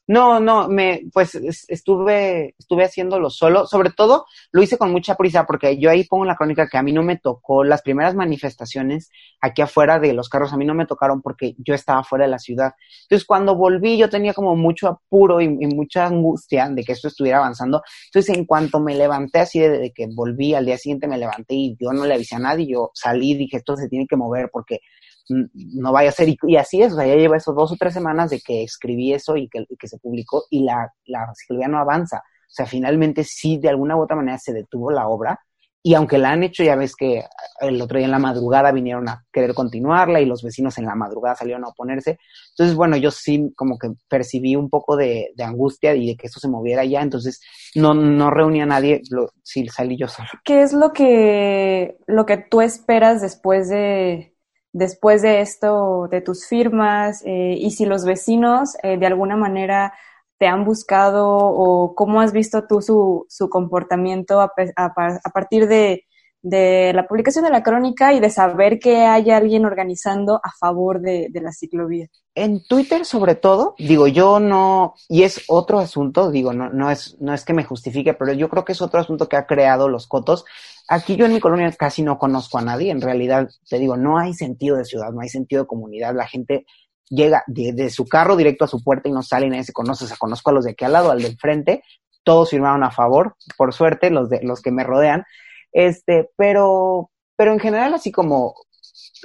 No, 0.07 0.39
no, 0.39 0.69
me, 0.69 1.03
pues 1.15 1.35
estuve, 1.35 2.55
estuve 2.59 2.85
haciéndolo 2.85 3.31
solo. 3.31 3.67
Sobre 3.67 3.91
todo 3.91 4.27
lo 4.53 4.63
hice 4.63 4.77
con 4.77 4.93
mucha 4.93 5.15
prisa 5.15 5.47
porque 5.47 5.79
yo 5.79 5.91
ahí 5.91 6.05
pongo 6.05 6.27
la 6.27 6.37
crónica 6.37 6.69
que 6.69 6.77
a 6.77 6.83
mí 6.83 6.93
no 6.93 7.03
me 7.03 7.17
tocó 7.17 7.65
las 7.65 7.81
primeras 7.81 8.15
manifestaciones 8.15 9.11
aquí 9.41 9.63
afuera 9.63 9.99
de 9.99 10.13
los 10.13 10.29
carros, 10.29 10.53
a 10.53 10.59
mí 10.59 10.67
no 10.67 10.75
me 10.75 10.87
tocaron 10.87 11.23
porque 11.23 11.55
yo 11.59 11.75
estaba 11.75 12.05
fuera 12.05 12.27
de 12.27 12.31
la 12.31 12.39
ciudad. 12.39 12.73
Entonces 13.05 13.27
cuando 13.27 13.57
volví 13.57 13.97
yo 13.97 14.11
tenía 14.11 14.35
como 14.35 14.57
mucho 14.57 14.89
apuro 14.89 15.41
y, 15.41 15.49
mucha 15.49 16.07
angustia 16.07 16.69
de 16.69 16.85
que 16.85 16.93
esto 16.93 17.09
estuviera 17.09 17.39
avanzando. 17.39 17.83
Entonces 18.07 18.37
en 18.37 18.45
cuanto 18.45 18.81
me 18.81 18.95
levanté 18.95 19.41
así 19.41 19.61
de, 19.61 19.91
que 19.95 20.07
volví 20.15 20.55
al 20.55 20.67
día 20.67 20.77
siguiente 20.77 21.09
me 21.09 21.17
levanté 21.17 21.55
y 21.55 21.77
yo 21.81 21.93
no 21.93 22.05
le 22.05 22.15
avisé 22.15 22.37
a 22.37 22.41
nadie, 22.41 22.67
yo 22.67 22.91
salí 22.93 23.35
dije 23.35 23.57
esto 23.57 23.77
se 23.77 23.89
tiene 23.89 24.07
que 24.07 24.17
mover 24.17 24.51
porque 24.53 24.81
no 25.29 25.93
vaya 25.93 26.11
a 26.11 26.13
ser, 26.13 26.29
y, 26.29 26.57
así 26.57 26.83
es, 26.83 26.93
o 26.93 26.97
sea, 26.97 27.07
ya 27.07 27.17
lleva 27.17 27.37
esos 27.37 27.55
dos 27.55 27.73
o 27.73 27.77
tres 27.77 27.95
semanas 27.95 28.31
de 28.31 28.41
que 28.41 28.63
escribí 28.63 29.13
eso 29.13 29.37
y 29.37 29.49
que, 29.49 29.65
se 29.87 29.99
publicó 29.99 30.45
y 30.51 30.65
la, 30.65 30.93
la 31.07 31.33
ciclovía 31.35 31.69
no 31.69 31.79
avanza. 31.79 32.19
O 32.19 32.55
sea, 32.55 32.67
finalmente 32.67 33.25
sí, 33.25 33.59
de 33.59 33.69
alguna 33.69 33.97
u 33.97 34.03
otra 34.03 34.17
manera 34.17 34.39
se 34.39 34.53
detuvo 34.53 34.91
la 34.91 35.09
obra 35.09 35.39
y 35.87 35.93
aunque 35.93 36.17
la 36.17 36.31
han 36.31 36.43
hecho, 36.43 36.65
ya 36.65 36.77
ves 36.77 36.97
que 36.97 37.23
el 37.61 37.83
otro 37.83 37.99
día 37.99 38.07
en 38.07 38.11
la 38.11 38.19
madrugada 38.19 38.73
vinieron 38.73 39.07
a 39.07 39.23
querer 39.31 39.53
continuarla 39.53 40.19
y 40.19 40.25
los 40.25 40.43
vecinos 40.43 40.79
en 40.79 40.87
la 40.87 40.95
madrugada 40.95 41.37
salieron 41.37 41.63
a 41.63 41.69
oponerse. 41.69 42.19
Entonces, 42.53 42.75
bueno, 42.75 42.97
yo 42.97 43.11
sí 43.11 43.53
como 43.55 43.79
que 43.79 43.93
percibí 44.09 44.57
un 44.57 44.71
poco 44.71 44.97
de, 44.97 45.35
angustia 45.39 45.95
y 45.95 46.07
de 46.07 46.17
que 46.17 46.29
eso 46.29 46.41
se 46.41 46.49
moviera 46.49 46.87
ya. 46.87 47.03
Entonces, 47.03 47.43
no, 47.75 47.93
no 47.93 48.31
reuní 48.31 48.63
a 48.63 48.67
nadie, 48.67 49.03
lo, 49.11 49.31
sí 49.43 49.69
salí 49.69 49.99
yo 49.99 50.09
solo. 50.09 50.31
¿Qué 50.43 50.63
es 50.63 50.73
lo 50.73 50.95
que, 50.95 51.99
lo 52.07 52.25
que 52.25 52.39
tú 52.39 52.63
esperas 52.63 53.21
después 53.21 53.69
de, 53.69 54.34
después 54.75 55.23
de 55.23 55.41
esto, 55.41 56.09
de 56.11 56.21
tus 56.21 56.47
firmas, 56.47 57.23
eh, 57.25 57.57
y 57.57 57.71
si 57.71 57.87
los 57.87 58.05
vecinos 58.05 58.77
eh, 58.83 58.99
de 58.99 59.07
alguna 59.07 59.37
manera 59.37 59.95
te 60.37 60.49
han 60.49 60.65
buscado 60.65 61.29
o 61.29 61.95
cómo 61.95 62.21
has 62.21 62.33
visto 62.33 62.67
tú 62.67 62.83
su, 62.83 63.25
su 63.29 63.49
comportamiento 63.49 64.41
a, 64.41 64.53
a, 64.77 65.31
partir 65.33 65.69
de, 65.69 66.05
de, 66.43 66.93
la 66.93 67.07
publicación 67.07 67.45
de 67.45 67.53
la 67.53 67.63
crónica 67.63 68.15
y 68.15 68.21
de 68.21 68.31
saber 68.31 68.81
que 68.81 68.97
hay 69.07 69.31
alguien 69.31 69.65
organizando 69.65 70.41
a 70.43 70.51
favor 70.59 71.01
de, 71.01 71.29
de 71.31 71.41
la 71.41 71.53
ciclovía. 71.53 72.09
En 72.35 72.67
Twitter, 72.67 73.07
sobre 73.07 73.37
todo, 73.37 73.77
digo, 73.79 74.09
yo 74.09 74.41
no, 74.41 74.95
y 75.09 75.23
es 75.23 75.45
otro 75.47 75.79
asunto, 75.79 76.33
digo, 76.33 76.53
no, 76.53 76.69
no, 76.69 76.91
es, 76.91 77.17
no 77.21 77.33
es 77.33 77.45
que 77.45 77.55
me 77.55 77.63
justifique, 77.63 78.13
pero 78.13 78.33
yo 78.33 78.49
creo 78.49 78.65
que 78.65 78.73
es 78.73 78.83
otro 78.83 78.99
asunto 78.99 79.29
que 79.29 79.37
ha 79.37 79.47
creado 79.47 79.89
los 79.89 80.09
cotos 80.09 80.45
Aquí 80.89 81.17
yo 81.17 81.27
en 81.27 81.33
mi 81.33 81.41
colonia 81.41 81.71
casi 81.73 82.03
no 82.03 82.19
conozco 82.19 82.59
a 82.59 82.63
nadie, 82.63 82.91
en 82.91 83.01
realidad 83.01 83.49
te 83.69 83.79
digo, 83.79 83.97
no 83.97 84.19
hay 84.19 84.35
sentido 84.35 84.77
de 84.77 84.85
ciudad, 84.85 85.11
no 85.13 85.21
hay 85.21 85.29
sentido 85.29 85.63
de 85.63 85.67
comunidad, 85.69 86.15
la 86.15 86.27
gente 86.27 86.67
llega 87.09 87.43
de, 87.47 87.91
su 87.91 88.07
carro 88.07 88.37
directo 88.37 88.65
a 88.65 88.69
su 88.69 88.83
puerta 88.83 89.09
y 89.09 89.13
no 89.13 89.23
sale 89.23 89.47
y 89.47 89.51
nadie 89.51 89.65
se 89.65 89.73
conoce, 89.73 90.05
o 90.05 90.09
sea, 90.09 90.17
conozco 90.19 90.51
a 90.51 90.53
los 90.53 90.65
de 90.65 90.73
aquí 90.73 90.85
al 90.85 90.93
lado, 90.93 91.11
al 91.11 91.23
del 91.23 91.39
frente, 91.39 91.83
todos 92.23 92.51
firmaron 92.51 92.85
a 92.85 92.91
favor, 92.91 93.37
por 93.57 93.73
suerte, 93.73 94.11
los 94.11 94.29
de 94.29 94.41
los 94.43 94.61
que 94.61 94.73
me 94.73 94.85
rodean, 94.85 95.25
este, 95.73 96.31
pero, 96.37 97.11
pero 97.37 97.53
en 97.53 97.61
general 97.61 97.95
así 97.95 98.13
como 98.13 98.55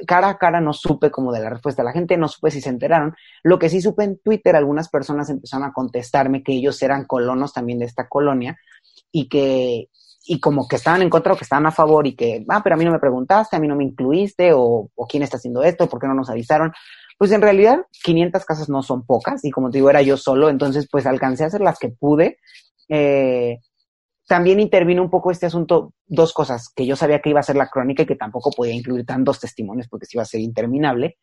cara 0.05 0.29
a 0.29 0.37
cara 0.37 0.61
no 0.61 0.73
supe 0.73 1.11
como 1.11 1.31
de 1.31 1.41
la 1.41 1.49
respuesta. 1.49 1.83
La 1.83 1.91
gente 1.91 2.17
no 2.17 2.27
supe 2.27 2.51
si 2.51 2.61
se 2.61 2.69
enteraron. 2.69 3.15
Lo 3.43 3.59
que 3.59 3.69
sí 3.69 3.81
supe 3.81 4.03
en 4.03 4.17
Twitter, 4.19 4.55
algunas 4.55 4.89
personas 4.89 5.29
empezaron 5.29 5.67
a 5.67 5.73
contestarme 5.73 6.43
que 6.43 6.53
ellos 6.53 6.81
eran 6.81 7.05
colonos 7.05 7.53
también 7.53 7.79
de 7.79 7.85
esta 7.85 8.07
colonia 8.07 8.57
y 9.11 9.27
que, 9.27 9.89
y 10.31 10.39
como 10.39 10.67
que 10.67 10.75
estaban 10.75 11.01
en 11.01 11.09
contra 11.09 11.33
o 11.33 11.35
que 11.35 11.43
estaban 11.43 11.65
a 11.65 11.71
favor 11.71 12.05
y 12.05 12.15
que, 12.15 12.45
ah, 12.49 12.61
pero 12.63 12.75
a 12.75 12.77
mí 12.77 12.85
no 12.85 12.91
me 12.91 12.99
preguntaste, 12.99 13.55
a 13.55 13.59
mí 13.59 13.67
no 13.67 13.75
me 13.75 13.83
incluiste, 13.83 14.53
o, 14.53 14.87
o 14.93 15.07
quién 15.07 15.23
está 15.23 15.37
haciendo 15.37 15.63
esto, 15.63 15.89
por 15.89 15.99
qué 15.99 16.05
no 16.05 16.13
nos 16.13 16.29
avisaron. 16.29 16.71
Pues 17.17 17.31
en 17.31 17.41
realidad 17.41 17.79
500 18.03 18.45
casas 18.45 18.69
no 18.69 18.83
son 18.83 19.07
pocas 19.07 19.43
y 19.43 19.49
como 19.49 19.71
te 19.71 19.79
digo, 19.79 19.89
era 19.89 20.03
yo 20.03 20.17
solo, 20.17 20.49
entonces 20.49 20.87
pues 20.89 21.07
alcancé 21.07 21.45
a 21.45 21.47
hacer 21.47 21.61
las 21.61 21.79
que 21.79 21.89
pude. 21.89 22.37
Eh, 22.89 23.57
también 24.27 24.59
intervino 24.59 25.01
un 25.01 25.09
poco 25.09 25.31
este 25.31 25.47
asunto, 25.47 25.95
dos 26.05 26.31
cosas, 26.31 26.69
que 26.75 26.85
yo 26.85 26.95
sabía 26.95 27.21
que 27.21 27.31
iba 27.31 27.39
a 27.39 27.43
ser 27.43 27.55
la 27.55 27.67
crónica 27.67 28.03
y 28.03 28.05
que 28.05 28.15
tampoco 28.15 28.51
podía 28.51 28.75
incluir 28.75 29.07
tantos 29.07 29.39
testimonios 29.39 29.87
porque 29.87 30.05
se 30.05 30.15
iba 30.15 30.21
a 30.21 30.27
ser 30.27 30.41
interminable. 30.41 31.17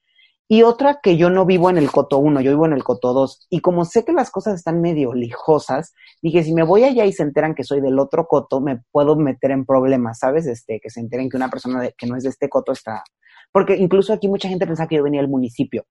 Y 0.49 0.63
otra 0.63 1.01
que 1.03 1.17
yo 1.17 1.29
no 1.29 1.45
vivo 1.45 1.71
en 1.71 1.79
el 1.79 1.91
coto 1.91 2.19
1, 2.19 2.41
yo 2.41 2.53
vivo 2.53 2.67
en 2.67 2.73
el 2.73 2.85
coto 2.85 3.13
2. 3.13 3.49
Y 3.51 3.61
como 3.61 3.85
sé 3.85 4.05
que 4.05 4.13
las 4.13 4.31
cosas 4.31 4.55
están 4.55 4.81
medio 4.81 5.13
lijosas, 5.13 5.93
dije, 6.23 6.45
si 6.45 6.55
me 6.55 6.63
voy 6.63 6.85
allá 6.85 7.05
y 7.05 7.13
se 7.13 7.25
enteran 7.25 7.55
que 7.55 7.65
soy 7.65 7.81
del 7.81 7.99
otro 7.99 8.27
coto, 8.29 8.61
me 8.61 8.81
puedo 8.93 9.17
meter 9.17 9.51
en 9.51 9.67
problemas, 9.67 10.21
¿sabes? 10.21 10.47
Este, 10.47 10.79
que 10.81 10.91
se 10.91 11.01
enteren 11.01 11.29
que 11.29 11.37
una 11.37 11.51
persona 11.51 11.89
que 11.97 12.07
no 12.07 12.17
es 12.17 12.23
de 12.23 12.31
este 12.31 12.49
coto 12.49 12.73
está... 12.73 13.03
Porque 13.51 13.77
incluso 13.77 14.13
aquí 14.13 14.29
mucha 14.29 14.49
gente 14.49 14.67
pensaba 14.67 14.89
que 14.89 14.97
yo 14.97 15.03
venía 15.03 15.21
del 15.21 15.31
municipio. 15.31 15.87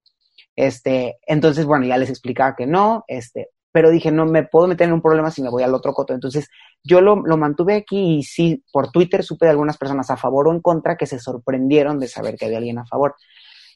Este, 0.55 1.17
entonces, 1.27 1.65
bueno, 1.65 1.85
ya 1.85 1.97
les 1.97 2.09
explicaba 2.09 2.55
que 2.55 2.65
no, 2.65 3.03
este, 3.07 3.49
pero 3.73 3.89
dije, 3.89 4.09
no 4.09 4.25
me 4.25 4.43
puedo 4.43 4.67
meter 4.67 4.87
en 4.87 4.93
un 4.93 5.01
problema 5.01 5.31
si 5.31 5.41
me 5.41 5.49
voy 5.49 5.63
al 5.63 5.73
otro 5.73 5.93
coto. 5.93 6.13
Entonces, 6.13 6.47
yo 6.81 7.01
lo, 7.01 7.17
lo 7.17 7.35
mantuve 7.35 7.75
aquí 7.75 8.19
y 8.19 8.23
sí, 8.23 8.63
por 8.71 8.89
Twitter 8.89 9.21
supe 9.21 9.47
de 9.47 9.51
algunas 9.51 9.77
personas 9.77 10.09
a 10.11 10.15
favor 10.15 10.47
o 10.47 10.53
en 10.53 10.61
contra 10.61 10.95
que 10.95 11.05
se 11.05 11.19
sorprendieron 11.19 11.99
de 11.99 12.07
saber 12.07 12.37
que 12.37 12.45
había 12.45 12.59
alguien 12.59 12.79
a 12.79 12.85
favor. 12.85 13.15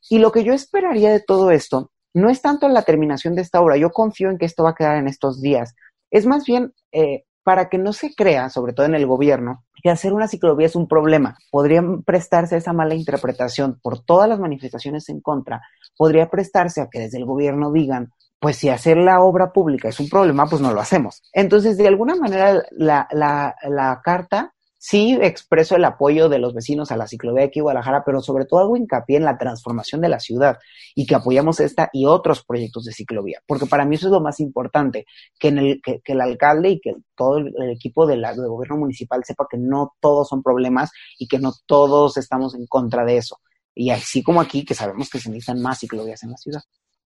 Y 0.09 0.19
lo 0.19 0.31
que 0.31 0.43
yo 0.43 0.53
esperaría 0.53 1.11
de 1.11 1.19
todo 1.19 1.51
esto 1.51 1.91
no 2.13 2.29
es 2.29 2.41
tanto 2.41 2.67
la 2.69 2.83
terminación 2.83 3.35
de 3.35 3.41
esta 3.41 3.61
obra, 3.61 3.77
yo 3.77 3.91
confío 3.91 4.29
en 4.29 4.37
que 4.37 4.45
esto 4.45 4.63
va 4.63 4.71
a 4.71 4.75
quedar 4.75 4.97
en 4.97 5.07
estos 5.07 5.41
días, 5.41 5.75
es 6.11 6.25
más 6.25 6.45
bien 6.45 6.73
eh, 6.91 7.23
para 7.43 7.69
que 7.69 7.77
no 7.77 7.93
se 7.93 8.13
crea, 8.13 8.49
sobre 8.49 8.73
todo 8.73 8.85
en 8.85 8.95
el 8.95 9.05
gobierno, 9.05 9.63
que 9.81 9.89
hacer 9.89 10.13
una 10.13 10.27
ciclovía 10.27 10.67
es 10.67 10.75
un 10.75 10.87
problema. 10.87 11.37
Podría 11.51 11.81
prestarse 12.05 12.57
esa 12.57 12.73
mala 12.73 12.95
interpretación 12.95 13.79
por 13.81 14.03
todas 14.03 14.27
las 14.27 14.39
manifestaciones 14.39 15.09
en 15.09 15.21
contra, 15.21 15.61
podría 15.97 16.29
prestarse 16.29 16.81
a 16.81 16.89
que 16.91 16.99
desde 16.99 17.17
el 17.17 17.25
gobierno 17.25 17.71
digan, 17.71 18.11
pues 18.39 18.57
si 18.57 18.69
hacer 18.69 18.97
la 18.97 19.21
obra 19.21 19.51
pública 19.51 19.89
es 19.89 19.99
un 19.99 20.09
problema, 20.09 20.47
pues 20.47 20.61
no 20.61 20.73
lo 20.73 20.79
hacemos. 20.79 21.21
Entonces, 21.33 21.77
de 21.77 21.87
alguna 21.87 22.15
manera, 22.15 22.63
la, 22.71 23.07
la, 23.11 23.55
la 23.63 24.01
carta 24.03 24.53
sí 24.79 25.17
expreso 25.21 25.75
el 25.75 25.83
apoyo 25.83 26.29
de 26.29 26.39
los 26.39 26.53
vecinos 26.53 26.91
a 26.91 26.97
la 26.97 27.05
ciclovía 27.05 27.41
de 27.41 27.47
aquí 27.47 27.59
Guadalajara, 27.59 28.03
pero 28.05 28.21
sobre 28.21 28.45
todo 28.45 28.61
hago 28.61 28.77
hincapié 28.77 29.17
en 29.17 29.25
la 29.25 29.37
transformación 29.37 29.99
de 29.99 30.07
la 30.09 30.19
ciudad 30.19 30.57
y 30.95 31.05
que 31.05 31.15
apoyamos 31.15 31.59
esta 31.59 31.89
y 31.91 32.05
otros 32.05 32.43
proyectos 32.45 32.85
de 32.85 32.93
ciclovía, 32.93 33.41
porque 33.45 33.65
para 33.65 33.85
mí 33.85 33.95
eso 33.95 34.07
es 34.07 34.13
lo 34.13 34.21
más 34.21 34.39
importante, 34.39 35.05
que, 35.37 35.49
en 35.49 35.57
el, 35.59 35.81
que, 35.81 36.01
el 36.05 36.21
alcalde 36.21 36.69
y 36.69 36.79
que 36.79 36.95
todo 37.13 37.37
el, 37.37 37.53
equipo 37.69 38.07
de 38.07 38.15
del 38.15 38.47
gobierno 38.47 38.77
municipal 38.77 39.23
sepa 39.25 39.47
que 39.49 39.57
no 39.57 39.95
todos 39.99 40.29
son 40.29 40.41
problemas 40.41 40.91
y 41.17 41.27
que 41.27 41.39
no 41.39 41.53
todos 41.65 42.15
estamos 42.17 42.55
en 42.55 42.65
contra 42.65 43.03
de 43.03 43.17
eso. 43.17 43.37
Y 43.75 43.91
así 43.91 44.23
como 44.23 44.41
aquí, 44.41 44.65
que 44.65 44.73
sabemos 44.73 45.09
que 45.09 45.19
se 45.19 45.29
necesitan 45.29 45.61
más 45.61 45.79
ciclovías 45.79 46.23
en 46.23 46.31
la 46.31 46.37
ciudad. 46.37 46.61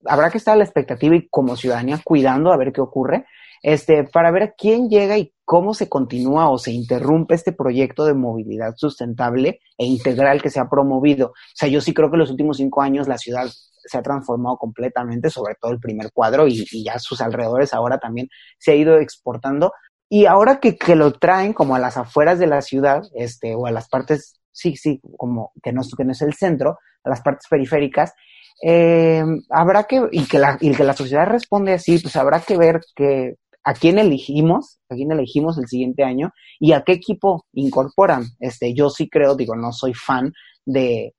Habrá 0.05 0.29
que 0.29 0.37
estar 0.37 0.53
a 0.53 0.57
la 0.57 0.63
expectativa 0.63 1.15
y 1.15 1.27
como 1.29 1.55
ciudadanía 1.55 2.01
cuidando 2.03 2.51
a 2.51 2.57
ver 2.57 2.71
qué 2.71 2.81
ocurre, 2.81 3.25
este, 3.61 4.03
para 4.03 4.31
ver 4.31 4.55
quién 4.57 4.89
llega 4.89 5.17
y 5.17 5.33
cómo 5.45 5.73
se 5.73 5.89
continúa 5.89 6.49
o 6.49 6.57
se 6.57 6.71
interrumpe 6.71 7.35
este 7.35 7.51
proyecto 7.51 8.05
de 8.05 8.13
movilidad 8.13 8.75
sustentable 8.75 9.59
e 9.77 9.85
integral 9.85 10.41
que 10.41 10.49
se 10.49 10.59
ha 10.59 10.69
promovido. 10.69 11.27
O 11.27 11.55
sea, 11.55 11.67
yo 11.69 11.81
sí 11.81 11.93
creo 11.93 12.09
que 12.09 12.15
en 12.15 12.19
los 12.19 12.31
últimos 12.31 12.57
cinco 12.57 12.81
años 12.81 13.07
la 13.07 13.17
ciudad 13.17 13.47
se 13.83 13.97
ha 13.97 14.03
transformado 14.03 14.57
completamente, 14.57 15.29
sobre 15.29 15.55
todo 15.59 15.71
el 15.71 15.79
primer 15.79 16.11
cuadro 16.11 16.47
y, 16.47 16.65
ya 16.83 16.99
sus 16.99 17.21
alrededores 17.21 17.73
ahora 17.73 17.97
también 17.97 18.27
se 18.57 18.71
ha 18.71 18.75
ido 18.75 18.99
exportando. 18.99 19.71
Y 20.07 20.25
ahora 20.25 20.59
que, 20.59 20.77
que, 20.77 20.95
lo 20.95 21.13
traen 21.13 21.53
como 21.53 21.75
a 21.75 21.79
las 21.79 21.97
afueras 21.97 22.39
de 22.39 22.47
la 22.47 22.61
ciudad, 22.61 23.03
este, 23.15 23.55
o 23.55 23.67
a 23.67 23.71
las 23.71 23.87
partes, 23.89 24.39
sí, 24.51 24.75
sí, 24.75 25.01
como 25.17 25.51
que 25.61 25.71
no, 25.71 25.81
que 25.97 26.03
no 26.03 26.11
es 26.11 26.21
el 26.21 26.33
centro, 26.33 26.77
a 27.03 27.09
las 27.09 27.21
partes 27.21 27.47
periféricas, 27.49 28.13
eh, 28.61 29.23
habrá 29.49 29.85
que, 29.85 30.01
y 30.11 30.25
que, 30.25 30.39
la, 30.39 30.57
y 30.59 30.73
que 30.73 30.83
la 30.83 30.93
sociedad 30.93 31.25
responde 31.25 31.73
así, 31.73 31.99
pues 31.99 32.15
habrá 32.15 32.41
que 32.41 32.57
ver 32.57 32.81
que 32.95 33.35
a 33.69 33.73
quién 33.75 33.99
elegimos, 33.99 34.79
a 34.89 34.95
quién 34.95 35.11
elegimos 35.11 35.59
el 35.59 35.67
siguiente 35.67 36.03
año 36.03 36.31
y 36.59 36.71
a 36.71 36.81
qué 36.81 36.93
equipo 36.93 37.45
incorporan. 37.53 38.23
Este, 38.39 38.73
yo 38.73 38.89
sí 38.89 39.07
creo, 39.07 39.35
digo, 39.35 39.55
no 39.55 39.71
soy 39.71 39.93
fan 39.93 40.33
de 40.65 41.13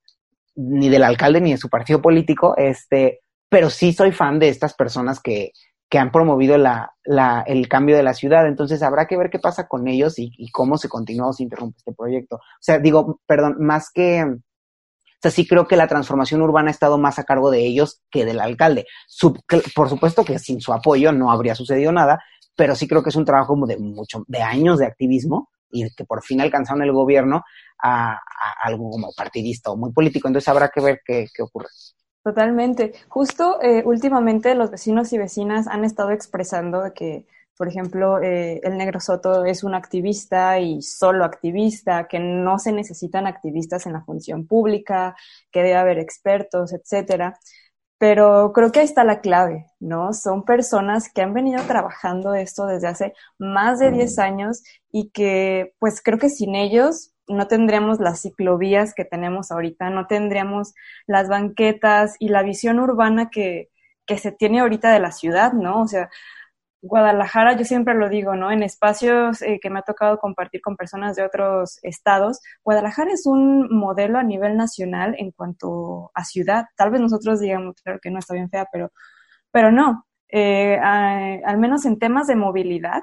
ni 0.56 0.88
del 0.88 1.04
alcalde 1.04 1.40
ni 1.40 1.52
de 1.52 1.58
su 1.58 1.68
partido 1.68 2.02
político, 2.02 2.56
este, 2.56 3.20
pero 3.48 3.70
sí 3.70 3.92
soy 3.92 4.10
fan 4.10 4.40
de 4.40 4.48
estas 4.48 4.74
personas 4.74 5.20
que, 5.20 5.52
que 5.88 5.98
han 5.98 6.10
promovido 6.10 6.58
la, 6.58 6.92
el 7.46 7.68
cambio 7.68 7.96
de 7.96 8.02
la 8.02 8.14
ciudad. 8.14 8.48
Entonces 8.48 8.82
habrá 8.82 9.06
que 9.06 9.16
ver 9.16 9.30
qué 9.30 9.38
pasa 9.38 9.68
con 9.68 9.86
ellos 9.86 10.18
y, 10.18 10.32
y 10.36 10.50
cómo 10.50 10.76
se 10.76 10.88
continúa 10.88 11.28
o 11.28 11.32
se 11.32 11.44
interrumpe 11.44 11.78
este 11.78 11.92
proyecto. 11.92 12.36
O 12.36 12.60
sea, 12.60 12.80
digo, 12.80 13.20
perdón, 13.26 13.58
más 13.60 13.90
que, 13.94 14.24
o 14.24 15.22
sea, 15.22 15.30
sí 15.30 15.46
creo 15.46 15.68
que 15.68 15.76
la 15.76 15.86
transformación 15.86 16.42
urbana 16.42 16.68
ha 16.68 16.72
estado 16.72 16.98
más 16.98 17.20
a 17.20 17.24
cargo 17.24 17.52
de 17.52 17.64
ellos 17.64 18.00
que 18.10 18.24
del 18.24 18.40
alcalde. 18.40 18.86
por 19.76 19.88
supuesto 19.88 20.24
que 20.24 20.40
sin 20.40 20.60
su 20.60 20.72
apoyo 20.72 21.12
no 21.12 21.30
habría 21.30 21.54
sucedido 21.54 21.92
nada, 21.92 22.18
pero 22.60 22.74
sí 22.74 22.86
creo 22.86 23.02
que 23.02 23.08
es 23.08 23.16
un 23.16 23.24
trabajo 23.24 23.54
como 23.54 23.66
de 23.66 23.78
mucho, 23.78 24.22
de 24.28 24.42
años 24.42 24.80
de 24.80 24.84
activismo 24.84 25.48
y 25.70 25.88
que 25.94 26.04
por 26.04 26.22
fin 26.22 26.42
alcanzaron 26.42 26.82
el 26.82 26.92
gobierno 26.92 27.42
a, 27.82 28.20
algo 28.62 28.90
como 28.90 29.14
partidista 29.16 29.70
o 29.70 29.78
muy 29.78 29.92
político. 29.92 30.28
Entonces 30.28 30.46
habrá 30.46 30.68
que 30.68 30.82
ver 30.82 31.00
qué, 31.02 31.24
qué 31.34 31.42
ocurre. 31.42 31.68
Totalmente. 32.22 32.92
Justo 33.08 33.62
eh, 33.62 33.82
últimamente 33.86 34.54
los 34.54 34.70
vecinos 34.70 35.10
y 35.14 35.16
vecinas 35.16 35.68
han 35.68 35.86
estado 35.86 36.10
expresando 36.10 36.82
que, 36.94 37.24
por 37.56 37.66
ejemplo, 37.66 38.20
eh, 38.20 38.60
el 38.62 38.76
negro 38.76 39.00
Soto 39.00 39.46
es 39.46 39.64
un 39.64 39.74
activista 39.74 40.60
y 40.60 40.82
solo 40.82 41.24
activista, 41.24 42.08
que 42.08 42.18
no 42.18 42.58
se 42.58 42.72
necesitan 42.72 43.26
activistas 43.26 43.86
en 43.86 43.94
la 43.94 44.02
función 44.02 44.46
pública, 44.46 45.16
que 45.50 45.62
debe 45.62 45.76
haber 45.76 45.98
expertos, 45.98 46.74
etcétera. 46.74 47.38
Pero 48.00 48.52
creo 48.54 48.72
que 48.72 48.80
ahí 48.80 48.86
está 48.86 49.04
la 49.04 49.20
clave, 49.20 49.66
¿no? 49.78 50.14
Son 50.14 50.46
personas 50.46 51.12
que 51.12 51.20
han 51.20 51.34
venido 51.34 51.62
trabajando 51.64 52.32
esto 52.34 52.64
desde 52.64 52.88
hace 52.88 53.12
más 53.38 53.78
de 53.78 53.90
10 53.90 54.18
años 54.18 54.62
y 54.90 55.10
que, 55.10 55.74
pues 55.78 56.00
creo 56.02 56.18
que 56.18 56.30
sin 56.30 56.54
ellos 56.54 57.12
no 57.28 57.46
tendríamos 57.46 58.00
las 58.00 58.22
ciclovías 58.22 58.94
que 58.94 59.04
tenemos 59.04 59.50
ahorita, 59.52 59.90
no 59.90 60.06
tendríamos 60.06 60.72
las 61.06 61.28
banquetas 61.28 62.16
y 62.18 62.30
la 62.30 62.42
visión 62.42 62.80
urbana 62.80 63.28
que, 63.28 63.68
que 64.06 64.16
se 64.16 64.32
tiene 64.32 64.60
ahorita 64.60 64.90
de 64.92 65.00
la 65.00 65.12
ciudad, 65.12 65.52
¿no? 65.52 65.82
O 65.82 65.86
sea, 65.86 66.08
Guadalajara, 66.82 67.56
yo 67.56 67.64
siempre 67.64 67.94
lo 67.94 68.08
digo, 68.08 68.36
¿no? 68.36 68.50
En 68.50 68.62
espacios 68.62 69.42
eh, 69.42 69.58
que 69.60 69.68
me 69.68 69.80
ha 69.80 69.82
tocado 69.82 70.18
compartir 70.18 70.62
con 70.62 70.76
personas 70.76 71.14
de 71.14 71.24
otros 71.24 71.78
estados, 71.82 72.40
Guadalajara 72.64 73.12
es 73.12 73.26
un 73.26 73.68
modelo 73.70 74.18
a 74.18 74.22
nivel 74.22 74.56
nacional 74.56 75.14
en 75.18 75.30
cuanto 75.30 76.10
a 76.14 76.24
ciudad. 76.24 76.66
Tal 76.76 76.90
vez 76.90 77.00
nosotros 77.00 77.40
digamos, 77.40 77.76
claro 77.82 77.98
que 78.02 78.10
no 78.10 78.18
está 78.18 78.34
bien 78.34 78.48
fea, 78.48 78.66
pero, 78.72 78.92
pero 79.50 79.70
no. 79.72 80.06
Eh, 80.28 80.78
al 80.78 81.58
menos 81.58 81.84
en 81.84 81.98
temas 81.98 82.26
de 82.28 82.36
movilidad, 82.36 83.02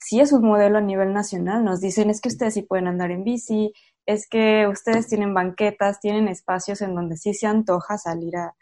sí 0.00 0.20
es 0.20 0.32
un 0.32 0.42
modelo 0.42 0.78
a 0.78 0.80
nivel 0.80 1.12
nacional. 1.12 1.64
Nos 1.64 1.80
dicen, 1.80 2.10
es 2.10 2.20
que 2.20 2.30
ustedes 2.30 2.54
sí 2.54 2.62
pueden 2.62 2.88
andar 2.88 3.10
en 3.12 3.22
bici, 3.22 3.72
es 4.06 4.28
que 4.28 4.66
ustedes 4.66 5.06
tienen 5.08 5.34
banquetas, 5.34 6.00
tienen 6.00 6.26
espacios 6.28 6.82
en 6.82 6.94
donde 6.94 7.16
sí 7.16 7.34
se 7.34 7.46
antoja 7.46 7.96
salir 7.98 8.36
a, 8.36 8.54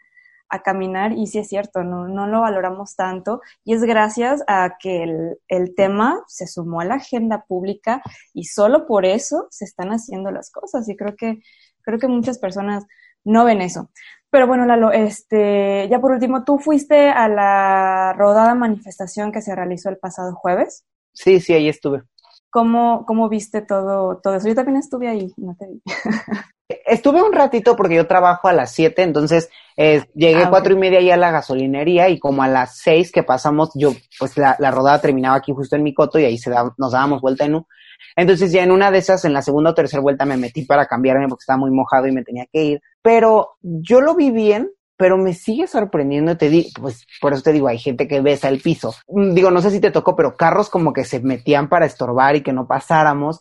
a 0.49 0.61
caminar 0.61 1.13
y 1.13 1.27
sí 1.27 1.39
es 1.39 1.47
cierto, 1.47 1.83
no, 1.83 2.07
no 2.07 2.27
lo 2.27 2.41
valoramos 2.41 2.95
tanto 2.95 3.41
y 3.63 3.73
es 3.73 3.83
gracias 3.83 4.43
a 4.47 4.77
que 4.79 5.03
el, 5.03 5.37
el, 5.47 5.75
tema 5.75 6.23
se 6.27 6.47
sumó 6.47 6.81
a 6.81 6.85
la 6.85 6.95
agenda 6.95 7.45
pública 7.47 8.01
y 8.33 8.45
solo 8.45 8.87
por 8.87 9.05
eso 9.05 9.47
se 9.51 9.65
están 9.65 9.89
haciendo 9.89 10.31
las 10.31 10.51
cosas 10.51 10.87
y 10.89 10.95
creo 10.95 11.15
que, 11.15 11.41
creo 11.81 11.99
que 11.99 12.07
muchas 12.07 12.39
personas 12.39 12.85
no 13.23 13.45
ven 13.45 13.61
eso. 13.61 13.89
Pero 14.31 14.47
bueno, 14.47 14.65
Lalo, 14.65 14.91
este, 14.91 15.87
ya 15.89 15.99
por 15.99 16.11
último, 16.11 16.43
¿tú 16.43 16.59
fuiste 16.59 17.09
a 17.09 17.27
la 17.27 18.13
rodada 18.13 18.53
manifestación 18.53 19.31
que 19.31 19.41
se 19.41 19.55
realizó 19.55 19.89
el 19.89 19.97
pasado 19.97 20.35
jueves? 20.35 20.85
Sí, 21.13 21.39
sí, 21.39 21.53
ahí 21.53 21.67
estuve. 21.67 22.03
¿Cómo, 22.51 23.05
cómo 23.05 23.27
viste 23.29 23.61
todo, 23.61 24.19
todo 24.21 24.35
eso? 24.35 24.47
Yo 24.47 24.55
también 24.55 24.77
estuve 24.77 25.07
ahí, 25.07 25.33
no 25.37 25.55
te 25.55 25.67
vi. 25.67 25.81
Estuve 26.85 27.23
un 27.23 27.33
ratito 27.33 27.75
porque 27.75 27.95
yo 27.95 28.05
trabajo 28.05 28.47
a 28.47 28.53
las 28.53 28.71
7, 28.73 29.01
entonces 29.01 29.49
eh, 29.75 30.05
llegué 30.13 30.43
a 30.43 30.49
cuatro 30.51 30.73
y 30.73 30.77
media 30.77 31.01
ya 31.01 31.15
a 31.15 31.17
la 31.17 31.31
gasolinería 31.31 32.09
y 32.09 32.19
como 32.19 32.43
a 32.43 32.47
las 32.47 32.77
6 32.77 33.11
que 33.11 33.23
pasamos, 33.23 33.71
yo, 33.73 33.93
pues 34.19 34.37
la, 34.37 34.55
la, 34.59 34.69
rodada 34.69 35.01
terminaba 35.01 35.35
aquí 35.35 35.51
justo 35.51 35.75
en 35.75 35.81
mi 35.81 35.95
coto 35.95 36.19
y 36.19 36.25
ahí 36.25 36.37
se 36.37 36.51
da, 36.51 36.71
nos 36.77 36.91
dábamos 36.91 37.21
vuelta 37.21 37.45
en 37.45 37.55
un. 37.55 37.65
Entonces 38.15 38.51
ya 38.51 38.63
en 38.63 38.71
una 38.71 38.91
de 38.91 38.99
esas, 38.99 39.25
en 39.25 39.33
la 39.33 39.41
segunda 39.41 39.71
o 39.71 39.73
tercera 39.73 40.01
vuelta 40.01 40.25
me 40.25 40.37
metí 40.37 40.63
para 40.63 40.85
cambiarme 40.85 41.27
porque 41.27 41.41
estaba 41.41 41.57
muy 41.57 41.71
mojado 41.71 42.05
y 42.05 42.11
me 42.11 42.23
tenía 42.23 42.45
que 42.51 42.63
ir. 42.63 42.81
Pero 43.01 43.57
yo 43.61 44.01
lo 44.01 44.13
vi 44.13 44.29
bien, 44.29 44.69
pero 44.97 45.17
me 45.17 45.33
sigue 45.33 45.65
sorprendiendo, 45.65 46.37
te 46.37 46.49
digo, 46.49 46.69
pues 46.81 47.07
por 47.21 47.33
eso 47.33 47.41
te 47.41 47.53
digo, 47.53 47.67
hay 47.67 47.79
gente 47.79 48.07
que 48.07 48.21
besa 48.21 48.49
el 48.49 48.61
piso. 48.61 48.93
Mm, 49.07 49.33
digo, 49.33 49.49
no 49.49 49.61
sé 49.61 49.71
si 49.71 49.79
te 49.79 49.91
tocó, 49.91 50.15
pero 50.15 50.35
carros 50.35 50.69
como 50.69 50.91
que 50.93 51.05
se 51.05 51.19
metían 51.21 51.69
para 51.69 51.85
estorbar 51.85 52.35
y 52.35 52.43
que 52.43 52.53
no 52.53 52.67
pasáramos. 52.67 53.39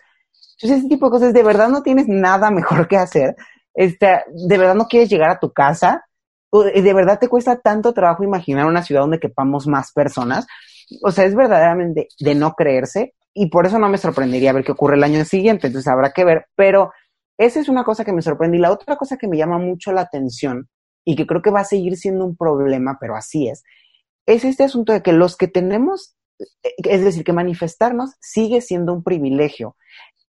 Entonces, 0.61 0.81
ese 0.81 0.89
tipo 0.89 1.07
de 1.07 1.11
cosas, 1.11 1.33
de 1.33 1.43
verdad 1.43 1.69
no 1.69 1.83
tienes 1.83 2.09
nada 2.09 2.51
mejor 2.51 2.89
que 2.89 2.97
hacer. 2.97 3.37
Este, 3.75 4.25
de 4.27 4.59
verdad 4.59 4.75
no 4.75 4.87
quieres 4.87 5.09
llegar 5.09 5.31
a 5.31 5.39
tu 5.39 5.53
casa. 5.53 6.05
De 6.51 6.95
verdad 6.95 7.19
te 7.19 7.29
cuesta 7.29 7.61
tanto 7.61 7.93
trabajo 7.93 8.25
imaginar 8.25 8.67
una 8.67 8.83
ciudad 8.83 9.03
donde 9.03 9.21
quepamos 9.21 9.67
más 9.67 9.93
personas. 9.93 10.47
O 11.03 11.13
sea, 11.13 11.25
es 11.25 11.35
verdaderamente 11.35 12.09
de 12.19 12.35
no 12.35 12.55
creerse 12.55 13.15
y 13.35 13.51
por 13.51 13.67
eso 13.67 13.79
no 13.79 13.89
me 13.89 13.99
sorprendería 13.99 14.53
ver 14.53 14.65
qué 14.65 14.73
ocurre 14.73 14.97
el 14.97 15.05
año 15.05 15.25
siguiente. 15.25 15.69
Entonces 15.69 15.93
habrá 15.93 16.13
que 16.13 16.25
ver. 16.25 16.47
Pero 16.57 16.93
esa 17.39 17.61
es 17.61 17.69
una 17.69 17.85
cosa 17.85 18.05
que 18.05 18.13
me 18.13 18.23
sorprende. 18.23 18.57
Y 18.57 18.61
la 18.61 18.73
otra 18.73 18.97
cosa 18.97 19.17
que 19.17 19.29
me 19.29 19.37
llama 19.37 19.59
mucho 19.59 19.93
la 19.93 20.01
atención 20.01 20.69
y 21.05 21.15
que 21.15 21.27
creo 21.27 21.41
que 21.41 21.51
va 21.51 21.61
a 21.61 21.65
seguir 21.65 21.97
siendo 21.97 22.25
un 22.27 22.37
problema, 22.37 22.99
pero 23.01 23.17
así 23.17 23.49
es, 23.49 23.63
es 24.27 24.45
este 24.45 24.65
asunto 24.65 24.93
de 24.93 25.03
que 25.03 25.13
los 25.13 25.37
que 25.37 25.49
tenemos, 25.49 26.17
es 26.77 27.03
decir, 27.03 27.25
que 27.25 27.33
manifestarnos 27.33 28.15
sigue 28.21 28.61
siendo 28.61 28.93
un 28.93 29.03
privilegio. 29.03 29.77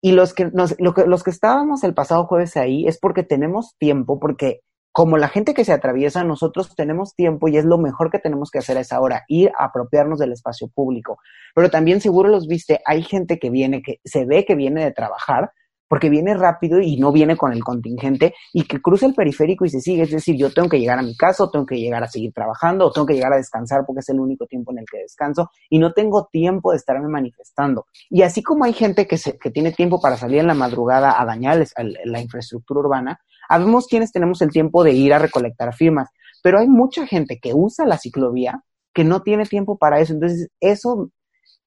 Y 0.02 0.12
los 0.12 0.34
que, 0.34 0.46
nos, 0.46 0.76
lo 0.78 0.94
que, 0.94 1.06
los 1.06 1.22
que 1.22 1.30
estábamos 1.30 1.82
el 1.84 1.94
pasado 1.94 2.26
jueves 2.26 2.56
ahí 2.56 2.86
es 2.86 2.98
porque 2.98 3.22
tenemos 3.22 3.74
tiempo, 3.78 4.20
porque 4.20 4.60
como 4.92 5.18
la 5.18 5.28
gente 5.28 5.52
que 5.52 5.64
se 5.64 5.74
atraviesa, 5.74 6.24
nosotros 6.24 6.74
tenemos 6.74 7.14
tiempo 7.14 7.48
y 7.48 7.58
es 7.58 7.66
lo 7.66 7.76
mejor 7.76 8.10
que 8.10 8.18
tenemos 8.18 8.50
que 8.50 8.60
hacer 8.60 8.78
a 8.78 8.80
esa 8.80 8.98
hora, 8.98 9.24
ir 9.28 9.52
a 9.58 9.66
apropiarnos 9.66 10.18
del 10.18 10.32
espacio 10.32 10.68
público. 10.68 11.18
Pero 11.54 11.68
también 11.68 12.00
seguro 12.00 12.30
los 12.30 12.46
viste, 12.46 12.80
hay 12.86 13.02
gente 13.02 13.38
que 13.38 13.50
viene, 13.50 13.82
que 13.82 14.00
se 14.04 14.24
ve 14.24 14.46
que 14.46 14.54
viene 14.54 14.82
de 14.82 14.92
trabajar, 14.92 15.52
porque 15.88 16.10
viene 16.10 16.34
rápido 16.34 16.80
y 16.80 16.96
no 16.96 17.12
viene 17.12 17.36
con 17.36 17.52
el 17.52 17.62
contingente 17.62 18.34
y 18.52 18.64
que 18.64 18.80
cruza 18.80 19.06
el 19.06 19.14
periférico 19.14 19.64
y 19.64 19.70
se 19.70 19.80
sigue. 19.80 20.02
Es 20.02 20.10
decir, 20.10 20.36
yo 20.36 20.52
tengo 20.52 20.68
que 20.68 20.78
llegar 20.78 20.98
a 20.98 21.02
mi 21.02 21.16
casa, 21.16 21.48
tengo 21.50 21.66
que 21.66 21.78
llegar 21.78 22.02
a 22.02 22.08
seguir 22.08 22.32
trabajando, 22.32 22.86
o 22.86 22.92
tengo 22.92 23.06
que 23.06 23.14
llegar 23.14 23.32
a 23.32 23.36
descansar 23.36 23.84
porque 23.86 24.00
es 24.00 24.08
el 24.08 24.20
único 24.20 24.46
tiempo 24.46 24.72
en 24.72 24.78
el 24.78 24.84
que 24.90 24.98
descanso 24.98 25.50
y 25.70 25.78
no 25.78 25.92
tengo 25.92 26.28
tiempo 26.30 26.70
de 26.70 26.78
estarme 26.78 27.08
manifestando. 27.08 27.86
Y 28.10 28.22
así 28.22 28.42
como 28.42 28.64
hay 28.64 28.72
gente 28.72 29.06
que, 29.06 29.18
se, 29.18 29.38
que 29.38 29.50
tiene 29.50 29.72
tiempo 29.72 30.00
para 30.00 30.16
salir 30.16 30.40
en 30.40 30.46
la 30.46 30.54
madrugada 30.54 31.20
a 31.20 31.24
dañar 31.24 31.64
la 32.04 32.20
infraestructura 32.20 32.80
urbana, 32.80 33.20
habemos 33.48 33.86
quienes 33.86 34.12
tenemos 34.12 34.42
el 34.42 34.50
tiempo 34.50 34.82
de 34.82 34.92
ir 34.92 35.14
a 35.14 35.18
recolectar 35.18 35.74
firmas, 35.74 36.08
pero 36.42 36.58
hay 36.58 36.68
mucha 36.68 37.06
gente 37.06 37.38
que 37.40 37.54
usa 37.54 37.86
la 37.86 37.98
ciclovía 37.98 38.62
que 38.92 39.04
no 39.04 39.22
tiene 39.22 39.44
tiempo 39.44 39.76
para 39.76 40.00
eso. 40.00 40.14
Entonces, 40.14 40.48
eso 40.58 41.10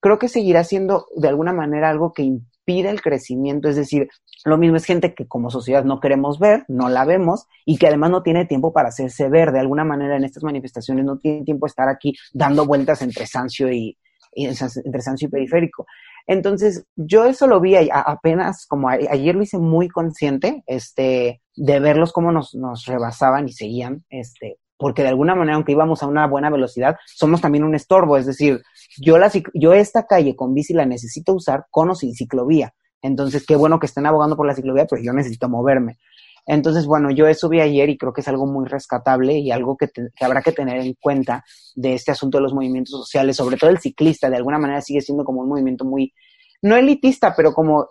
creo 0.00 0.18
que 0.18 0.28
seguirá 0.28 0.64
siendo 0.64 1.06
de 1.16 1.28
alguna 1.28 1.52
manera 1.52 1.88
algo 1.88 2.12
que 2.12 2.40
el 2.78 3.02
crecimiento, 3.02 3.68
es 3.68 3.76
decir, 3.76 4.08
lo 4.44 4.56
mismo 4.56 4.76
es 4.76 4.84
gente 4.84 5.14
que 5.14 5.26
como 5.26 5.50
sociedad 5.50 5.84
no 5.84 6.00
queremos 6.00 6.38
ver, 6.38 6.64
no 6.68 6.88
la 6.88 7.04
vemos 7.04 7.46
y 7.66 7.78
que 7.78 7.88
además 7.88 8.10
no 8.10 8.22
tiene 8.22 8.46
tiempo 8.46 8.72
para 8.72 8.88
hacerse 8.88 9.28
ver 9.28 9.52
de 9.52 9.60
alguna 9.60 9.84
manera 9.84 10.16
en 10.16 10.24
estas 10.24 10.44
manifestaciones, 10.44 11.04
no 11.04 11.18
tiene 11.18 11.44
tiempo 11.44 11.66
de 11.66 11.70
estar 11.70 11.88
aquí 11.88 12.14
dando 12.32 12.66
vueltas 12.66 13.02
entre 13.02 13.26
Sancio 13.26 13.70
y, 13.72 13.98
entre 14.32 15.02
Sancio 15.02 15.28
Periférico. 15.28 15.86
Entonces, 16.26 16.86
yo 16.94 17.24
eso 17.24 17.48
lo 17.48 17.60
vi 17.60 17.74
apenas, 17.92 18.66
como 18.66 18.88
ayer 18.88 19.34
lo 19.34 19.42
hice 19.42 19.58
muy 19.58 19.88
consciente, 19.88 20.62
este, 20.66 21.42
de 21.56 21.80
verlos 21.80 22.12
cómo 22.12 22.30
nos, 22.30 22.54
nos 22.54 22.86
rebasaban 22.86 23.48
y 23.48 23.52
seguían, 23.52 24.04
este, 24.10 24.59
porque 24.80 25.02
de 25.02 25.08
alguna 25.08 25.34
manera, 25.34 25.56
aunque 25.56 25.72
íbamos 25.72 26.02
a 26.02 26.06
una 26.06 26.26
buena 26.26 26.48
velocidad, 26.48 26.96
somos 27.06 27.42
también 27.42 27.64
un 27.64 27.74
estorbo. 27.74 28.16
Es 28.16 28.24
decir, 28.24 28.62
yo, 28.98 29.18
la, 29.18 29.30
yo 29.52 29.74
esta 29.74 30.06
calle 30.06 30.34
con 30.34 30.54
bici 30.54 30.72
la 30.72 30.86
necesito 30.86 31.34
usar 31.34 31.66
con 31.70 31.90
o 31.90 31.94
sin 31.94 32.14
ciclovía. 32.14 32.72
Entonces, 33.02 33.44
qué 33.46 33.56
bueno 33.56 33.78
que 33.78 33.84
estén 33.84 34.06
abogando 34.06 34.38
por 34.38 34.46
la 34.46 34.54
ciclovía, 34.54 34.86
pero 34.86 35.02
yo 35.02 35.12
necesito 35.12 35.50
moverme. 35.50 35.98
Entonces, 36.46 36.86
bueno, 36.86 37.10
yo 37.10 37.26
eso 37.26 37.50
vi 37.50 37.60
ayer 37.60 37.90
y 37.90 37.98
creo 37.98 38.14
que 38.14 38.22
es 38.22 38.28
algo 38.28 38.46
muy 38.46 38.66
rescatable 38.66 39.38
y 39.38 39.50
algo 39.50 39.76
que, 39.76 39.90
habrá 40.20 40.40
que 40.40 40.52
tener 40.52 40.80
en 40.80 40.94
cuenta 40.94 41.44
de 41.74 41.92
este 41.92 42.12
asunto 42.12 42.38
de 42.38 42.42
los 42.42 42.54
movimientos 42.54 42.92
sociales, 42.92 43.36
sobre 43.36 43.58
todo 43.58 43.68
el 43.68 43.80
ciclista, 43.80 44.30
de 44.30 44.36
alguna 44.36 44.58
manera 44.58 44.80
sigue 44.80 45.02
siendo 45.02 45.24
como 45.24 45.42
un 45.42 45.48
movimiento 45.50 45.84
muy, 45.84 46.14
no 46.62 46.74
elitista, 46.74 47.34
pero 47.36 47.52
como 47.52 47.90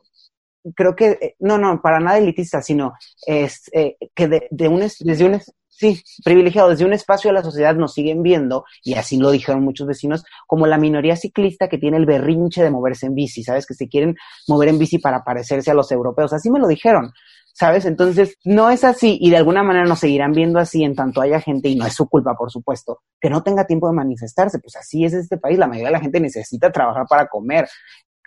creo 0.75 0.95
que, 0.95 1.17
eh, 1.21 1.35
no, 1.39 1.59
no, 1.59 1.79
para 1.81 1.99
nada 1.99 2.17
elitista, 2.17 2.63
sino 2.63 2.93
es 3.27 3.69
eh, 3.73 3.95
que 4.15 4.27
de, 4.27 4.47
de 4.49 4.67
un, 4.67 4.79
desde 4.79 5.25
un, 5.25 5.39
sí, 5.79 6.03
privilegiado, 6.25 6.69
desde 6.69 6.83
un 6.83 6.91
espacio 6.91 7.29
de 7.29 7.35
la 7.35 7.43
sociedad 7.43 7.73
nos 7.75 7.93
siguen 7.93 8.21
viendo, 8.21 8.65
y 8.83 8.95
así 8.95 9.17
lo 9.17 9.31
dijeron 9.31 9.63
muchos 9.63 9.87
vecinos, 9.87 10.25
como 10.45 10.67
la 10.67 10.77
minoría 10.77 11.15
ciclista 11.15 11.69
que 11.69 11.77
tiene 11.77 11.97
el 11.97 12.05
berrinche 12.05 12.61
de 12.61 12.69
moverse 12.69 13.05
en 13.05 13.15
bici, 13.15 13.43
¿sabes? 13.43 13.65
Que 13.65 13.73
se 13.73 13.87
quieren 13.87 14.15
mover 14.47 14.69
en 14.69 14.77
bici 14.77 14.97
para 14.97 15.23
parecerse 15.23 15.71
a 15.71 15.73
los 15.73 15.91
europeos, 15.91 16.33
así 16.33 16.51
me 16.51 16.59
lo 16.59 16.67
dijeron. 16.67 17.11
¿Sabes? 17.51 17.83
Entonces, 17.83 18.37
no 18.45 18.69
es 18.69 18.85
así 18.85 19.17
y 19.19 19.31
de 19.31 19.37
alguna 19.37 19.63
manera 19.63 19.83
nos 19.83 19.99
seguirán 19.99 20.31
viendo 20.31 20.59
así 20.59 20.83
en 20.83 20.95
tanto 20.95 21.19
haya 21.19 21.41
gente, 21.41 21.67
y 21.67 21.75
no 21.75 21.85
es 21.85 21.93
su 21.93 22.07
culpa, 22.07 22.33
por 22.35 22.51
supuesto, 22.51 23.01
que 23.19 23.29
no 23.29 23.43
tenga 23.43 23.65
tiempo 23.65 23.87
de 23.89 23.95
manifestarse. 23.95 24.59
Pues 24.59 24.77
así 24.77 25.03
es 25.03 25.13
este 25.13 25.37
país, 25.37 25.57
la 25.57 25.67
mayoría 25.67 25.87
de 25.87 25.93
la 25.93 25.99
gente 25.99 26.21
necesita 26.21 26.71
trabajar 26.71 27.05
para 27.09 27.27
comer. 27.27 27.67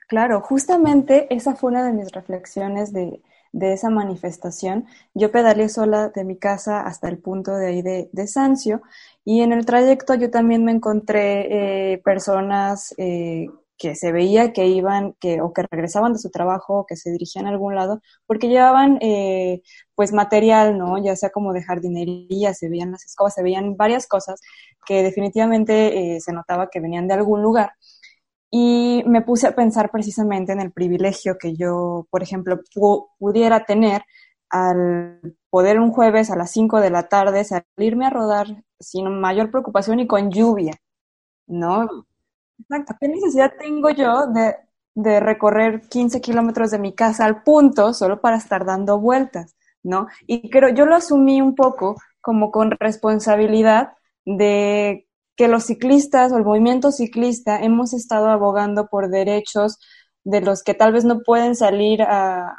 Claro, 0.07 0.42
justamente 0.42 1.34
esa 1.34 1.55
fue 1.55 1.70
una 1.70 1.86
de 1.86 1.94
mis 1.94 2.12
reflexiones 2.12 2.92
de, 2.92 3.22
de 3.53 3.74
esa 3.74 3.90
manifestación. 3.90 4.86
Yo 5.14 5.30
pedaleé 5.30 5.68
sola 5.68 6.09
de 6.09 6.24
mi 6.24 6.38
casa 6.38 6.80
hasta 6.80 7.09
el 7.09 7.18
punto 7.18 7.55
de 7.55 7.66
ahí 7.66 7.82
de, 7.82 8.09
de 8.12 8.26
Sancio 8.26 8.82
y 9.24 9.42
en 9.42 9.53
el 9.53 9.66
trayecto 9.66 10.14
yo 10.14 10.30
también 10.30 10.64
me 10.64 10.72
encontré 10.72 11.92
eh, 11.92 11.98
personas 11.98 12.94
eh, 12.96 13.46
que 13.78 13.94
se 13.94 14.12
veía 14.12 14.53
que 14.53 14.66
iban 14.66 15.14
que, 15.20 15.40
o 15.42 15.53
que 15.53 15.64
regresaban 15.70 16.12
de 16.14 16.18
su 16.18 16.30
trabajo 16.30 16.80
o 16.80 16.86
que 16.86 16.96
se 16.96 17.11
dirigían 17.11 17.46
a 17.46 17.50
algún 17.50 17.74
lado 17.74 18.00
porque 18.26 18.48
llevaban 18.48 18.98
eh, 19.03 19.62
pues 19.94 20.12
material, 20.12 20.78
¿no? 20.78 21.03
Ya 21.03 21.14
sea 21.16 21.30
como 21.30 21.53
de 21.53 21.62
jardinería, 21.62 22.55
se 22.55 22.68
veían 22.68 22.92
las 22.92 23.05
escobas, 23.05 23.34
se 23.34 23.42
veían 23.42 23.76
varias 23.76 24.07
cosas 24.07 24.40
que 24.86 25.03
definitivamente 25.03 26.18
se 26.20 26.32
notaba 26.32 26.68
que 26.70 26.80
venían 26.80 27.07
de 27.07 27.14
algún 27.14 27.42
lugar. 27.42 27.72
Y 28.55 29.03
me 29.07 29.22
puse 29.22 29.46
a 29.46 29.55
pensar 29.57 29.90
precisamente 29.90 30.53
en 30.53 30.61
el 30.61 30.72
privilegio 30.72 31.38
que 31.38 31.57
yo, 31.57 32.07
por 32.11 32.22
ejemplo, 32.22 32.61
pudiera 33.18 33.64
tener 33.64 34.03
al 34.50 35.36
poder 35.48 35.80
un 35.80 35.90
jueves 35.90 36.30
a 36.30 36.36
las 36.36 36.50
5 36.50 36.82
de 36.82 36.90
la 36.90 37.09
tarde 37.09 37.44
salirme 37.44 38.05
a 38.07 38.11
rodar 38.11 38.46
sin 38.78 39.09
mayor 39.20 39.50
preocupación 39.50 40.00
y 40.00 40.07
con 40.07 40.30
lluvia, 40.30 40.74
¿no? 41.46 41.88
Exacto. 42.59 42.94
¿Qué 43.00 43.09
necesidad 43.09 43.55
tengo 43.59 43.88
yo 43.88 44.26
de, 44.26 44.55
de 44.94 45.20
recorrer 45.20 45.88
15 45.88 46.20
kilómetros 46.20 46.70
de 46.70 46.78
mi 46.78 46.94
casa 46.94 47.24
al 47.24 47.42
punto 47.42 47.94
solo 47.94 48.20
para 48.20 48.36
estar 48.36 48.66
dando 48.66 49.00
vueltas, 49.00 49.57
¿no? 49.82 50.09
Y 50.26 50.50
creo, 50.50 50.68
yo 50.68 50.84
lo 50.84 50.96
asumí 50.96 51.40
un 51.40 51.55
poco 51.55 51.96
como 52.20 52.50
con 52.50 52.72
responsabilidad 52.72 53.94
de 54.26 55.09
que 55.36 55.48
los 55.48 55.64
ciclistas 55.64 56.32
o 56.32 56.36
el 56.36 56.44
movimiento 56.44 56.92
ciclista 56.92 57.60
hemos 57.60 57.94
estado 57.94 58.28
abogando 58.28 58.86
por 58.88 59.08
derechos 59.08 59.78
de 60.24 60.40
los 60.40 60.62
que 60.62 60.74
tal 60.74 60.92
vez 60.92 61.04
no 61.04 61.20
pueden 61.20 61.56
salir 61.56 62.02
a, 62.02 62.58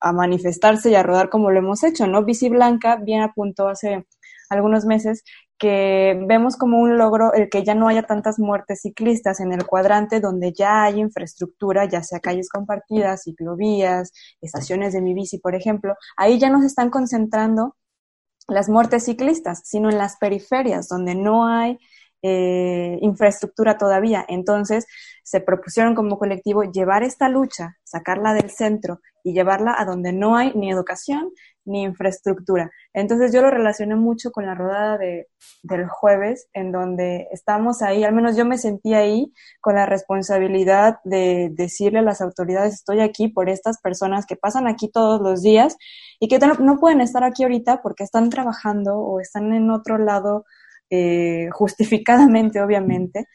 manifestarse 0.00 0.90
y 0.90 0.94
a 0.94 1.02
rodar 1.02 1.28
como 1.28 1.50
lo 1.50 1.58
hemos 1.58 1.82
hecho, 1.82 2.06
¿no? 2.06 2.24
Bici 2.24 2.48
Blanca 2.48 2.96
bien 2.96 3.20
apuntó 3.20 3.68
hace 3.68 4.06
algunos 4.48 4.84
meses 4.84 5.24
que 5.58 6.16
vemos 6.28 6.56
como 6.56 6.78
un 6.78 6.98
logro 6.98 7.32
el 7.32 7.48
que 7.50 7.64
ya 7.64 7.74
no 7.74 7.88
haya 7.88 8.04
tantas 8.04 8.38
muertes 8.38 8.82
ciclistas 8.82 9.40
en 9.40 9.52
el 9.52 9.66
cuadrante 9.66 10.20
donde 10.20 10.52
ya 10.52 10.84
hay 10.84 11.00
infraestructura, 11.00 11.86
ya 11.86 12.04
sea 12.04 12.20
calles 12.20 12.48
compartidas, 12.48 13.24
ciclovías, 13.24 14.12
estaciones 14.40 14.92
de 14.92 15.02
mi 15.02 15.14
bici, 15.14 15.38
por 15.38 15.56
ejemplo, 15.56 15.96
ahí 16.16 16.38
ya 16.38 16.48
no 16.48 16.60
se 16.60 16.68
están 16.68 16.90
concentrando 16.90 17.74
las 18.46 18.68
muertes 18.68 19.04
ciclistas, 19.04 19.62
sino 19.64 19.90
en 19.90 19.98
las 19.98 20.16
periferias, 20.16 20.88
donde 20.88 21.14
no 21.14 21.46
hay 21.46 21.78
eh, 22.22 22.98
infraestructura 23.00 23.78
todavía. 23.78 24.24
Entonces, 24.28 24.86
se 25.22 25.40
propusieron 25.40 25.94
como 25.94 26.18
colectivo 26.18 26.62
llevar 26.64 27.02
esta 27.02 27.28
lucha, 27.28 27.76
sacarla 27.84 28.32
del 28.32 28.50
centro 28.50 29.00
y 29.22 29.34
llevarla 29.34 29.74
a 29.78 29.84
donde 29.84 30.12
no 30.12 30.36
hay 30.36 30.52
ni 30.54 30.70
educación 30.70 31.32
ni 31.68 31.82
infraestructura. 31.82 32.70
Entonces 32.94 33.32
yo 33.32 33.42
lo 33.42 33.50
relacioné 33.50 33.94
mucho 33.94 34.32
con 34.32 34.46
la 34.46 34.54
rodada 34.54 34.96
de, 34.96 35.28
del 35.62 35.86
jueves, 35.86 36.48
en 36.54 36.72
donde 36.72 37.28
estamos 37.30 37.82
ahí, 37.82 38.04
al 38.04 38.14
menos 38.14 38.36
yo 38.36 38.44
me 38.44 38.58
sentí 38.58 38.94
ahí 38.94 39.32
con 39.60 39.74
la 39.74 39.86
responsabilidad 39.86 40.98
de 41.04 41.50
decirle 41.52 41.98
a 41.98 42.02
las 42.02 42.20
autoridades, 42.22 42.74
estoy 42.74 43.00
aquí 43.00 43.28
por 43.28 43.50
estas 43.50 43.80
personas 43.80 44.24
que 44.24 44.36
pasan 44.36 44.66
aquí 44.66 44.90
todos 44.90 45.20
los 45.20 45.42
días 45.42 45.76
y 46.18 46.28
que 46.28 46.38
no, 46.38 46.78
pueden 46.80 47.00
estar 47.00 47.22
aquí 47.22 47.42
ahorita 47.42 47.82
porque 47.82 48.04
están 48.04 48.30
trabajando 48.30 48.96
o 48.96 49.20
están 49.20 49.52
en 49.52 49.70
otro 49.70 49.98
lado 49.98 50.46
eh, 50.90 51.48
justificadamente, 51.52 52.60
obviamente. 52.60 53.26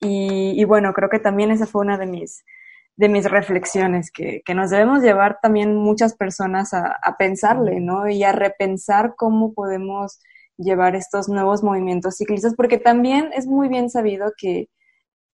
Y, 0.00 0.64
bueno, 0.64 0.92
creo 0.92 1.08
que 1.08 1.18
también 1.18 1.50
esa 1.50 1.66
fue 1.66 1.82
una 1.82 1.98
de 1.98 2.06
mis, 2.06 2.44
de 2.96 3.08
mis 3.08 3.28
reflexiones, 3.30 4.10
que, 4.12 4.42
que 4.44 4.54
nos 4.54 4.70
debemos 4.70 5.02
llevar 5.02 5.38
también 5.42 5.74
muchas 5.76 6.14
personas 6.14 6.72
a, 6.72 6.96
a, 7.02 7.16
pensarle, 7.16 7.80
¿no? 7.80 8.08
Y 8.08 8.22
a 8.22 8.32
repensar 8.32 9.14
cómo 9.16 9.54
podemos 9.54 10.20
llevar 10.56 10.96
estos 10.96 11.28
nuevos 11.28 11.62
movimientos 11.64 12.16
ciclistas, 12.16 12.54
porque 12.54 12.78
también 12.78 13.30
es 13.34 13.46
muy 13.46 13.68
bien 13.68 13.90
sabido 13.90 14.32
que, 14.36 14.68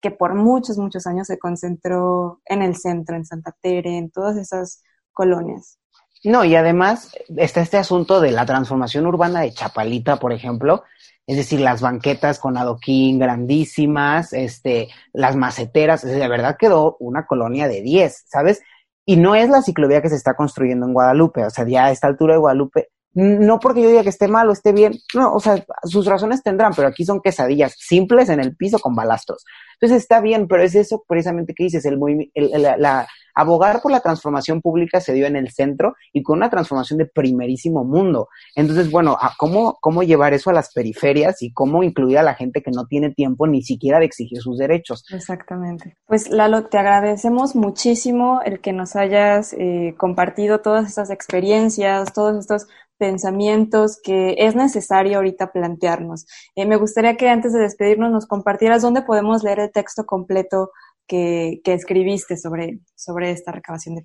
que 0.00 0.10
por 0.10 0.34
muchos, 0.34 0.78
muchos 0.78 1.06
años 1.06 1.28
se 1.28 1.38
concentró 1.38 2.40
en 2.44 2.62
el 2.62 2.76
centro, 2.76 3.16
en 3.16 3.24
Santa 3.24 3.54
Tere, 3.62 3.96
en 3.98 4.10
todas 4.10 4.36
esas 4.36 4.82
colonias. 5.12 5.78
No, 6.24 6.44
y 6.44 6.54
además 6.54 7.12
está 7.36 7.60
este 7.60 7.78
asunto 7.78 8.20
de 8.20 8.30
la 8.30 8.46
transformación 8.46 9.06
urbana 9.06 9.40
de 9.40 9.52
Chapalita, 9.52 10.18
por 10.20 10.32
ejemplo, 10.32 10.84
es 11.26 11.36
decir, 11.36 11.60
las 11.60 11.80
banquetas 11.80 12.38
con 12.38 12.56
adoquín 12.56 13.18
grandísimas, 13.18 14.32
este, 14.32 14.88
las 15.12 15.34
maceteras, 15.34 16.02
de 16.02 16.28
verdad 16.28 16.56
quedó 16.58 16.96
una 17.00 17.26
colonia 17.26 17.68
de 17.68 17.80
10, 17.80 18.24
¿sabes? 18.28 18.62
Y 19.04 19.16
no 19.16 19.34
es 19.34 19.48
la 19.48 19.62
ciclovía 19.62 20.00
que 20.00 20.08
se 20.08 20.16
está 20.16 20.34
construyendo 20.34 20.86
en 20.86 20.92
Guadalupe, 20.92 21.44
o 21.44 21.50
sea, 21.50 21.66
ya 21.66 21.86
a 21.86 21.90
esta 21.90 22.06
altura 22.06 22.34
de 22.34 22.40
Guadalupe, 22.40 22.90
no 23.14 23.60
porque 23.60 23.82
yo 23.82 23.88
diga 23.88 24.02
que 24.02 24.08
esté 24.08 24.28
mal 24.28 24.48
o 24.48 24.52
esté 24.52 24.72
bien, 24.72 24.94
no, 25.14 25.32
o 25.34 25.40
sea, 25.40 25.64
sus 25.84 26.06
razones 26.06 26.42
tendrán, 26.42 26.72
pero 26.74 26.88
aquí 26.88 27.04
son 27.04 27.20
quesadillas 27.20 27.74
simples 27.78 28.28
en 28.28 28.40
el 28.40 28.56
piso 28.56 28.78
con 28.78 28.94
balastros. 28.94 29.44
Entonces 29.74 30.02
está 30.02 30.20
bien, 30.20 30.46
pero 30.48 30.62
es 30.62 30.74
eso 30.74 31.04
precisamente 31.06 31.54
que 31.54 31.64
dices, 31.64 31.84
el, 31.84 31.98
el 32.34 32.62
la, 32.62 33.06
abogar 33.34 33.80
por 33.80 33.92
la 33.92 34.00
transformación 34.00 34.60
pública 34.60 35.00
se 35.00 35.12
dio 35.12 35.26
en 35.26 35.36
el 35.36 35.50
centro 35.50 35.94
y 36.12 36.22
con 36.22 36.38
una 36.38 36.50
transformación 36.50 36.98
de 36.98 37.06
primerísimo 37.06 37.84
mundo. 37.84 38.28
Entonces, 38.54 38.90
bueno, 38.90 39.16
¿cómo, 39.38 39.78
cómo 39.80 40.02
llevar 40.02 40.34
eso 40.34 40.50
a 40.50 40.52
las 40.52 40.72
periferias 40.72 41.42
y 41.42 41.52
cómo 41.52 41.82
incluir 41.82 42.18
a 42.18 42.22
la 42.22 42.34
gente 42.34 42.62
que 42.62 42.70
no 42.70 42.86
tiene 42.86 43.10
tiempo 43.10 43.46
ni 43.46 43.62
siquiera 43.62 43.98
de 43.98 44.06
exigir 44.06 44.40
sus 44.40 44.58
derechos? 44.58 45.04
Exactamente. 45.12 45.96
Pues 46.06 46.30
Lalo, 46.30 46.66
te 46.66 46.78
agradecemos 46.78 47.54
muchísimo 47.54 48.40
el 48.44 48.60
que 48.60 48.72
nos 48.72 48.96
hayas 48.96 49.54
eh, 49.54 49.94
compartido 49.96 50.60
todas 50.60 50.86
estas 50.86 51.10
experiencias, 51.10 52.12
todos 52.12 52.38
estos 52.38 52.68
pensamientos 53.02 53.98
que 54.00 54.36
es 54.38 54.54
necesario 54.54 55.16
ahorita 55.16 55.50
plantearnos. 55.50 56.24
Eh, 56.54 56.66
me 56.66 56.76
gustaría 56.76 57.16
que 57.16 57.28
antes 57.28 57.52
de 57.52 57.58
despedirnos 57.58 58.12
nos 58.12 58.28
compartieras 58.28 58.80
dónde 58.80 59.02
podemos 59.02 59.42
leer 59.42 59.58
el 59.58 59.72
texto 59.72 60.06
completo 60.06 60.70
que, 61.08 61.60
escribiste 61.64 62.36
sobre, 62.36 62.78
sobre 62.94 63.32
esta 63.32 63.50
recabación 63.50 63.96
de 63.96 64.04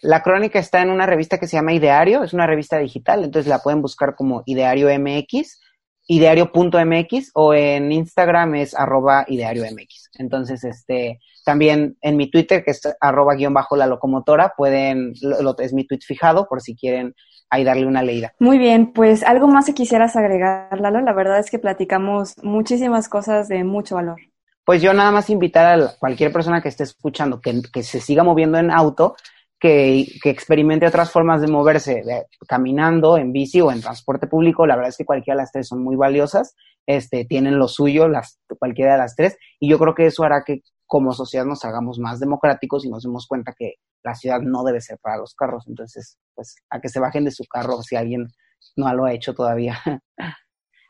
La 0.00 0.22
crónica 0.22 0.60
está 0.60 0.80
en 0.80 0.90
una 0.90 1.06
revista 1.06 1.38
que 1.38 1.48
se 1.48 1.56
llama 1.56 1.72
Ideario, 1.72 2.22
es 2.22 2.34
una 2.34 2.46
revista 2.46 2.78
digital, 2.78 3.24
entonces 3.24 3.50
la 3.50 3.58
pueden 3.58 3.82
buscar 3.82 4.14
como 4.14 4.44
Ideario 4.46 4.96
MX, 4.96 5.58
ideario.mx 6.06 7.32
o 7.34 7.52
en 7.52 7.90
Instagram 7.90 8.54
es 8.54 8.76
arroba 8.76 9.24
ideario.mx. 9.26 10.10
Entonces, 10.18 10.62
este, 10.62 11.18
también 11.44 11.96
en 12.00 12.16
mi 12.16 12.30
Twitter, 12.30 12.62
que 12.62 12.70
es 12.70 12.80
arroba 13.00 13.34
guion 13.34 13.54
bajo 13.54 13.74
la 13.74 13.88
locomotora, 13.88 14.54
pueden, 14.56 15.14
lo, 15.20 15.58
es 15.58 15.72
mi 15.72 15.84
tweet 15.84 16.02
fijado 16.06 16.46
por 16.48 16.62
si 16.62 16.76
quieren 16.76 17.12
ahí 17.50 17.64
darle 17.64 17.86
una 17.86 18.02
leída. 18.02 18.32
Muy 18.38 18.58
bien, 18.58 18.92
pues 18.92 19.22
algo 19.22 19.48
más 19.48 19.66
que 19.66 19.74
quisieras 19.74 20.16
agregar, 20.16 20.80
Lalo. 20.80 21.00
La 21.00 21.12
verdad 21.12 21.38
es 21.38 21.50
que 21.50 21.58
platicamos 21.58 22.34
muchísimas 22.42 23.08
cosas 23.08 23.48
de 23.48 23.64
mucho 23.64 23.96
valor 23.96 24.18
pues 24.66 24.82
yo 24.82 24.92
nada 24.92 25.12
más 25.12 25.30
invitar 25.30 25.80
a 25.80 25.96
cualquier 25.96 26.32
persona 26.32 26.60
que 26.60 26.68
esté 26.68 26.82
escuchando 26.82 27.40
que, 27.40 27.62
que 27.72 27.84
se 27.84 28.00
siga 28.00 28.24
moviendo 28.24 28.58
en 28.58 28.72
auto, 28.72 29.14
que, 29.60 30.06
que 30.20 30.28
experimente 30.28 30.88
otras 30.88 31.12
formas 31.12 31.40
de 31.40 31.46
moverse, 31.46 32.02
caminando, 32.48 33.16
en 33.16 33.32
bici 33.32 33.60
o 33.60 33.70
en 33.70 33.80
transporte 33.80 34.26
público. 34.26 34.66
La 34.66 34.74
verdad 34.74 34.88
es 34.88 34.96
que 34.96 35.04
cualquiera 35.04 35.36
de 35.36 35.42
las 35.42 35.52
tres 35.52 35.68
son 35.68 35.84
muy 35.84 35.94
valiosas, 35.94 36.56
este, 36.84 37.24
tienen 37.24 37.60
lo 37.60 37.68
suyo, 37.68 38.08
las, 38.08 38.40
cualquiera 38.58 38.94
de 38.94 38.98
las 38.98 39.14
tres, 39.14 39.38
y 39.60 39.70
yo 39.70 39.78
creo 39.78 39.94
que 39.94 40.06
eso 40.06 40.24
hará 40.24 40.42
que 40.44 40.62
como 40.86 41.12
sociedad 41.12 41.44
nos 41.44 41.64
hagamos 41.64 41.98
más 41.98 42.20
democráticos 42.20 42.84
y 42.84 42.90
nos 42.90 43.02
demos 43.02 43.26
cuenta 43.26 43.52
que 43.56 43.74
la 44.02 44.14
ciudad 44.14 44.40
no 44.40 44.62
debe 44.64 44.80
ser 44.80 44.98
para 44.98 45.18
los 45.18 45.34
carros. 45.34 45.64
Entonces, 45.66 46.18
pues 46.34 46.56
a 46.70 46.80
que 46.80 46.88
se 46.88 47.00
bajen 47.00 47.24
de 47.24 47.32
su 47.32 47.44
carro 47.44 47.82
si 47.82 47.96
alguien 47.96 48.28
no 48.76 48.92
lo 48.94 49.04
ha 49.04 49.12
hecho 49.12 49.34
todavía. 49.34 49.78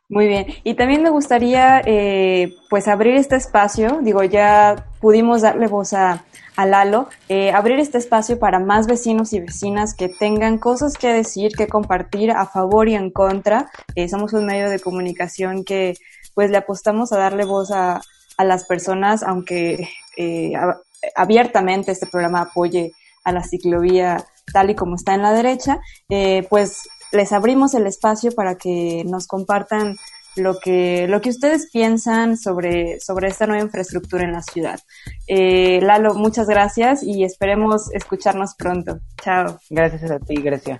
Muy 0.09 0.29
bien. 0.29 0.47
Y 0.63 0.75
también 0.75 1.03
me 1.03 1.11
gustaría, 1.11 1.83
eh, 1.85 2.55
pues, 2.71 2.87
abrir 2.87 3.17
este 3.17 3.35
espacio. 3.35 3.99
Digo, 4.03 4.23
ya 4.23 4.87
pudimos 5.01 5.43
darle 5.43 5.67
voz 5.67 5.95
a, 5.95 6.25
a 6.55 6.65
Lalo. 6.65 7.09
Eh, 7.29 7.51
abrir 7.51 7.81
este 7.81 7.99
espacio 7.99 8.39
para 8.39 8.61
más 8.61 8.87
vecinos 8.87 9.33
y 9.33 9.41
vecinas 9.41 9.95
que 9.95 10.09
tengan 10.09 10.59
cosas 10.59 10.97
que 10.97 11.09
decir, 11.09 11.57
que 11.57 11.67
compartir 11.67 12.31
a 12.31 12.47
favor 12.47 12.89
y 12.89 12.95
en 12.95 13.11
contra. 13.11 13.69
Eh, 13.97 14.09
somos 14.09 14.33
un 14.33 14.47
medio 14.47 14.71
de 14.71 14.79
comunicación 14.79 15.65
que, 15.65 15.95
pues, 16.35 16.51
le 16.51 16.59
apostamos 16.59 17.13
a 17.13 17.19
darle 17.19 17.45
voz 17.45 17.73
a, 17.73 18.01
a 18.37 18.45
las 18.45 18.67
personas, 18.67 19.23
aunque 19.23 19.89
eh, 20.17 20.53
abiertamente 21.15 21.93
este 21.93 22.07
programa 22.07 22.43
apoye 22.43 22.93
a 23.25 23.33
la 23.33 23.43
ciclovía 23.43 24.25
tal 24.53 24.71
y 24.71 24.75
como 24.75 24.95
está 24.95 25.15
en 25.15 25.23
la 25.23 25.33
derecha, 25.33 25.81
eh, 26.09 26.47
pues 26.49 26.89
les 27.13 27.33
abrimos 27.33 27.75
el 27.75 27.87
espacio 27.87 28.33
para 28.33 28.57
que 28.57 29.05
nos 29.07 29.27
compartan 29.27 29.97
lo 30.37 30.59
que, 30.59 31.09
lo 31.09 31.21
que 31.21 31.31
ustedes 31.31 31.71
piensan 31.73 32.37
sobre, 32.37 33.01
sobre 33.01 33.29
esta 33.29 33.47
nueva 33.47 33.63
infraestructura 33.63 34.25
en 34.25 34.33
la 34.33 34.43
ciudad. 34.43 34.79
Eh, 35.27 35.81
Lalo, 35.83 36.15
muchas 36.15 36.47
gracias 36.47 37.03
y 37.03 37.25
esperemos 37.25 37.91
escucharnos 37.93 38.55
pronto. 38.55 39.01
Chao. 39.23 39.59
Gracias 39.71 40.11
a 40.11 40.19
ti, 40.19 40.35
Grecia. 40.37 40.79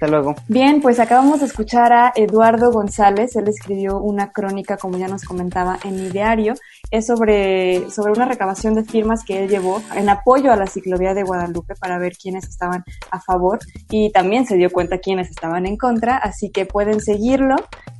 Hasta 0.00 0.12
luego. 0.12 0.34
Bien, 0.48 0.80
pues 0.80 0.98
acabamos 0.98 1.40
de 1.40 1.46
escuchar 1.46 1.92
a 1.92 2.10
Eduardo 2.16 2.72
González. 2.72 3.36
Él 3.36 3.48
escribió 3.48 3.98
una 3.98 4.32
crónica, 4.32 4.78
como 4.78 4.96
ya 4.96 5.08
nos 5.08 5.24
comentaba, 5.24 5.78
en 5.84 5.96
mi 5.96 6.08
diario. 6.08 6.54
Es 6.90 7.06
sobre, 7.06 7.90
sobre 7.90 8.12
una 8.12 8.24
recabación 8.24 8.72
de 8.72 8.82
firmas 8.82 9.22
que 9.26 9.44
él 9.44 9.50
llevó 9.50 9.82
en 9.94 10.08
apoyo 10.08 10.52
a 10.52 10.56
la 10.56 10.66
ciclovía 10.66 11.12
de 11.12 11.22
Guadalupe 11.22 11.74
para 11.74 11.98
ver 11.98 12.14
quiénes 12.16 12.48
estaban 12.48 12.82
a 13.10 13.20
favor 13.20 13.58
y 13.90 14.10
también 14.10 14.46
se 14.46 14.56
dio 14.56 14.70
cuenta 14.70 14.96
quiénes 14.96 15.28
estaban 15.28 15.66
en 15.66 15.76
contra. 15.76 16.16
Así 16.16 16.48
que 16.48 16.64
pueden 16.64 17.02
seguirlo. 17.02 17.56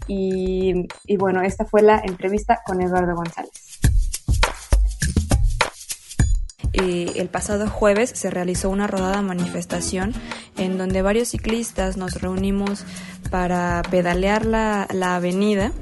Y, 0.09 0.89
y 1.05 1.17
bueno, 1.19 1.43
esta 1.43 1.67
fue 1.67 1.83
la 1.83 2.01
entrevista 2.03 2.63
con 2.65 2.81
Eduardo 2.81 3.15
González. 3.15 3.70
El 6.73 7.29
pasado 7.29 7.69
jueves 7.69 8.13
se 8.15 8.31
realizó 8.31 8.71
una 8.71 8.87
rodada 8.87 9.23
manifestación 9.23 10.13
en 10.57 10.79
donde 10.79 11.03
varios 11.03 11.29
ciclistas 11.29 11.97
nos 11.97 12.21
reunimos 12.21 12.85
para 13.31 13.83
pedalear 13.91 14.47
la, 14.47 14.87
la 14.93 15.17
avenida 15.17 15.73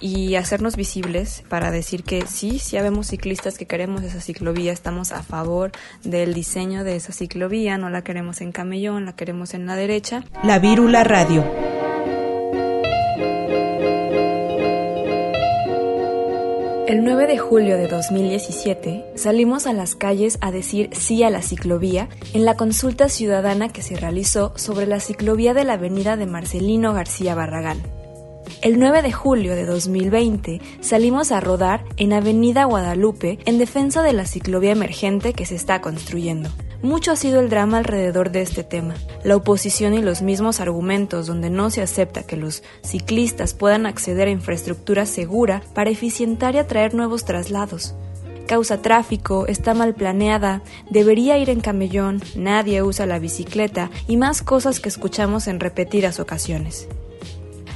y 0.00 0.34
hacernos 0.34 0.76
visibles 0.76 1.42
para 1.48 1.70
decir 1.70 2.04
que 2.04 2.26
sí, 2.26 2.58
sí 2.58 2.76
habemos 2.76 3.08
ciclistas 3.08 3.56
que 3.56 3.66
queremos 3.66 4.02
esa 4.02 4.20
ciclovía, 4.20 4.72
estamos 4.72 5.12
a 5.12 5.22
favor 5.22 5.72
del 6.04 6.34
diseño 6.34 6.84
de 6.84 6.96
esa 6.96 7.12
ciclovía, 7.12 7.78
no 7.78 7.88
la 7.88 8.02
queremos 8.02 8.40
en 8.40 8.52
camellón, 8.52 9.06
la 9.06 9.14
queremos 9.14 9.54
en 9.54 9.66
la 9.66 9.76
derecha. 9.76 10.24
La 10.42 10.58
Vírula 10.58 11.04
Radio. 11.04 11.44
El 16.86 17.02
9 17.02 17.26
de 17.26 17.36
julio 17.36 17.76
de 17.76 17.88
2017 17.88 19.04
salimos 19.16 19.66
a 19.66 19.72
las 19.72 19.96
calles 19.96 20.38
a 20.40 20.52
decir 20.52 20.90
sí 20.92 21.24
a 21.24 21.30
la 21.30 21.42
ciclovía 21.42 22.08
en 22.32 22.44
la 22.44 22.54
consulta 22.54 23.08
ciudadana 23.08 23.70
que 23.70 23.82
se 23.82 23.96
realizó 23.96 24.52
sobre 24.56 24.86
la 24.86 25.00
ciclovía 25.00 25.52
de 25.52 25.64
la 25.64 25.72
avenida 25.72 26.16
de 26.16 26.26
Marcelino 26.26 26.92
García 26.92 27.34
Barragán. 27.34 27.82
El 28.62 28.78
9 28.78 29.02
de 29.02 29.10
julio 29.10 29.56
de 29.56 29.66
2020 29.66 30.60
salimos 30.80 31.32
a 31.32 31.40
rodar 31.40 31.84
en 31.96 32.12
Avenida 32.12 32.66
Guadalupe 32.66 33.40
en 33.46 33.58
defensa 33.58 34.04
de 34.04 34.12
la 34.12 34.24
ciclovía 34.24 34.70
emergente 34.70 35.32
que 35.32 35.44
se 35.44 35.56
está 35.56 35.80
construyendo. 35.80 36.50
Mucho 36.82 37.12
ha 37.12 37.16
sido 37.16 37.40
el 37.40 37.48
drama 37.48 37.78
alrededor 37.78 38.30
de 38.30 38.42
este 38.42 38.62
tema. 38.62 38.94
La 39.24 39.36
oposición 39.36 39.94
y 39.94 40.02
los 40.02 40.22
mismos 40.22 40.60
argumentos 40.60 41.26
donde 41.26 41.50
no 41.50 41.70
se 41.70 41.80
acepta 41.80 42.22
que 42.22 42.36
los 42.36 42.62
ciclistas 42.82 43.54
puedan 43.54 43.86
acceder 43.86 44.28
a 44.28 44.32
infraestructura 44.32 45.06
segura 45.06 45.62
para 45.74 45.90
eficientar 45.90 46.54
y 46.54 46.58
atraer 46.58 46.94
nuevos 46.94 47.24
traslados. 47.24 47.94
Causa 48.46 48.80
tráfico, 48.80 49.46
está 49.48 49.74
mal 49.74 49.94
planeada, 49.94 50.62
debería 50.88 51.36
ir 51.38 51.50
en 51.50 51.60
camellón, 51.60 52.22
nadie 52.36 52.82
usa 52.82 53.06
la 53.06 53.18
bicicleta 53.18 53.90
y 54.06 54.16
más 54.18 54.42
cosas 54.42 54.78
que 54.78 54.88
escuchamos 54.88 55.48
en 55.48 55.58
repetidas 55.58 56.20
ocasiones. 56.20 56.88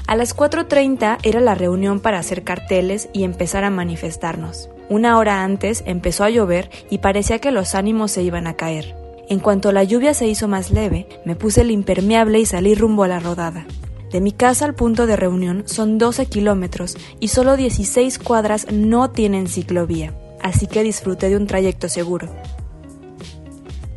A 0.07 0.15
las 0.15 0.37
4.30 0.37 1.19
era 1.23 1.41
la 1.41 1.55
reunión 1.55 2.01
para 2.01 2.19
hacer 2.19 2.45
carteles 2.45 3.09
y 3.13 3.25
empezar 3.25 3.65
a 3.65 3.71
manifestarnos. 3.71 4.69
Una 4.91 5.19
hora 5.19 5.45
antes 5.45 5.85
empezó 5.87 6.25
a 6.25 6.31
llover 6.31 6.69
y 6.91 6.99
parecía 6.99 7.39
que 7.39 7.53
los 7.53 7.77
ánimos 7.77 8.11
se 8.11 8.25
iban 8.25 8.49
a 8.49 8.55
caer. 8.55 8.97
En 9.29 9.39
cuanto 9.39 9.71
la 9.71 9.85
lluvia 9.85 10.15
se 10.15 10.27
hizo 10.27 10.49
más 10.49 10.73
leve, 10.73 11.07
me 11.25 11.37
puse 11.37 11.61
el 11.61 11.71
impermeable 11.71 12.41
y 12.41 12.45
salí 12.45 12.75
rumbo 12.75 13.05
a 13.05 13.09
la 13.09 13.21
rodada. 13.21 13.67
De 14.11 14.21
mi 14.21 14.33
casa 14.33 14.65
al 14.65 14.75
punto 14.75 15.07
de 15.07 15.15
reunión 15.15 15.63
son 15.67 15.97
12 15.99 16.27
kilómetros 16.27 16.97
y 17.21 17.29
solo 17.29 17.57
16 17.57 18.19
cuadras 18.19 18.67
no 18.73 19.11
tienen 19.11 19.47
ciclovía, 19.47 20.13
así 20.43 20.67
que 20.67 20.83
disfruté 20.83 21.29
de 21.29 21.37
un 21.37 21.47
trayecto 21.47 21.89
seguro. 21.89 22.29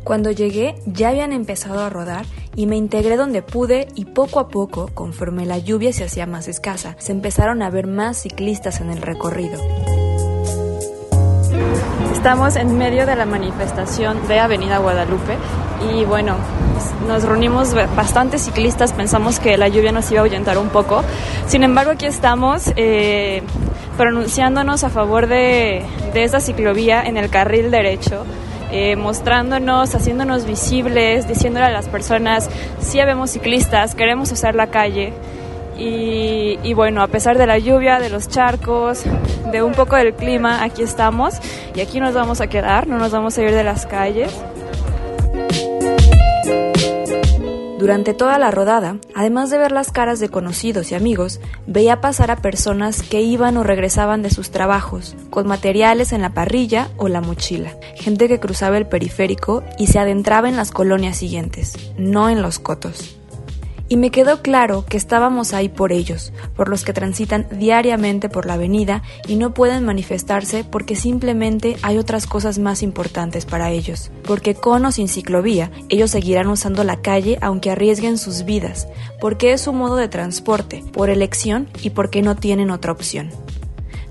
Cuando 0.04 0.30
llegué 0.30 0.76
ya 0.86 1.08
habían 1.08 1.32
empezado 1.32 1.80
a 1.80 1.90
rodar 1.90 2.24
y 2.54 2.66
me 2.66 2.76
integré 2.76 3.16
donde 3.16 3.42
pude 3.42 3.88
y 3.96 4.04
poco 4.04 4.38
a 4.38 4.46
poco, 4.46 4.90
conforme 4.94 5.44
la 5.44 5.58
lluvia 5.58 5.92
se 5.92 6.04
hacía 6.04 6.26
más 6.26 6.46
escasa, 6.46 6.94
se 7.00 7.10
empezaron 7.10 7.62
a 7.62 7.70
ver 7.70 7.88
más 7.88 8.22
ciclistas 8.22 8.80
en 8.80 8.90
el 8.90 9.02
recorrido. 9.02 9.58
Estamos 12.24 12.56
en 12.56 12.78
medio 12.78 13.04
de 13.04 13.16
la 13.16 13.26
manifestación 13.26 14.26
de 14.28 14.38
Avenida 14.38 14.78
Guadalupe 14.78 15.36
y 15.92 16.06
bueno, 16.06 16.36
nos 17.06 17.22
reunimos 17.22 17.74
bastantes 17.94 18.40
ciclistas, 18.46 18.94
pensamos 18.94 19.38
que 19.38 19.58
la 19.58 19.68
lluvia 19.68 19.92
nos 19.92 20.10
iba 20.10 20.20
a 20.20 20.22
ahuyentar 20.22 20.56
un 20.56 20.70
poco. 20.70 21.04
Sin 21.46 21.64
embargo, 21.64 21.90
aquí 21.90 22.06
estamos 22.06 22.72
eh, 22.76 23.42
pronunciándonos 23.98 24.84
a 24.84 24.88
favor 24.88 25.26
de, 25.26 25.84
de 26.14 26.24
esta 26.24 26.40
ciclovía 26.40 27.02
en 27.02 27.18
el 27.18 27.28
carril 27.28 27.70
derecho. 27.70 28.24
Eh, 28.72 28.96
mostrándonos, 28.96 29.94
haciéndonos 29.94 30.46
visibles, 30.46 31.28
diciéndole 31.28 31.66
a 31.66 31.70
las 31.70 31.88
personas, 31.88 32.48
sí 32.80 33.00
habemos 33.00 33.32
ciclistas, 33.32 33.94
queremos 33.94 34.32
usar 34.32 34.54
la 34.54 34.68
calle. 34.68 35.12
Y, 35.76 36.72
bueno, 36.74 37.02
a 37.02 37.08
pesar 37.08 37.36
de 37.38 37.46
la 37.46 37.58
lluvia, 37.58 37.98
de 37.98 38.10
los 38.10 38.28
charcos, 38.28 39.04
de 39.50 39.62
un 39.62 39.72
poco 39.72 39.96
del 39.96 40.14
clima, 40.14 40.62
aquí 40.62 40.82
estamos. 40.82 41.34
Y 41.74 41.80
aquí 41.80 42.00
nos 42.00 42.14
vamos 42.14 42.40
a 42.40 42.46
quedar, 42.46 42.86
no 42.86 42.98
nos 42.98 43.12
vamos 43.12 43.36
a 43.38 43.42
ir 43.42 43.50
de 43.50 43.64
las 43.64 43.86
calles. 43.86 44.32
Durante 47.78 48.14
toda 48.14 48.38
la 48.38 48.50
rodada, 48.50 48.96
además 49.14 49.50
de 49.50 49.58
ver 49.58 49.70
las 49.70 49.90
caras 49.90 50.18
de 50.18 50.30
conocidos 50.30 50.90
y 50.90 50.94
amigos, 50.94 51.38
veía 51.66 52.00
pasar 52.00 52.30
a 52.30 52.36
personas 52.36 53.02
que 53.02 53.20
iban 53.20 53.58
o 53.58 53.62
regresaban 53.62 54.22
de 54.22 54.30
sus 54.30 54.50
trabajos, 54.50 55.14
con 55.28 55.46
materiales 55.46 56.12
en 56.12 56.22
la 56.22 56.30
parrilla 56.30 56.88
o 56.96 57.08
la 57.08 57.20
mochila, 57.20 57.76
gente 57.94 58.26
que 58.26 58.40
cruzaba 58.40 58.78
el 58.78 58.86
periférico 58.86 59.62
y 59.78 59.88
se 59.88 59.98
adentraba 59.98 60.48
en 60.48 60.56
las 60.56 60.70
colonias 60.70 61.18
siguientes, 61.18 61.74
no 61.98 62.30
en 62.30 62.40
los 62.40 62.58
cotos 62.58 63.18
y 63.88 63.96
me 63.96 64.10
quedó 64.10 64.42
claro 64.42 64.84
que 64.86 64.96
estábamos 64.96 65.52
ahí 65.52 65.68
por 65.68 65.92
ellos, 65.92 66.32
por 66.56 66.68
los 66.68 66.84
que 66.84 66.92
transitan 66.92 67.46
diariamente 67.50 68.28
por 68.28 68.46
la 68.46 68.54
avenida 68.54 69.02
y 69.28 69.36
no 69.36 69.52
pueden 69.54 69.84
manifestarse 69.84 70.64
porque 70.64 70.96
simplemente 70.96 71.76
hay 71.82 71.98
otras 71.98 72.26
cosas 72.26 72.58
más 72.58 72.82
importantes 72.82 73.44
para 73.44 73.70
ellos, 73.70 74.10
porque 74.24 74.54
con 74.54 74.84
o 74.86 74.92
sin 74.92 75.08
ciclovía, 75.08 75.70
ellos 75.88 76.10
seguirán 76.10 76.48
usando 76.48 76.84
la 76.84 77.00
calle 77.02 77.38
aunque 77.40 77.70
arriesguen 77.70 78.18
sus 78.18 78.44
vidas, 78.44 78.88
porque 79.20 79.52
es 79.52 79.60
su 79.60 79.72
modo 79.72 79.96
de 79.96 80.08
transporte, 80.08 80.82
por 80.92 81.10
elección 81.10 81.68
y 81.82 81.90
porque 81.90 82.22
no 82.22 82.36
tienen 82.36 82.70
otra 82.70 82.92
opción. 82.92 83.30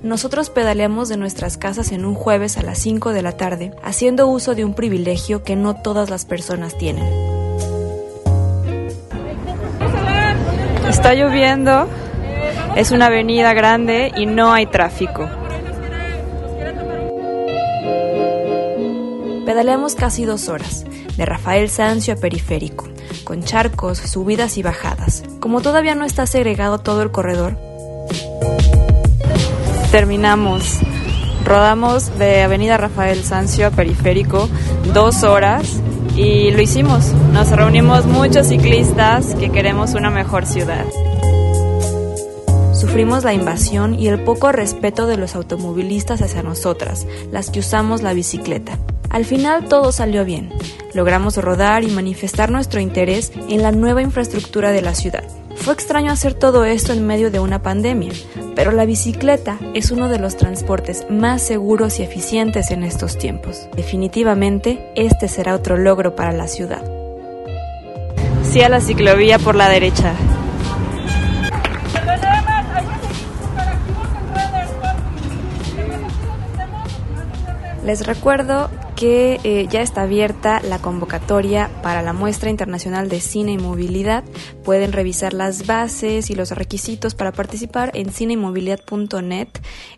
Nosotros 0.04 0.50
pedaleamos 0.50 1.08
de 1.08 1.16
nuestras 1.16 1.58
casas 1.58 1.94
en 1.94 2.04
un 2.04 2.14
jueves 2.14 2.58
a 2.58 2.62
las 2.62 2.78
5 2.80 3.12
de 3.12 3.22
la 3.22 3.38
tarde, 3.38 3.72
haciendo 3.84 4.28
uso 4.28 4.54
de 4.54 4.66
un 4.66 4.74
privilegio 4.74 5.44
que 5.44 5.56
no 5.56 5.82
todas 5.82 6.10
las 6.10 6.26
personas 6.26 6.78
tienen. 6.78 7.43
Está 11.04 11.16
lloviendo, 11.16 11.90
es 12.78 12.92
una 12.92 13.08
avenida 13.08 13.54
grande 13.54 14.14
y 14.16 14.26
no 14.26 14.54
hay 14.54 14.68
tráfico. 14.68 15.28
Pedaleamos 19.46 19.96
casi 19.96 20.24
dos 20.24 20.48
horas, 20.48 20.86
de 21.18 21.26
Rafael 21.26 21.68
Sancio 21.68 22.14
a 22.14 22.16
Periférico, 22.16 22.88
con 23.26 23.44
charcos, 23.44 23.98
subidas 23.98 24.58
y 24.58 24.64
bajadas. 24.64 25.26
Como 25.42 25.60
todavía 25.60 25.94
no 25.94 26.06
está 26.06 26.26
segregado 26.26 26.78
todo 26.78 27.02
el 27.02 27.12
corredor, 27.12 27.58
terminamos. 29.92 30.80
Rodamos 31.44 32.18
de 32.18 32.44
Avenida 32.44 32.78
Rafael 32.78 33.26
Sancio 33.26 33.68
a 33.68 33.72
Periférico 33.72 34.48
dos 34.94 35.24
horas 35.24 35.82
y 36.16 36.52
lo 36.52 36.62
hicimos. 36.62 37.14
Nos 37.32 37.50
reunimos 37.52 38.06
muchos 38.06 38.48
ciclistas 38.48 39.36
que 39.36 39.50
queremos 39.50 39.94
una 39.94 40.10
mejor 40.10 40.46
ciudad. 40.46 40.86
Sufrimos 42.74 43.24
la 43.24 43.34
invasión 43.34 43.98
y 43.98 44.08
el 44.08 44.24
poco 44.24 44.52
respeto 44.52 45.08
de 45.08 45.18
los 45.18 45.36
automovilistas 45.36 46.22
hacia 46.22 46.44
nosotras, 46.44 47.08
las 47.32 47.50
que 47.50 47.60
usamos 47.60 48.02
la 48.02 48.14
bicicleta. 48.14 48.78
Al 49.10 49.26
final 49.26 49.68
todo 49.68 49.92
salió 49.92 50.26
bien. 50.26 50.52
Logramos 50.94 51.38
rodar 51.38 51.84
y 51.84 51.88
manifestar 51.88 52.52
nuestro 52.52 52.80
interés 52.80 53.32
en 53.48 53.62
la 53.62 53.72
nueva 53.72 54.02
infraestructura 54.02 54.72
de 54.72 54.82
la 54.82 54.96
ciudad. 54.96 55.24
Fue 55.56 55.74
extraño 55.74 56.12
hacer 56.12 56.34
todo 56.34 56.66
esto 56.66 56.94
en 56.94 57.06
medio 57.08 57.32
de 57.32 57.40
una 57.40 57.62
pandemia, 57.62 58.12
pero 58.56 58.72
la 58.72 58.86
bicicleta 58.86 59.58
es 59.74 59.92
uno 59.92 60.10
de 60.10 60.20
los 60.20 60.36
transportes 60.36 61.06
más 61.10 61.42
seguros 61.42 62.00
y 62.00 62.04
eficientes 62.04 62.72
en 62.72 62.84
estos 62.84 63.18
tiempos. 63.18 63.68
Definitivamente, 63.76 64.92
este 64.96 65.28
será 65.28 65.56
otro 65.56 65.78
logro 65.78 66.16
para 66.16 66.34
la 66.34 66.48
ciudad. 66.48 66.84
Sí 68.44 68.62
a 68.62 68.70
la 68.70 68.82
ciclovía 68.82 69.40
por 69.40 69.56
la 69.56 69.70
derecha. 69.70 70.14
Les 77.86 78.06
recuerdo 78.06 78.70
que 78.96 79.40
eh, 79.44 79.68
ya 79.70 79.82
está 79.82 80.04
abierta 80.04 80.62
la 80.62 80.80
convocatoria 80.80 81.70
para 81.82 82.02
la 82.02 82.14
muestra 82.14 82.50
internacional 82.50 83.10
de 83.10 83.20
cine 83.20 83.52
y 83.54 83.58
movilidad. 83.58 84.24
Pueden 84.64 84.94
revisar 84.94 85.34
las 85.34 85.66
bases 85.66 86.30
y 86.30 86.36
los 86.36 86.52
requisitos 86.52 87.16
para 87.16 87.32
participar 87.32 87.92
en 87.94 88.12
cinemovilidad.net 88.12 89.48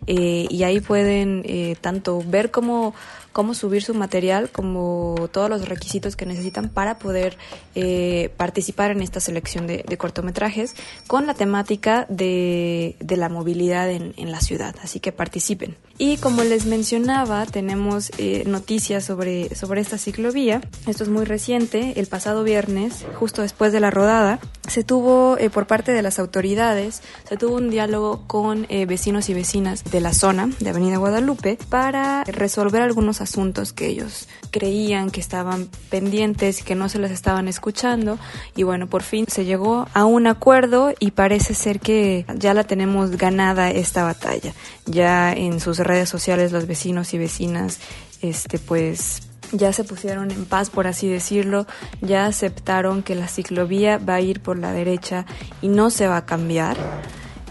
eh, 0.06 0.46
y 0.50 0.62
ahí 0.64 0.80
pueden 0.80 1.42
eh, 1.46 1.76
tanto 1.80 2.22
ver 2.26 2.50
cómo 2.50 2.94
cómo 3.32 3.52
subir 3.52 3.82
su 3.82 3.92
material, 3.92 4.48
como 4.48 5.28
todos 5.30 5.50
los 5.50 5.68
requisitos 5.68 6.16
que 6.16 6.24
necesitan 6.24 6.70
para 6.70 6.98
poder 6.98 7.36
eh, 7.74 8.30
participar 8.38 8.92
en 8.92 9.02
esta 9.02 9.20
selección 9.20 9.66
de, 9.66 9.84
cortometrajes 9.98 10.74
con 11.06 11.26
la 11.26 11.34
temática 11.34 12.06
de, 12.08 12.96
la 13.06 13.28
movilidad 13.28 13.90
en, 13.90 14.32
la 14.32 14.40
ciudad. 14.40 14.74
Así 14.82 15.00
que 15.00 15.12
participen. 15.12 15.76
Y 15.98 16.16
como 16.16 16.44
les 16.44 16.64
mencionaba, 16.64 17.44
tenemos 17.44 18.10
noticias 18.46 19.04
sobre, 19.04 19.54
sobre 19.54 19.82
esta 19.82 19.98
ciclovía. 19.98 20.62
Esto 20.86 21.02
es 21.02 21.10
muy 21.10 21.26
reciente. 21.26 21.92
El 22.00 22.06
pasado 22.06 22.42
viernes, 22.42 23.04
justo 23.16 23.42
después 23.42 23.70
de 23.70 23.80
la 23.80 23.90
rodada, 23.90 24.40
se 24.68 24.84
tuvo 24.84 25.36
eh, 25.38 25.50
por 25.50 25.66
parte 25.66 25.92
de 25.92 26.02
las 26.02 26.18
autoridades, 26.18 27.02
se 27.28 27.36
tuvo 27.36 27.56
un 27.56 27.70
diálogo 27.70 28.24
con 28.26 28.66
eh, 28.68 28.86
vecinos 28.86 29.28
y 29.28 29.34
vecinas 29.34 29.84
de 29.84 30.00
la 30.00 30.12
zona 30.12 30.50
de 30.60 30.70
Avenida 30.70 30.96
Guadalupe 30.96 31.58
para 31.68 32.24
resolver 32.24 32.82
algunos 32.82 33.20
asuntos 33.20 33.72
que 33.72 33.86
ellos 33.86 34.28
creían 34.50 35.10
que 35.10 35.20
estaban 35.20 35.68
pendientes 35.90 36.60
y 36.60 36.64
que 36.64 36.74
no 36.74 36.88
se 36.88 36.98
les 36.98 37.10
estaban 37.10 37.48
escuchando 37.48 38.18
y 38.54 38.62
bueno, 38.62 38.86
por 38.86 39.02
fin 39.02 39.26
se 39.28 39.44
llegó 39.44 39.86
a 39.94 40.04
un 40.04 40.26
acuerdo 40.26 40.92
y 40.98 41.12
parece 41.12 41.54
ser 41.54 41.80
que 41.80 42.24
ya 42.36 42.54
la 42.54 42.64
tenemos 42.64 43.12
ganada 43.12 43.70
esta 43.70 44.02
batalla. 44.02 44.52
Ya 44.86 45.32
en 45.32 45.60
sus 45.60 45.78
redes 45.78 46.08
sociales 46.08 46.52
los 46.52 46.66
vecinos 46.66 47.14
y 47.14 47.18
vecinas 47.18 47.78
este 48.22 48.58
pues 48.58 49.25
ya 49.52 49.72
se 49.72 49.84
pusieron 49.84 50.30
en 50.30 50.44
paz, 50.44 50.70
por 50.70 50.86
así 50.86 51.08
decirlo, 51.08 51.66
ya 52.00 52.26
aceptaron 52.26 53.02
que 53.02 53.14
la 53.14 53.28
ciclovía 53.28 53.98
va 53.98 54.14
a 54.14 54.20
ir 54.20 54.40
por 54.40 54.58
la 54.58 54.72
derecha 54.72 55.26
y 55.62 55.68
no 55.68 55.90
se 55.90 56.08
va 56.08 56.18
a 56.18 56.26
cambiar. 56.26 56.76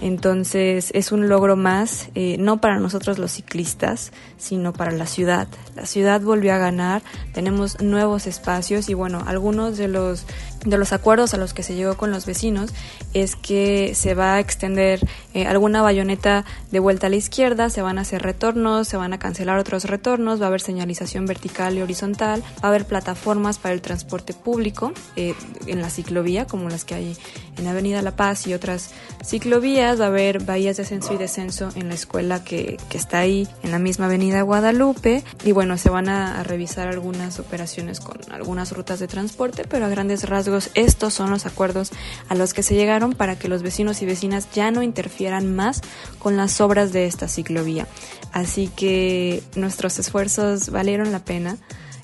Entonces 0.01 0.91
es 0.93 1.13
un 1.13 1.29
logro 1.29 1.55
más, 1.55 2.09
eh, 2.15 2.36
no 2.38 2.59
para 2.59 2.79
nosotros 2.79 3.17
los 3.17 3.31
ciclistas, 3.31 4.11
sino 4.38 4.73
para 4.73 4.91
la 4.91 5.05
ciudad. 5.05 5.47
La 5.75 5.86
ciudad 5.86 6.19
volvió 6.19 6.53
a 6.53 6.57
ganar, 6.57 7.01
tenemos 7.33 7.81
nuevos 7.81 8.27
espacios 8.27 8.89
y 8.89 8.93
bueno, 8.93 9.23
algunos 9.25 9.77
de 9.77 9.88
los 9.88 10.25
de 10.66 10.78
los 10.78 10.93
acuerdos 10.93 11.34
a 11.34 11.38
los 11.38 11.53
que 11.53 11.63
se 11.63 11.76
llegó 11.76 11.95
con 11.95 12.11
los 12.11 12.26
vecinos 12.26 12.74
es 13.13 13.36
que 13.36 13.93
se 13.95 14.16
va 14.16 14.36
a 14.36 14.39
extender 14.39 14.99
eh, 15.34 15.45
alguna 15.45 15.82
bayoneta 15.82 16.43
de 16.72 16.80
vuelta 16.80 17.07
a 17.07 17.09
la 17.09 17.16
izquierda, 17.16 17.70
se 17.70 17.82
van 17.82 17.97
a 17.97 18.01
hacer 18.01 18.22
retornos, 18.22 18.88
se 18.88 18.97
van 18.97 19.13
a 19.13 19.20
cancelar 19.20 19.57
otros 19.59 19.86
retornos, 19.86 20.41
va 20.41 20.45
a 20.45 20.47
haber 20.47 20.61
señalización 20.61 21.26
vertical 21.26 21.78
y 21.78 21.82
horizontal, 21.82 22.41
va 22.41 22.63
a 22.63 22.68
haber 22.68 22.86
plataformas 22.86 23.59
para 23.59 23.74
el 23.74 23.82
transporte 23.82 24.34
público 24.34 24.91
eh, 25.16 25.36
en 25.68 25.82
la 25.82 25.89
ciclovía, 25.89 26.45
como 26.45 26.70
las 26.70 26.84
que 26.86 26.95
hay 26.95 27.18
en 27.57 27.68
Avenida 27.68 28.01
La 28.01 28.16
Paz 28.16 28.47
y 28.47 28.53
otras 28.53 28.91
ciclovías, 29.24 29.99
va 29.99 30.05
a 30.05 30.07
haber 30.07 30.43
bahías 30.43 30.78
de 30.78 30.84
ascenso 30.84 31.13
y 31.13 31.18
descenso 31.18 31.70
en 31.76 31.88
la 31.88 31.95
escuela 31.95 32.43
que, 32.43 32.78
que 32.89 32.97
está 32.97 33.20
ahí 33.20 33.47
en 33.63 33.72
la 33.72 33.80
misma 33.80 34.05
Avenida 34.05 34.41
Guadalupe 34.41 35.24
y 35.43 35.51
bueno, 35.51 35.78
se 35.78 35.89
van 35.89 36.09
a 36.09 36.43
revisar 36.43 36.88
algunas 36.88 37.39
operaciones 37.39 37.99
con 37.99 38.18
algunas 38.32 38.72
rutas 38.72 38.99
de 38.99 39.07
transporte, 39.07 39.63
pero 39.68 39.86
a 39.86 39.89
grandes 39.89 40.28
rasgos 40.28 40.55
estos 40.74 41.14
son 41.14 41.30
los 41.30 41.45
acuerdos 41.45 41.91
a 42.30 42.36
los 42.36 42.53
que 42.53 42.64
se 42.64 42.76
llegaron 42.76 43.14
para 43.14 43.38
que 43.38 43.47
los 43.47 43.64
vecinos 43.64 44.01
y 44.01 44.06
vecinas 44.06 44.47
ya 44.53 44.72
no 44.72 44.82
interfieran 44.82 45.56
más 45.56 45.82
con 46.20 46.38
las 46.38 46.62
obras 46.62 46.93
de 46.93 47.06
esta 47.06 47.28
ciclovía. 47.28 47.88
Así 48.32 48.70
que 48.76 49.43
nuestros 49.56 49.99
esfuerzos 49.99 50.70
valieron 50.70 51.12
la 51.12 51.20
pena. 51.20 51.58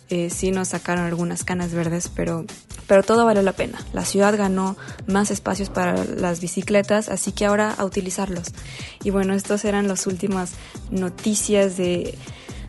Eh, 0.10 0.30
sí 0.30 0.52
nos 0.52 0.70
sacaron 0.70 1.06
algunas 1.06 1.43
canas 1.43 1.74
verdes, 1.74 2.12
pero, 2.14 2.45
pero 2.88 3.02
todo 3.04 3.26
valió 3.26 3.41
la 3.41 3.54
pena. 3.54 3.80
La 3.93 4.04
ciudad 4.04 4.38
ganó 4.38 4.76
más 5.08 5.32
espacios 5.32 5.70
para 5.70 6.04
las 6.04 6.41
bicicletas, 6.41 7.08
así 7.08 7.32
que 7.32 7.45
ahora 7.45 7.74
a 7.78 7.86
utilizarlos. 7.86 8.47
Y 9.04 9.10
bueno, 9.10 9.34
estas 9.34 9.64
eran 9.64 9.88
las 9.88 10.08
últimas 10.08 10.52
noticias 10.89 11.78
de 11.78 12.18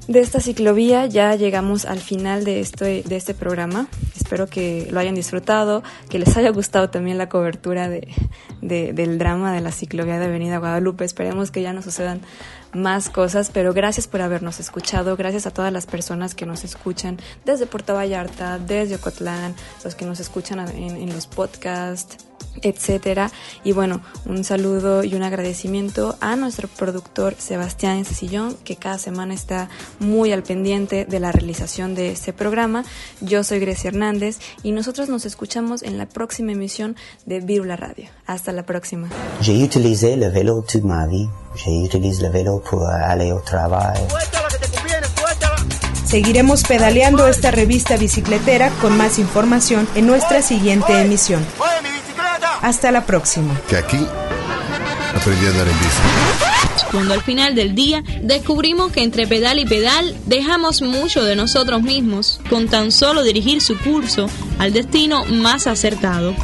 de 0.08 0.20
esta 0.20 0.40
ciclovía 0.40 1.06
ya 1.06 1.34
llegamos 1.36 1.84
al 1.84 2.00
final 2.00 2.44
de 2.44 2.60
este, 2.60 3.02
de 3.02 3.16
este 3.16 3.34
programa. 3.34 3.86
Espero 4.16 4.46
que 4.46 4.88
lo 4.90 4.98
hayan 4.98 5.14
disfrutado, 5.14 5.82
que 6.08 6.18
les 6.18 6.36
haya 6.36 6.50
gustado 6.50 6.90
también 6.90 7.18
la 7.18 7.28
cobertura 7.28 7.88
de, 7.88 8.08
del 8.60 9.18
drama 9.18 9.52
de 9.52 9.60
la 9.60 9.72
ciclovía 9.72 10.18
de 10.18 10.26
Avenida 10.26 10.58
Guadalupe. 10.58 11.04
Esperemos 11.04 11.50
que 11.50 11.62
ya 11.62 11.72
no 11.72 11.82
sucedan 11.82 12.20
más 12.72 13.10
cosas, 13.10 13.50
pero 13.52 13.72
gracias 13.74 14.08
por 14.08 14.22
habernos 14.22 14.58
escuchado, 14.58 15.16
gracias 15.16 15.46
a 15.46 15.50
todas 15.50 15.72
las 15.72 15.86
personas 15.86 16.34
que 16.34 16.46
nos 16.46 16.64
escuchan 16.64 17.18
desde 17.44 17.66
Puerto 17.66 17.94
Vallarta, 17.94 18.58
desde 18.58 18.96
Ocotlán, 18.96 19.54
los 19.84 19.94
que 19.94 20.06
nos 20.06 20.20
escuchan 20.20 20.58
en 20.68 21.12
los 21.12 21.26
podcasts 21.26 22.31
etcétera. 22.62 23.30
Y 23.64 23.72
bueno, 23.72 24.00
un 24.26 24.44
saludo 24.44 25.04
y 25.04 25.14
un 25.14 25.22
agradecimiento 25.22 26.16
a 26.20 26.36
nuestro 26.36 26.68
productor 26.68 27.34
Sebastián 27.38 28.04
Cecillón, 28.04 28.56
que 28.64 28.76
cada 28.76 28.98
semana 28.98 29.34
está 29.34 29.68
muy 29.98 30.32
al 30.32 30.42
pendiente 30.42 31.04
de 31.04 31.20
la 31.20 31.32
realización 31.32 31.94
de 31.94 32.10
este 32.10 32.32
programa. 32.32 32.84
Yo 33.20 33.44
soy 33.44 33.58
Grecia 33.58 33.88
Hernández 33.88 34.38
y 34.62 34.72
nosotros 34.72 35.08
nos 35.08 35.24
escuchamos 35.24 35.82
en 35.82 35.98
la 35.98 36.06
próxima 36.06 36.52
emisión 36.52 36.96
de 37.26 37.40
Virula 37.40 37.76
Radio. 37.76 38.08
Hasta 38.26 38.52
la 38.52 38.64
próxima. 38.64 39.08
J'ai 39.40 39.62
utilisé 39.62 40.16
le 40.16 40.30
vélo 40.30 40.62
toute 40.62 40.84
ma 40.84 41.06
vie. 41.06 41.28
J'ai 41.56 41.84
utilisé 41.84 42.22
le 42.22 42.30
vélo 42.30 42.62
pour 42.62 42.86
aller 42.88 43.32
au 43.32 43.40
travail. 43.40 44.00
Seguiremos 46.06 46.62
pedaleando 46.64 47.26
esta 47.26 47.50
revista 47.50 47.96
bicicletera 47.96 48.70
con 48.82 48.96
más 48.98 49.18
información 49.18 49.88
en 49.94 50.06
nuestra 50.06 50.42
siguiente 50.42 51.00
emisión. 51.00 51.42
Hasta 52.62 52.92
la 52.92 53.04
próxima. 53.04 53.60
Que 53.68 53.76
aquí 53.76 53.98
aprendí 55.16 55.46
a 55.46 55.50
andar 55.50 55.68
en 55.68 55.78
bici. 55.78 56.86
Cuando 56.90 57.14
al 57.14 57.22
final 57.22 57.54
del 57.54 57.74
día 57.74 58.02
descubrimos 58.22 58.92
que 58.92 59.02
entre 59.02 59.26
pedal 59.26 59.58
y 59.58 59.66
pedal 59.66 60.16
dejamos 60.26 60.82
mucho 60.82 61.24
de 61.24 61.36
nosotros 61.36 61.82
mismos 61.82 62.40
con 62.48 62.68
tan 62.68 62.92
solo 62.92 63.22
dirigir 63.22 63.60
su 63.60 63.78
curso 63.78 64.28
al 64.58 64.72
destino 64.72 65.24
más 65.24 65.66
acertado. 65.66 66.34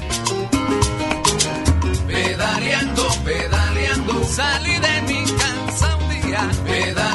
Pedaleando, 2.06 3.08
pedaleando, 3.24 4.24
salí 4.24 4.72
de 4.72 5.02
mi 5.02 5.24
casa 5.32 5.96
un 5.96 6.08
día. 6.08 6.50
Pedaleando 6.64 7.07